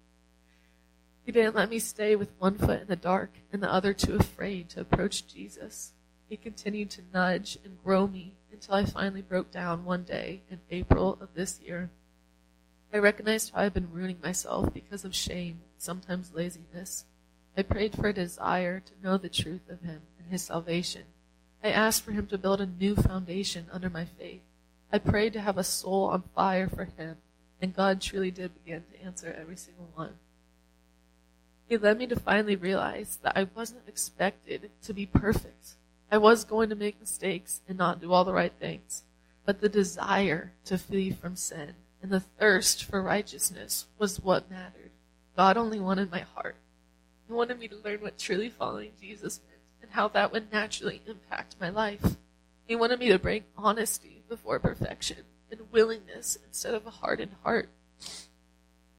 He 1.24 1.32
didn't 1.32 1.56
let 1.56 1.70
me 1.70 1.78
stay 1.78 2.16
with 2.16 2.28
one 2.38 2.58
foot 2.58 2.82
in 2.82 2.86
the 2.86 2.96
dark 2.96 3.30
and 3.50 3.62
the 3.62 3.72
other 3.72 3.94
too 3.94 4.16
afraid 4.16 4.68
to 4.68 4.82
approach 4.82 5.26
Jesus. 5.26 5.92
He 6.28 6.36
continued 6.36 6.90
to 6.90 7.02
nudge 7.14 7.56
and 7.64 7.82
grow 7.82 8.06
me 8.06 8.34
until 8.52 8.74
I 8.74 8.84
finally 8.84 9.22
broke 9.22 9.50
down 9.50 9.86
one 9.86 10.02
day 10.02 10.42
in 10.50 10.60
April 10.70 11.16
of 11.18 11.32
this 11.32 11.58
year. 11.64 11.88
I 12.92 12.98
recognized 12.98 13.54
how 13.54 13.62
I'd 13.62 13.72
been 13.72 13.90
ruining 13.90 14.18
myself 14.22 14.70
because 14.74 15.06
of 15.06 15.14
shame 15.14 15.60
sometimes 15.78 16.34
laziness. 16.34 17.06
I 17.56 17.62
prayed 17.62 17.94
for 17.94 18.08
a 18.08 18.12
desire 18.12 18.80
to 18.80 18.92
know 19.02 19.16
the 19.16 19.28
truth 19.28 19.68
of 19.68 19.82
Him 19.82 20.02
and 20.18 20.28
His 20.30 20.42
salvation. 20.42 21.02
I 21.62 21.70
asked 21.70 22.04
for 22.04 22.12
Him 22.12 22.26
to 22.28 22.38
build 22.38 22.60
a 22.60 22.66
new 22.66 22.94
foundation 22.94 23.66
under 23.72 23.90
my 23.90 24.04
faith. 24.04 24.42
I 24.92 24.98
prayed 24.98 25.32
to 25.34 25.40
have 25.40 25.58
a 25.58 25.64
soul 25.64 26.04
on 26.04 26.24
fire 26.34 26.68
for 26.68 26.84
Him, 26.84 27.16
and 27.60 27.76
God 27.76 28.00
truly 28.00 28.30
did 28.30 28.52
begin 28.64 28.84
to 28.92 29.04
answer 29.04 29.36
every 29.38 29.56
single 29.56 29.90
one. 29.94 30.14
He 31.68 31.76
led 31.76 31.98
me 31.98 32.06
to 32.08 32.18
finally 32.18 32.56
realize 32.56 33.18
that 33.22 33.36
I 33.36 33.46
wasn't 33.54 33.86
expected 33.86 34.70
to 34.82 34.92
be 34.92 35.06
perfect. 35.06 35.74
I 36.10 36.18
was 36.18 36.44
going 36.44 36.68
to 36.70 36.74
make 36.74 36.98
mistakes 36.98 37.60
and 37.68 37.78
not 37.78 38.00
do 38.00 38.12
all 38.12 38.24
the 38.24 38.32
right 38.32 38.52
things, 38.58 39.04
but 39.46 39.60
the 39.60 39.68
desire 39.68 40.52
to 40.64 40.78
flee 40.78 41.12
from 41.12 41.36
sin 41.36 41.74
and 42.02 42.10
the 42.10 42.20
thirst 42.20 42.84
for 42.84 43.02
righteousness 43.02 43.86
was 43.98 44.20
what 44.20 44.50
mattered. 44.50 44.90
God 45.36 45.56
only 45.56 45.78
wanted 45.78 46.10
my 46.10 46.20
heart. 46.34 46.56
He 47.30 47.34
wanted 47.36 47.60
me 47.60 47.68
to 47.68 47.76
learn 47.76 48.00
what 48.00 48.18
truly 48.18 48.48
following 48.48 48.90
Jesus 49.00 49.38
meant 49.46 49.60
and 49.82 49.92
how 49.92 50.08
that 50.08 50.32
would 50.32 50.50
naturally 50.50 51.00
impact 51.06 51.54
my 51.60 51.68
life. 51.68 52.16
He 52.66 52.74
wanted 52.74 52.98
me 52.98 53.08
to 53.10 53.20
bring 53.20 53.44
honesty 53.56 54.24
before 54.28 54.58
perfection 54.58 55.18
and 55.48 55.60
willingness 55.70 56.36
instead 56.44 56.74
of 56.74 56.88
a 56.88 56.90
hardened 56.90 57.36
heart. 57.44 57.68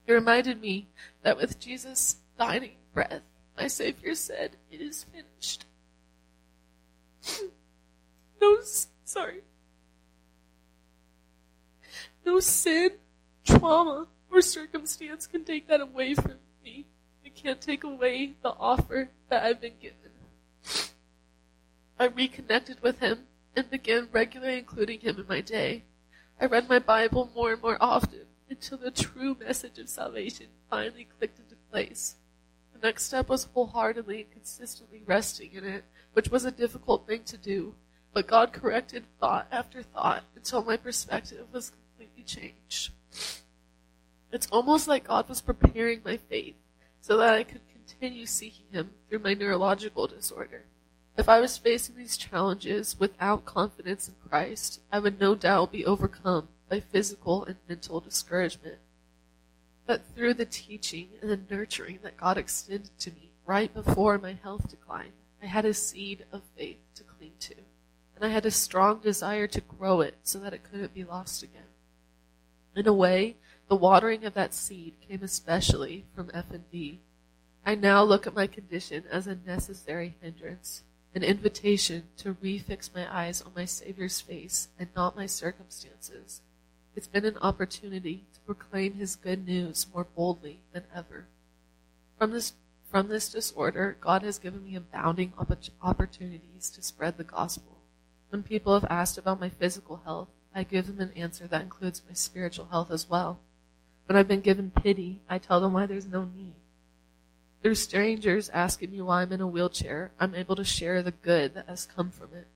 He 0.07 0.13
reminded 0.13 0.61
me 0.61 0.88
that 1.23 1.36
with 1.36 1.59
Jesus' 1.59 2.21
dying 2.39 2.77
breath, 2.93 3.23
my 3.57 3.67
Savior 3.67 4.15
said, 4.15 4.55
It 4.71 4.79
is 4.79 5.03
finished. 5.03 5.65
no, 8.41 8.59
sorry. 9.03 9.41
No 12.25 12.39
sin, 12.39 12.91
trauma, 13.43 14.07
or 14.32 14.41
circumstance 14.41 15.27
can 15.27 15.43
take 15.43 15.67
that 15.67 15.82
away 15.82 16.13
from 16.13 16.32
me. 16.32 16.51
It 17.34 17.41
can't 17.43 17.61
take 17.61 17.86
away 17.86 18.34
the 18.43 18.49
offer 18.59 19.09
that 19.29 19.43
I've 19.43 19.61
been 19.61 19.77
given. 19.82 20.11
I 21.97 22.05
reconnected 22.05 22.82
with 22.82 22.99
him 22.99 23.27
and 23.55 23.69
began 23.69 24.09
regularly 24.11 24.57
including 24.57 24.99
him 24.99 25.17
in 25.17 25.27
my 25.29 25.39
day. 25.39 25.86
I 26.41 26.45
read 26.45 26.67
my 26.67 26.79
Bible 26.79 27.32
more 27.34 27.53
and 27.53 27.61
more 27.61 27.77
often 27.79 28.25
until 28.49 28.77
the 28.77 28.91
true 28.91 29.38
message 29.39 29.79
of 29.79 29.88
salvation 29.88 30.47
finally 30.69 31.07
clicked 31.17 31.39
into 31.39 31.55
place. 31.71 32.15
The 32.73 32.86
next 32.86 33.05
step 33.05 33.29
was 33.29 33.45
wholeheartedly 33.53 34.23
and 34.23 34.32
consistently 34.32 35.01
resting 35.05 35.51
in 35.53 35.63
it, 35.63 35.86
which 36.11 36.29
was 36.29 36.43
a 36.43 36.51
difficult 36.51 37.07
thing 37.07 37.23
to 37.25 37.38
do, 37.38 37.75
but 38.13 38.27
God 38.27 38.51
corrected 38.51 39.05
thought 39.21 39.47
after 39.51 39.82
thought 39.82 40.25
until 40.36 40.63
my 40.63 40.75
perspective 40.75 41.47
was 41.53 41.71
completely 41.71 42.23
changed. 42.23 42.91
It's 44.34 44.47
almost 44.47 44.88
like 44.88 45.07
God 45.07 45.29
was 45.29 45.39
preparing 45.39 46.01
my 46.03 46.17
faith 46.17 46.55
so 47.02 47.18
that 47.18 47.34
I 47.34 47.43
could 47.43 47.62
continue 47.74 48.26
seeking 48.26 48.68
Him 48.72 48.91
through 49.10 49.20
my 49.20 49.34
neurological 49.34 50.08
disorder. 50.08 50.64
If 51.18 51.28
I 51.28 51.41
was 51.41 51.58
facing 51.58 51.97
these 51.97 52.16
challenges 52.16 52.95
without 52.97 53.43
confidence 53.43 54.08
in 54.08 54.16
Christ, 54.30 54.80
I 54.91 54.99
would 54.99 55.20
no 55.20 55.36
doubt 55.36 55.72
be 55.72 55.86
overcome 55.86 56.47
by 56.70 56.80
physical 56.80 57.43
and 57.43 57.58
mental 57.68 57.99
discouragement. 57.99 58.78
But 59.86 60.04
through 60.16 60.36
the 60.36 60.45
teaching 60.45 61.10
and 61.22 61.30
the 61.30 61.39
nurturing 61.54 61.99
that 62.04 62.16
God 62.16 62.38
extended 62.38 62.97
to 62.99 63.12
me 63.12 63.32
right 63.45 63.74
before 63.74 64.18
my 64.18 64.38
health 64.41 64.70
declined, 64.70 65.12
I 65.43 65.47
had 65.47 65.66
a 65.66 65.74
seed 65.74 66.26
of 66.32 66.43
faith 66.56 66.80
to 66.95 67.04
cling 67.04 67.34
to, 67.41 67.56
and 68.16 68.24
I 68.24 68.30
had 68.30 68.45
a 68.45 68.52
strong 68.52 68.99
desire 68.99 69.47
to 69.47 69.62
grow 69.62 69.99
it 70.02 70.16
so 70.24 70.39
that 70.39 70.54
it 70.54 70.64
couldn't 70.64 70.93
be 70.93 71.04
lost 71.04 71.43
again. 71.43 71.64
In 72.76 72.88
a 72.88 72.93
way, 72.93 73.36
the 73.72 73.78
watering 73.78 74.26
of 74.26 74.34
that 74.34 74.53
seed 74.53 74.93
came 75.07 75.24
especially 75.24 76.03
from 76.13 76.28
FND. 76.28 76.97
I 77.65 77.74
now 77.74 78.03
look 78.03 78.28
at 78.28 78.36
my 78.36 78.45
condition 78.45 79.05
as 79.09 79.28
a 79.28 79.38
necessary 79.47 80.17
hindrance 80.19 80.84
an 81.15 81.24
invitation 81.24 82.03
to 82.17 82.34
refix 82.34 82.93
my 82.93 83.07
eyes 83.09 83.41
on 83.41 83.53
my 83.55 83.63
Savior's 83.63 84.19
face 84.19 84.67
and 84.78 84.89
not 84.93 85.15
my 85.15 85.26
circumstances. 85.26 86.41
It's 86.97 87.07
been 87.07 87.24
an 87.24 87.38
opportunity 87.38 88.26
to 88.34 88.41
proclaim 88.41 88.95
His 88.95 89.15
good 89.15 89.47
news 89.47 89.88
more 89.93 90.03
boldly 90.03 90.59
than 90.74 90.84
ever. 90.93 91.28
From 92.17 92.32
this, 92.32 92.51
from 92.89 93.07
this 93.07 93.30
disorder, 93.30 93.95
God 94.01 94.22
has 94.24 94.38
given 94.38 94.65
me 94.65 94.76
abounding 94.76 95.32
opportunities 95.82 96.69
to 96.72 96.82
spread 96.82 97.15
the 97.15 97.24
gospel. 97.24 97.78
When 98.32 98.43
people 98.43 98.74
have 98.74 98.91
asked 98.91 99.17
about 99.17 99.39
my 99.39 99.47
physical 99.47 100.01
health, 100.03 100.28
I 100.53 100.63
give 100.63 100.88
them 100.88 100.99
an 100.99 101.13
answer 101.15 101.47
that 101.47 101.61
includes 101.61 102.01
my 102.05 102.13
spiritual 102.13 102.65
health 102.65 102.91
as 102.91 103.09
well. 103.09 103.39
When 104.06 104.18
I've 104.18 104.28
been 104.28 104.41
given 104.41 104.72
pity, 104.72 105.22
I 105.30 105.38
tell 105.38 105.62
them 105.62 105.74
why 105.74 105.86
there's 105.86 106.08
no 106.08 106.26
need. 106.26 106.54
Through 107.62 107.76
strangers 107.76 108.49
asking 108.49 108.91
me 108.91 109.02
why 109.02 109.22
I'm 109.22 109.32
in 109.32 109.41
a 109.41 109.47
wheelchair, 109.47 110.12
I'm 110.20 110.36
able 110.36 110.56
to 110.56 110.64
share 110.64 111.04
the 111.04 111.12
good 111.12 111.54
that 111.54 111.68
has 111.68 111.86
come 111.86 112.10
from 112.10 112.30
it. 112.34 112.47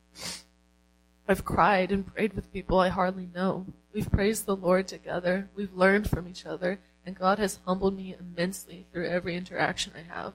I've 1.27 1.45
cried 1.45 1.91
and 1.91 2.05
prayed 2.05 2.33
with 2.33 2.53
people 2.53 2.79
I 2.79 2.89
hardly 2.89 3.29
know. 3.33 3.65
We've 3.93 4.11
praised 4.11 4.45
the 4.45 4.55
Lord 4.55 4.87
together. 4.87 5.49
We've 5.55 5.73
learned 5.73 6.09
from 6.09 6.27
each 6.27 6.45
other, 6.45 6.79
and 7.05 7.17
God 7.17 7.39
has 7.39 7.59
humbled 7.65 7.95
me 7.95 8.15
immensely 8.19 8.85
through 8.91 9.07
every 9.07 9.35
interaction 9.35 9.93
I 9.95 10.13
have. 10.13 10.33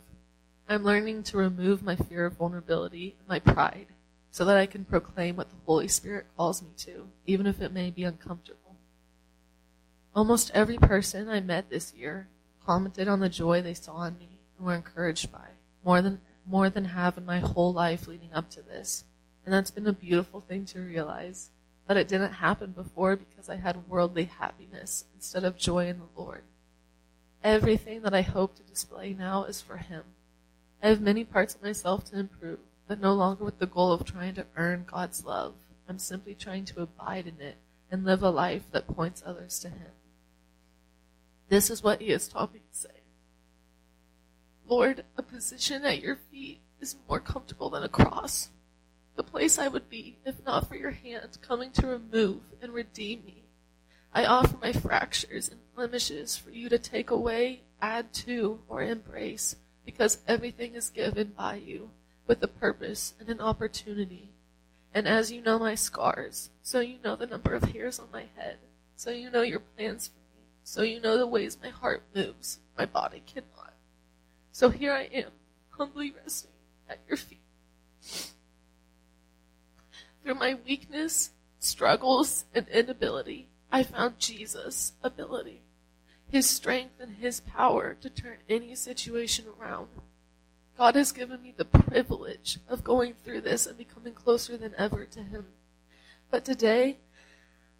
I'm 0.68 0.84
learning 0.84 1.24
to 1.24 1.36
remove 1.36 1.82
my 1.82 1.96
fear 1.96 2.24
of 2.26 2.36
vulnerability 2.36 3.16
and 3.18 3.28
my 3.28 3.40
pride 3.40 3.88
so 4.30 4.44
that 4.44 4.56
I 4.56 4.66
can 4.66 4.84
proclaim 4.84 5.36
what 5.36 5.50
the 5.50 5.56
Holy 5.66 5.88
Spirit 5.88 6.26
calls 6.36 6.62
me 6.62 6.68
to, 6.78 7.08
even 7.26 7.46
if 7.46 7.60
it 7.60 7.72
may 7.72 7.90
be 7.90 8.04
uncomfortable. 8.04 8.59
Almost 10.14 10.50
every 10.54 10.76
person 10.76 11.28
I 11.28 11.40
met 11.40 11.70
this 11.70 11.94
year 11.94 12.28
commented 12.66 13.06
on 13.06 13.20
the 13.20 13.28
joy 13.28 13.62
they 13.62 13.74
saw 13.74 14.04
in 14.04 14.18
me 14.18 14.40
and 14.56 14.66
were 14.66 14.74
encouraged 14.74 15.30
by 15.30 15.50
more 15.84 16.02
than 16.02 16.20
more 16.46 16.68
than 16.68 16.86
have 16.86 17.16
in 17.16 17.24
my 17.24 17.38
whole 17.38 17.72
life 17.72 18.08
leading 18.08 18.32
up 18.32 18.50
to 18.50 18.62
this. 18.62 19.04
And 19.44 19.54
that's 19.54 19.70
been 19.70 19.86
a 19.86 19.92
beautiful 19.92 20.40
thing 20.40 20.64
to 20.66 20.80
realize. 20.80 21.50
But 21.86 21.96
it 21.96 22.08
didn't 22.08 22.34
happen 22.34 22.72
before 22.72 23.16
because 23.16 23.48
I 23.48 23.56
had 23.56 23.88
worldly 23.88 24.24
happiness 24.24 25.04
instead 25.14 25.44
of 25.44 25.56
joy 25.56 25.86
in 25.86 25.98
the 25.98 26.20
Lord. 26.20 26.42
Everything 27.42 28.02
that 28.02 28.14
I 28.14 28.22
hope 28.22 28.56
to 28.56 28.62
display 28.62 29.14
now 29.14 29.44
is 29.44 29.60
for 29.60 29.76
Him. 29.76 30.02
I 30.82 30.88
have 30.88 31.00
many 31.00 31.24
parts 31.24 31.54
of 31.54 31.62
myself 31.62 32.04
to 32.06 32.18
improve, 32.18 32.58
but 32.88 33.00
no 33.00 33.14
longer 33.14 33.44
with 33.44 33.58
the 33.58 33.66
goal 33.66 33.92
of 33.92 34.04
trying 34.04 34.34
to 34.34 34.46
earn 34.56 34.84
God's 34.86 35.24
love. 35.24 35.54
I'm 35.88 35.98
simply 35.98 36.34
trying 36.34 36.64
to 36.66 36.82
abide 36.82 37.26
in 37.26 37.40
it 37.40 37.56
and 37.90 38.04
live 38.04 38.22
a 38.22 38.30
life 38.30 38.64
that 38.72 38.86
points 38.86 39.22
others 39.24 39.58
to 39.60 39.68
Him. 39.68 39.90
This 41.50 41.68
is 41.68 41.82
what 41.82 42.00
He 42.00 42.10
has 42.10 42.28
taught 42.28 42.54
me 42.54 42.60
to 42.60 42.78
say. 42.78 43.02
Lord, 44.68 45.04
a 45.16 45.22
position 45.22 45.84
at 45.84 46.00
your 46.00 46.14
feet 46.14 46.60
is 46.80 46.94
more 47.08 47.18
comfortable 47.18 47.70
than 47.70 47.82
a 47.82 47.88
cross. 47.88 48.50
The 49.16 49.24
place 49.24 49.58
I 49.58 49.66
would 49.66 49.90
be 49.90 50.16
if 50.24 50.36
not 50.46 50.68
for 50.68 50.76
your 50.76 50.92
hand 50.92 51.38
coming 51.42 51.72
to 51.72 51.88
remove 51.88 52.42
and 52.62 52.72
redeem 52.72 53.24
me. 53.26 53.42
I 54.14 54.24
offer 54.24 54.56
my 54.62 54.72
fractures 54.72 55.48
and 55.48 55.58
blemishes 55.74 56.36
for 56.36 56.50
you 56.50 56.68
to 56.68 56.78
take 56.78 57.10
away, 57.10 57.62
add 57.82 58.12
to, 58.14 58.60
or 58.68 58.82
embrace, 58.82 59.56
because 59.84 60.18
everything 60.28 60.76
is 60.76 60.88
given 60.88 61.32
by 61.36 61.56
you 61.56 61.90
with 62.28 62.40
a 62.44 62.48
purpose 62.48 63.14
and 63.18 63.28
an 63.28 63.40
opportunity. 63.40 64.30
And 64.94 65.08
as 65.08 65.32
you 65.32 65.42
know 65.42 65.58
my 65.58 65.74
scars, 65.74 66.50
so 66.62 66.78
you 66.78 66.98
know 67.02 67.16
the 67.16 67.26
number 67.26 67.54
of 67.54 67.64
hairs 67.64 67.98
on 67.98 68.06
my 68.12 68.26
head, 68.36 68.58
so 68.94 69.10
you 69.10 69.30
know 69.30 69.42
your 69.42 69.60
plans 69.60 70.08
for 70.08 70.19
so 70.70 70.82
you 70.82 71.00
know 71.00 71.18
the 71.18 71.26
ways 71.26 71.58
my 71.60 71.70
heart 71.70 72.04
moves, 72.14 72.60
my 72.78 72.86
body 72.86 73.24
cannot. 73.26 73.74
So 74.52 74.70
here 74.70 74.92
I 74.92 75.08
am, 75.12 75.32
humbly 75.70 76.14
resting 76.16 76.52
at 76.88 77.00
your 77.08 77.16
feet. 77.16 77.40
Through 80.22 80.36
my 80.36 80.56
weakness, 80.64 81.30
struggles, 81.58 82.44
and 82.54 82.68
inability, 82.68 83.48
I 83.72 83.82
found 83.82 84.20
Jesus' 84.20 84.92
ability, 85.02 85.62
his 86.30 86.48
strength 86.48 87.00
and 87.00 87.16
his 87.16 87.40
power 87.40 87.96
to 88.00 88.08
turn 88.08 88.36
any 88.48 88.76
situation 88.76 89.46
around. 89.60 89.88
God 90.78 90.94
has 90.94 91.10
given 91.10 91.42
me 91.42 91.52
the 91.56 91.64
privilege 91.64 92.60
of 92.68 92.84
going 92.84 93.14
through 93.14 93.40
this 93.40 93.66
and 93.66 93.76
becoming 93.76 94.12
closer 94.12 94.56
than 94.56 94.74
ever 94.78 95.04
to 95.04 95.20
Him. 95.24 95.46
But 96.30 96.44
today, 96.44 96.98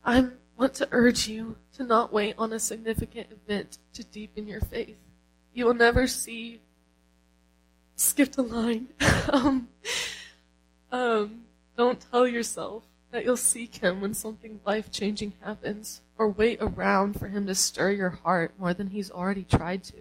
I 0.04 0.26
want 0.60 0.74
to 0.74 0.88
urge 0.90 1.26
you 1.26 1.56
to 1.72 1.82
not 1.82 2.12
wait 2.12 2.34
on 2.36 2.52
a 2.52 2.60
significant 2.60 3.28
event 3.32 3.78
to 3.94 4.04
deepen 4.04 4.46
your 4.46 4.60
faith. 4.60 4.98
You 5.54 5.64
will 5.64 5.74
never 5.74 6.06
see, 6.06 6.60
skipped 7.96 8.36
a 8.36 8.42
line. 8.42 8.88
um, 9.32 9.68
um, 10.92 11.42
don't 11.78 12.04
tell 12.10 12.26
yourself 12.26 12.84
that 13.10 13.24
you'll 13.24 13.38
seek 13.38 13.76
Him 13.76 14.02
when 14.02 14.12
something 14.12 14.60
life 14.66 14.90
changing 14.90 15.32
happens, 15.40 16.02
or 16.18 16.28
wait 16.28 16.58
around 16.60 17.18
for 17.18 17.28
Him 17.28 17.46
to 17.46 17.54
stir 17.54 17.92
your 17.92 18.10
heart 18.10 18.52
more 18.58 18.74
than 18.74 18.88
He's 18.88 19.10
already 19.10 19.44
tried 19.44 19.82
to. 19.84 19.96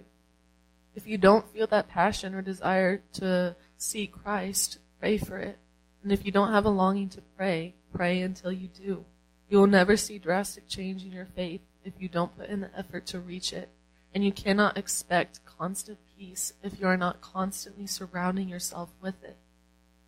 If 0.93 1.07
you 1.07 1.17
don't 1.17 1.47
feel 1.53 1.67
that 1.67 1.87
passion 1.87 2.35
or 2.35 2.41
desire 2.41 3.01
to 3.13 3.55
seek 3.77 4.11
Christ, 4.11 4.79
pray 4.99 5.17
for 5.17 5.37
it. 5.37 5.57
And 6.03 6.11
if 6.11 6.25
you 6.25 6.33
don't 6.33 6.51
have 6.51 6.65
a 6.65 6.69
longing 6.69 7.07
to 7.09 7.21
pray, 7.37 7.75
pray 7.93 8.19
until 8.21 8.51
you 8.51 8.67
do. 8.67 9.05
You 9.49 9.57
will 9.57 9.67
never 9.67 9.97
see 9.97 10.19
drastic 10.19 10.67
change 10.67 11.03
in 11.03 11.11
your 11.11 11.25
faith 11.25 11.61
if 11.83 11.93
you 11.99 12.07
don't 12.07 12.37
put 12.37 12.49
in 12.49 12.61
the 12.61 12.77
effort 12.77 13.07
to 13.07 13.19
reach 13.19 13.51
it. 13.51 13.69
And 14.13 14.23
you 14.23 14.31
cannot 14.31 14.77
expect 14.77 15.45
constant 15.45 15.97
peace 16.17 16.53
if 16.63 16.79
you 16.79 16.87
are 16.87 16.97
not 16.97 17.21
constantly 17.21 17.87
surrounding 17.87 18.47
yourself 18.47 18.89
with 19.01 19.23
it. 19.23 19.37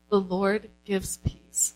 The 0.10 0.20
Lord 0.20 0.70
gives 0.86 1.18
peace. 1.18 1.76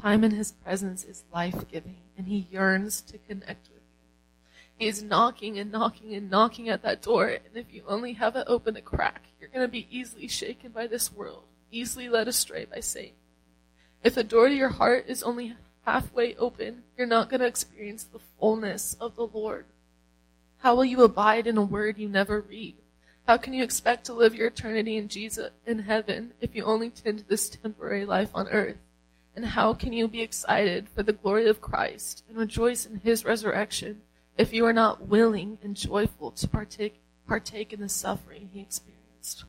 Time 0.00 0.24
in 0.24 0.32
His 0.32 0.52
presence 0.52 1.04
is 1.04 1.24
life 1.32 1.68
giving, 1.70 1.98
and 2.16 2.26
He 2.26 2.48
yearns 2.50 3.00
to 3.02 3.18
connect 3.18 3.68
with 3.68 3.82
you. 3.82 4.10
He 4.76 4.86
is 4.88 5.02
knocking 5.02 5.58
and 5.58 5.70
knocking 5.70 6.14
and 6.14 6.30
knocking 6.30 6.68
at 6.68 6.82
that 6.82 7.02
door, 7.02 7.26
and 7.28 7.54
if 7.54 7.72
you 7.72 7.82
only 7.86 8.14
have 8.14 8.36
it 8.36 8.44
open 8.46 8.76
a 8.76 8.82
crack, 8.82 9.26
you're 9.40 9.50
going 9.50 9.62
to 9.64 9.68
be 9.68 9.88
easily 9.90 10.28
shaken 10.28 10.72
by 10.72 10.86
this 10.86 11.12
world, 11.12 11.44
easily 11.70 12.08
led 12.08 12.26
astray 12.28 12.64
by 12.64 12.80
Satan. 12.80 13.16
If 14.02 14.14
the 14.14 14.24
door 14.24 14.48
to 14.48 14.54
your 14.54 14.70
heart 14.70 15.06
is 15.08 15.22
only 15.22 15.56
halfway 15.84 16.34
open, 16.36 16.82
you're 16.96 17.06
not 17.06 17.28
going 17.28 17.40
to 17.40 17.46
experience 17.46 18.04
the 18.04 18.20
fullness 18.38 18.96
of 19.00 19.16
the 19.16 19.26
Lord. 19.26 19.66
How 20.58 20.74
will 20.74 20.84
you 20.84 21.02
abide 21.02 21.46
in 21.46 21.58
a 21.58 21.62
word 21.62 21.98
you 21.98 22.08
never 22.08 22.40
read? 22.40 22.76
How 23.26 23.36
can 23.36 23.54
you 23.54 23.62
expect 23.62 24.04
to 24.06 24.12
live 24.12 24.34
your 24.34 24.48
eternity 24.48 24.96
in 24.96 25.08
Jesus 25.08 25.50
in 25.66 25.80
heaven 25.80 26.32
if 26.40 26.54
you 26.54 26.64
only 26.64 26.90
tend 26.90 27.18
to 27.18 27.28
this 27.28 27.48
temporary 27.48 28.04
life 28.04 28.30
on 28.34 28.48
earth? 28.48 28.78
And 29.36 29.44
how 29.44 29.74
can 29.74 29.92
you 29.92 30.08
be 30.08 30.22
excited 30.22 30.88
for 30.88 31.02
the 31.02 31.12
glory 31.12 31.48
of 31.48 31.60
Christ 31.60 32.22
and 32.28 32.36
rejoice 32.38 32.86
in 32.86 33.00
his 33.00 33.24
resurrection 33.24 34.02
if 34.36 34.52
you 34.52 34.64
are 34.66 34.72
not 34.72 35.08
willing 35.08 35.58
and 35.62 35.74
joyful 35.74 36.30
to 36.32 36.48
partake, 36.48 37.00
partake 37.26 37.72
in 37.72 37.80
the 37.80 37.88
suffering 37.88 38.50
he 38.52 38.60
experienced? 38.60 39.44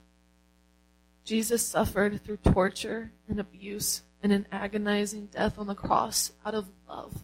Jesus 1.24 1.66
suffered 1.66 2.24
through 2.24 2.38
torture 2.38 3.12
and 3.28 3.40
abuse 3.40 4.04
and 4.26 4.34
an 4.34 4.48
agonizing 4.52 5.28
death 5.28 5.60
on 5.60 5.68
the 5.68 5.76
cross 5.76 6.32
out 6.44 6.56
of 6.56 6.66
love. 6.90 7.22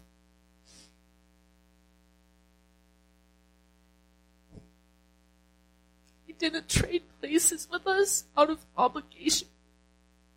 He 6.27 6.33
didn't 6.33 6.69
trade 6.69 7.01
places 7.19 7.67
with 7.71 7.87
us 7.87 8.25
out 8.37 8.51
of 8.51 8.67
obligation. 8.77 9.47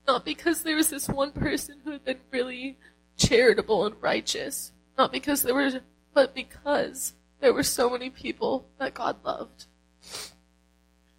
Not 0.09 0.25
because 0.25 0.63
there 0.63 0.77
was 0.77 0.89
this 0.89 1.07
one 1.07 1.33
person 1.33 1.81
who 1.85 1.91
had 1.91 2.05
been 2.07 2.21
really 2.31 2.79
charitable 3.19 3.85
and 3.85 3.97
righteous. 4.01 4.73
Not 4.97 5.13
because 5.13 5.43
there 5.43 5.55
were, 5.55 5.71
but 6.15 6.35
because 6.35 7.13
there 7.41 7.53
were 7.53 7.63
so 7.63 7.91
many 7.91 8.09
people 8.09 8.69
that 8.79 8.95
God 8.95 9.19
loved. 9.23 9.67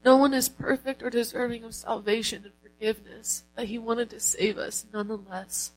No 0.04 0.18
one 0.18 0.34
is 0.34 0.50
perfect 0.50 1.04
or 1.04 1.12
deserving 1.12 1.64
of 1.64 1.76
salvation 1.76 2.52
forgiveness, 2.78 3.44
that 3.56 3.68
he 3.68 3.78
wanted 3.78 4.10
to 4.10 4.20
save 4.20 4.58
us 4.58 4.86
nonetheless. 4.94 5.72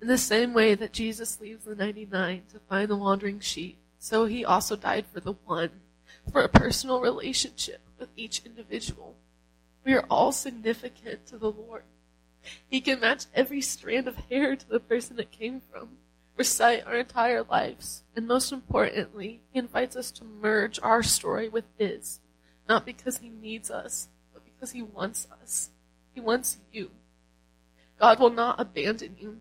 In 0.00 0.08
the 0.08 0.18
same 0.18 0.52
way 0.52 0.74
that 0.74 0.92
Jesus 0.92 1.40
leaves 1.40 1.64
the 1.64 1.74
99 1.74 2.42
to 2.52 2.58
find 2.68 2.88
the 2.88 2.96
wandering 2.96 3.40
sheep, 3.40 3.78
so 3.98 4.24
he 4.24 4.44
also 4.44 4.74
died 4.74 5.06
for 5.06 5.20
the 5.20 5.34
one, 5.44 5.70
for 6.30 6.42
a 6.42 6.48
personal 6.48 7.00
relationship 7.00 7.80
with 7.98 8.08
each 8.16 8.42
individual. 8.44 9.16
We 9.84 9.94
are 9.94 10.04
all 10.10 10.32
significant 10.32 11.26
to 11.26 11.38
the 11.38 11.50
Lord. 11.50 11.84
He 12.68 12.80
can 12.80 13.00
match 13.00 13.26
every 13.34 13.60
strand 13.60 14.08
of 14.08 14.16
hair 14.28 14.56
to 14.56 14.68
the 14.68 14.80
person 14.80 15.18
it 15.18 15.30
came 15.30 15.60
from, 15.60 15.90
recite 16.36 16.86
our 16.86 16.96
entire 16.96 17.44
lives, 17.44 18.02
and 18.16 18.26
most 18.26 18.52
importantly, 18.52 19.40
he 19.52 19.58
invites 19.58 19.94
us 19.94 20.10
to 20.12 20.24
merge 20.24 20.80
our 20.82 21.02
story 21.02 21.48
with 21.48 21.64
his, 21.78 22.20
not 22.68 22.84
because 22.84 23.18
he 23.18 23.28
needs 23.28 23.70
us, 23.70 24.08
but 24.32 24.42
because 24.44 24.72
he 24.72 24.82
wants 24.82 25.28
us. 25.40 25.70
He 26.14 26.20
wants 26.20 26.58
you. 26.72 26.90
God 27.98 28.20
will 28.20 28.30
not 28.30 28.60
abandon 28.60 29.16
you. 29.18 29.38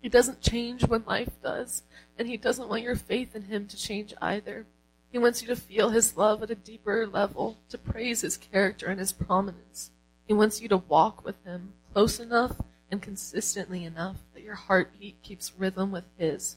He 0.00 0.08
doesn't 0.08 0.40
change 0.40 0.86
when 0.86 1.04
life 1.06 1.30
does, 1.42 1.82
and 2.18 2.26
He 2.26 2.36
doesn't 2.36 2.68
want 2.68 2.82
your 2.82 2.96
faith 2.96 3.36
in 3.36 3.42
Him 3.42 3.66
to 3.68 3.76
change 3.76 4.14
either. 4.20 4.66
He 5.12 5.18
wants 5.18 5.42
you 5.42 5.48
to 5.48 5.56
feel 5.56 5.90
His 5.90 6.16
love 6.16 6.42
at 6.42 6.50
a 6.50 6.54
deeper 6.54 7.06
level, 7.06 7.58
to 7.68 7.76
praise 7.76 8.22
His 8.22 8.36
character 8.36 8.86
and 8.86 8.98
His 8.98 9.12
prominence. 9.12 9.90
He 10.26 10.32
wants 10.32 10.62
you 10.62 10.68
to 10.68 10.78
walk 10.78 11.24
with 11.24 11.42
Him 11.44 11.74
close 11.92 12.18
enough 12.18 12.56
and 12.90 13.02
consistently 13.02 13.84
enough 13.84 14.16
that 14.32 14.42
your 14.42 14.54
heartbeat 14.54 15.22
keeps 15.22 15.52
rhythm 15.58 15.92
with 15.92 16.04
His. 16.16 16.56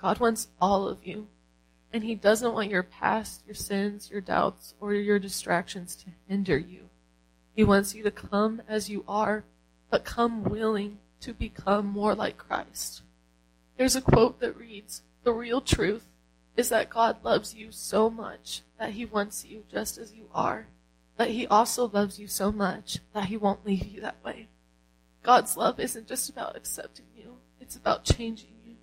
God 0.00 0.20
wants 0.20 0.48
all 0.60 0.86
of 0.86 0.98
you, 1.04 1.26
and 1.92 2.04
He 2.04 2.14
doesn't 2.14 2.54
want 2.54 2.70
your 2.70 2.82
past, 2.82 3.42
your 3.46 3.54
sins, 3.54 4.10
your 4.10 4.20
doubts, 4.20 4.74
or 4.80 4.94
your 4.94 5.18
distractions 5.18 5.96
to 5.96 6.06
hinder 6.28 6.58
you. 6.58 6.90
He 7.54 7.64
wants 7.64 7.94
you 7.94 8.02
to 8.02 8.10
come 8.10 8.62
as 8.68 8.90
you 8.90 9.04
are, 9.06 9.44
but 9.90 10.04
come 10.04 10.42
willing 10.42 10.98
to 11.20 11.32
become 11.32 11.86
more 11.86 12.14
like 12.14 12.36
Christ. 12.36 13.02
There's 13.76 13.96
a 13.96 14.00
quote 14.00 14.40
that 14.40 14.56
reads, 14.56 15.02
The 15.22 15.32
real 15.32 15.60
truth 15.60 16.06
is 16.56 16.68
that 16.68 16.90
God 16.90 17.24
loves 17.24 17.54
you 17.54 17.70
so 17.70 18.10
much 18.10 18.62
that 18.78 18.90
he 18.90 19.04
wants 19.04 19.44
you 19.44 19.64
just 19.70 19.98
as 19.98 20.12
you 20.12 20.28
are, 20.34 20.66
but 21.16 21.30
he 21.30 21.46
also 21.46 21.88
loves 21.88 22.18
you 22.18 22.26
so 22.26 22.52
much 22.52 22.98
that 23.12 23.26
he 23.26 23.36
won't 23.36 23.66
leave 23.66 23.86
you 23.86 24.00
that 24.00 24.22
way. 24.24 24.48
God's 25.22 25.56
love 25.56 25.80
isn't 25.80 26.08
just 26.08 26.28
about 26.28 26.56
accepting 26.56 27.06
you, 27.16 27.36
it's 27.60 27.76
about 27.76 28.04
changing 28.04 28.50
you. 28.64 28.74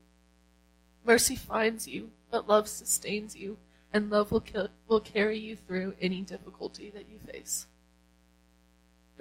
Mercy 1.05 1.35
finds 1.35 1.87
you, 1.87 2.11
but 2.29 2.47
love 2.47 2.67
sustains 2.67 3.35
you, 3.35 3.57
and 3.93 4.09
love 4.09 4.31
will, 4.31 4.43
will 4.87 4.99
carry 4.99 5.37
you 5.37 5.55
through 5.55 5.93
any 6.01 6.21
difficulty 6.21 6.89
that 6.89 7.07
you 7.09 7.19
face. 7.19 7.67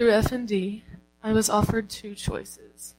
Through 0.01 0.13
FND, 0.13 0.81
I 1.21 1.31
was 1.31 1.47
offered 1.47 1.87
two 1.87 2.15
choices. 2.15 2.95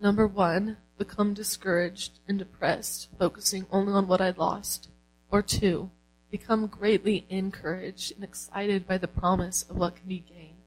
Number 0.00 0.24
one, 0.24 0.76
become 0.96 1.34
discouraged 1.34 2.20
and 2.28 2.38
depressed, 2.38 3.08
focusing 3.18 3.66
only 3.72 3.92
on 3.92 4.06
what 4.06 4.20
I'd 4.20 4.38
lost. 4.38 4.88
Or 5.32 5.42
two, 5.42 5.90
become 6.30 6.68
greatly 6.68 7.26
encouraged 7.28 8.12
and 8.14 8.22
excited 8.22 8.86
by 8.86 8.98
the 8.98 9.08
promise 9.08 9.64
of 9.68 9.74
what 9.74 9.96
can 9.96 10.06
be 10.06 10.20
gained. 10.20 10.62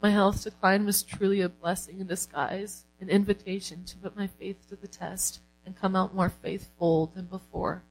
My 0.00 0.08
health 0.08 0.42
decline 0.42 0.86
was 0.86 1.02
truly 1.02 1.42
a 1.42 1.50
blessing 1.50 2.00
in 2.00 2.06
disguise, 2.06 2.86
an 2.98 3.10
invitation 3.10 3.84
to 3.84 3.98
put 3.98 4.16
my 4.16 4.26
faith 4.26 4.70
to 4.70 4.76
the 4.76 4.88
test 4.88 5.40
and 5.66 5.78
come 5.78 5.94
out 5.94 6.14
more 6.14 6.30
faithful 6.30 7.12
than 7.14 7.26
before. 7.26 7.82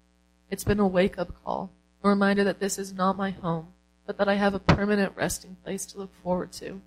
It's 0.50 0.64
been 0.64 0.80
a 0.80 0.88
wake 0.88 1.20
up 1.20 1.44
call, 1.44 1.70
a 2.04 2.10
reminder 2.10 2.44
that 2.46 2.60
this 2.60 2.80
is 2.80 2.92
not 2.92 3.16
my 3.16 3.30
home, 3.30 3.68
but 4.08 4.18
that 4.18 4.28
I 4.28 4.34
have 4.34 4.56
a 4.56 4.60
permanent 4.60 5.16
resting 5.16 5.58
place 5.64 5.86
to 5.86 6.00
look 6.00 6.16
forward 6.24 6.52
to. 6.54 6.82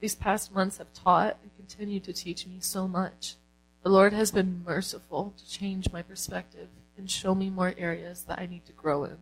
These 0.00 0.14
past 0.14 0.54
months 0.54 0.78
have 0.78 0.92
taught 0.94 1.36
and 1.42 1.54
continue 1.56 2.00
to 2.00 2.12
teach 2.12 2.46
me 2.46 2.56
so 2.60 2.88
much. 2.88 3.36
The 3.82 3.90
Lord 3.90 4.14
has 4.14 4.30
been 4.30 4.64
merciful 4.64 5.34
to 5.36 5.50
change 5.50 5.92
my 5.92 6.00
perspective 6.00 6.68
and 6.96 7.10
show 7.10 7.34
me 7.34 7.50
more 7.50 7.74
areas 7.76 8.24
that 8.24 8.38
I 8.38 8.46
need 8.46 8.64
to 8.66 8.72
grow 8.72 9.04
in. 9.04 9.18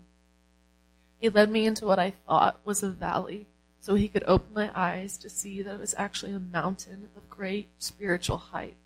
He 1.20 1.28
led 1.28 1.50
me 1.50 1.66
into 1.66 1.84
what 1.84 1.98
I 1.98 2.12
thought 2.26 2.60
was 2.64 2.82
a 2.82 2.90
valley 2.90 3.46
so 3.80 3.94
he 3.94 4.08
could 4.08 4.24
open 4.26 4.54
my 4.54 4.70
eyes 4.74 5.16
to 5.18 5.30
see 5.30 5.62
that 5.62 5.74
it 5.74 5.80
was 5.80 5.94
actually 5.98 6.32
a 6.32 6.40
mountain 6.40 7.08
of 7.16 7.30
great 7.30 7.68
spiritual 7.78 8.38
height. 8.38 8.76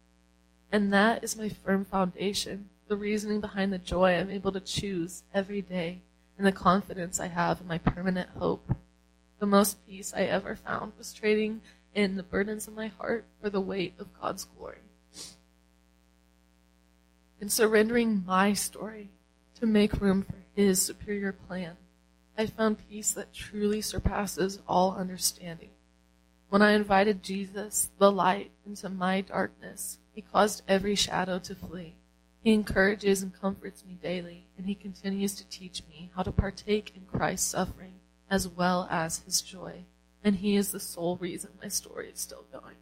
And 0.70 0.92
that 0.92 1.22
is 1.22 1.36
my 1.36 1.50
firm 1.50 1.84
foundation, 1.84 2.70
the 2.88 2.96
reasoning 2.96 3.40
behind 3.40 3.72
the 3.72 3.78
joy 3.78 4.14
I'm 4.14 4.30
able 4.30 4.52
to 4.52 4.60
choose 4.60 5.24
every 5.34 5.60
day 5.60 6.00
and 6.38 6.46
the 6.46 6.52
confidence 6.52 7.20
I 7.20 7.28
have 7.28 7.60
in 7.60 7.66
my 7.66 7.78
permanent 7.78 8.30
hope. 8.38 8.76
The 9.38 9.46
most 9.46 9.86
peace 9.86 10.14
I 10.16 10.22
ever 10.22 10.56
found 10.56 10.92
was 10.96 11.12
trading 11.12 11.60
in 11.94 12.16
the 12.16 12.22
burdens 12.22 12.66
of 12.66 12.74
my 12.74 12.88
heart 12.88 13.24
for 13.40 13.50
the 13.50 13.60
weight 13.60 13.94
of 13.98 14.20
God's 14.20 14.44
glory. 14.44 14.78
In 17.40 17.48
surrendering 17.48 18.24
my 18.24 18.52
story 18.52 19.10
to 19.58 19.66
make 19.66 20.00
room 20.00 20.22
for 20.22 20.36
His 20.54 20.80
superior 20.80 21.32
plan, 21.32 21.76
I 22.38 22.46
found 22.46 22.88
peace 22.88 23.12
that 23.12 23.34
truly 23.34 23.80
surpasses 23.80 24.60
all 24.66 24.94
understanding. 24.94 25.70
When 26.48 26.62
I 26.62 26.72
invited 26.72 27.22
Jesus, 27.22 27.90
the 27.98 28.12
light, 28.12 28.50
into 28.66 28.88
my 28.88 29.22
darkness, 29.22 29.98
He 30.14 30.22
caused 30.22 30.62
every 30.68 30.94
shadow 30.94 31.38
to 31.40 31.54
flee. 31.54 31.96
He 32.42 32.52
encourages 32.52 33.22
and 33.22 33.38
comforts 33.38 33.84
me 33.84 33.98
daily, 34.02 34.46
and 34.56 34.66
He 34.66 34.74
continues 34.74 35.34
to 35.34 35.48
teach 35.48 35.82
me 35.88 36.10
how 36.14 36.22
to 36.22 36.32
partake 36.32 36.92
in 36.94 37.02
Christ's 37.06 37.50
suffering 37.50 37.94
as 38.30 38.48
well 38.48 38.86
as 38.90 39.18
His 39.20 39.42
joy 39.42 39.84
and 40.24 40.36
he 40.36 40.56
is 40.56 40.72
the 40.72 40.80
sole 40.80 41.16
reason 41.16 41.50
my 41.60 41.68
story 41.68 42.08
is 42.08 42.20
still 42.20 42.44
going. 42.52 42.76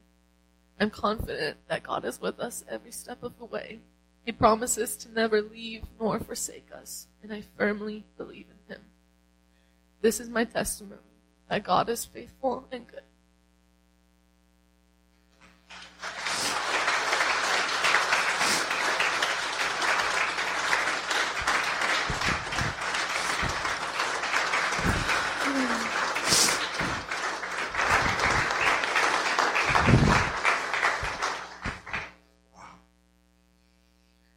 I'm 0.78 0.90
confident 0.90 1.58
that 1.68 1.82
God 1.82 2.04
is 2.04 2.20
with 2.20 2.40
us 2.40 2.64
every 2.68 2.92
step 2.92 3.22
of 3.22 3.38
the 3.38 3.44
way. 3.44 3.80
He 4.24 4.32
promises 4.32 4.96
to 4.98 5.12
never 5.12 5.42
leave 5.42 5.82
nor 5.98 6.18
forsake 6.20 6.68
us, 6.74 7.06
and 7.22 7.32
I 7.32 7.42
firmly 7.56 8.04
believe 8.16 8.46
in 8.48 8.74
Him. 8.74 8.82
This 10.00 10.20
is 10.20 10.28
my 10.28 10.44
testimony 10.44 11.00
that 11.48 11.64
God 11.64 11.88
is 11.88 12.04
faithful 12.04 12.66
and 12.70 12.86
good. 12.86 13.02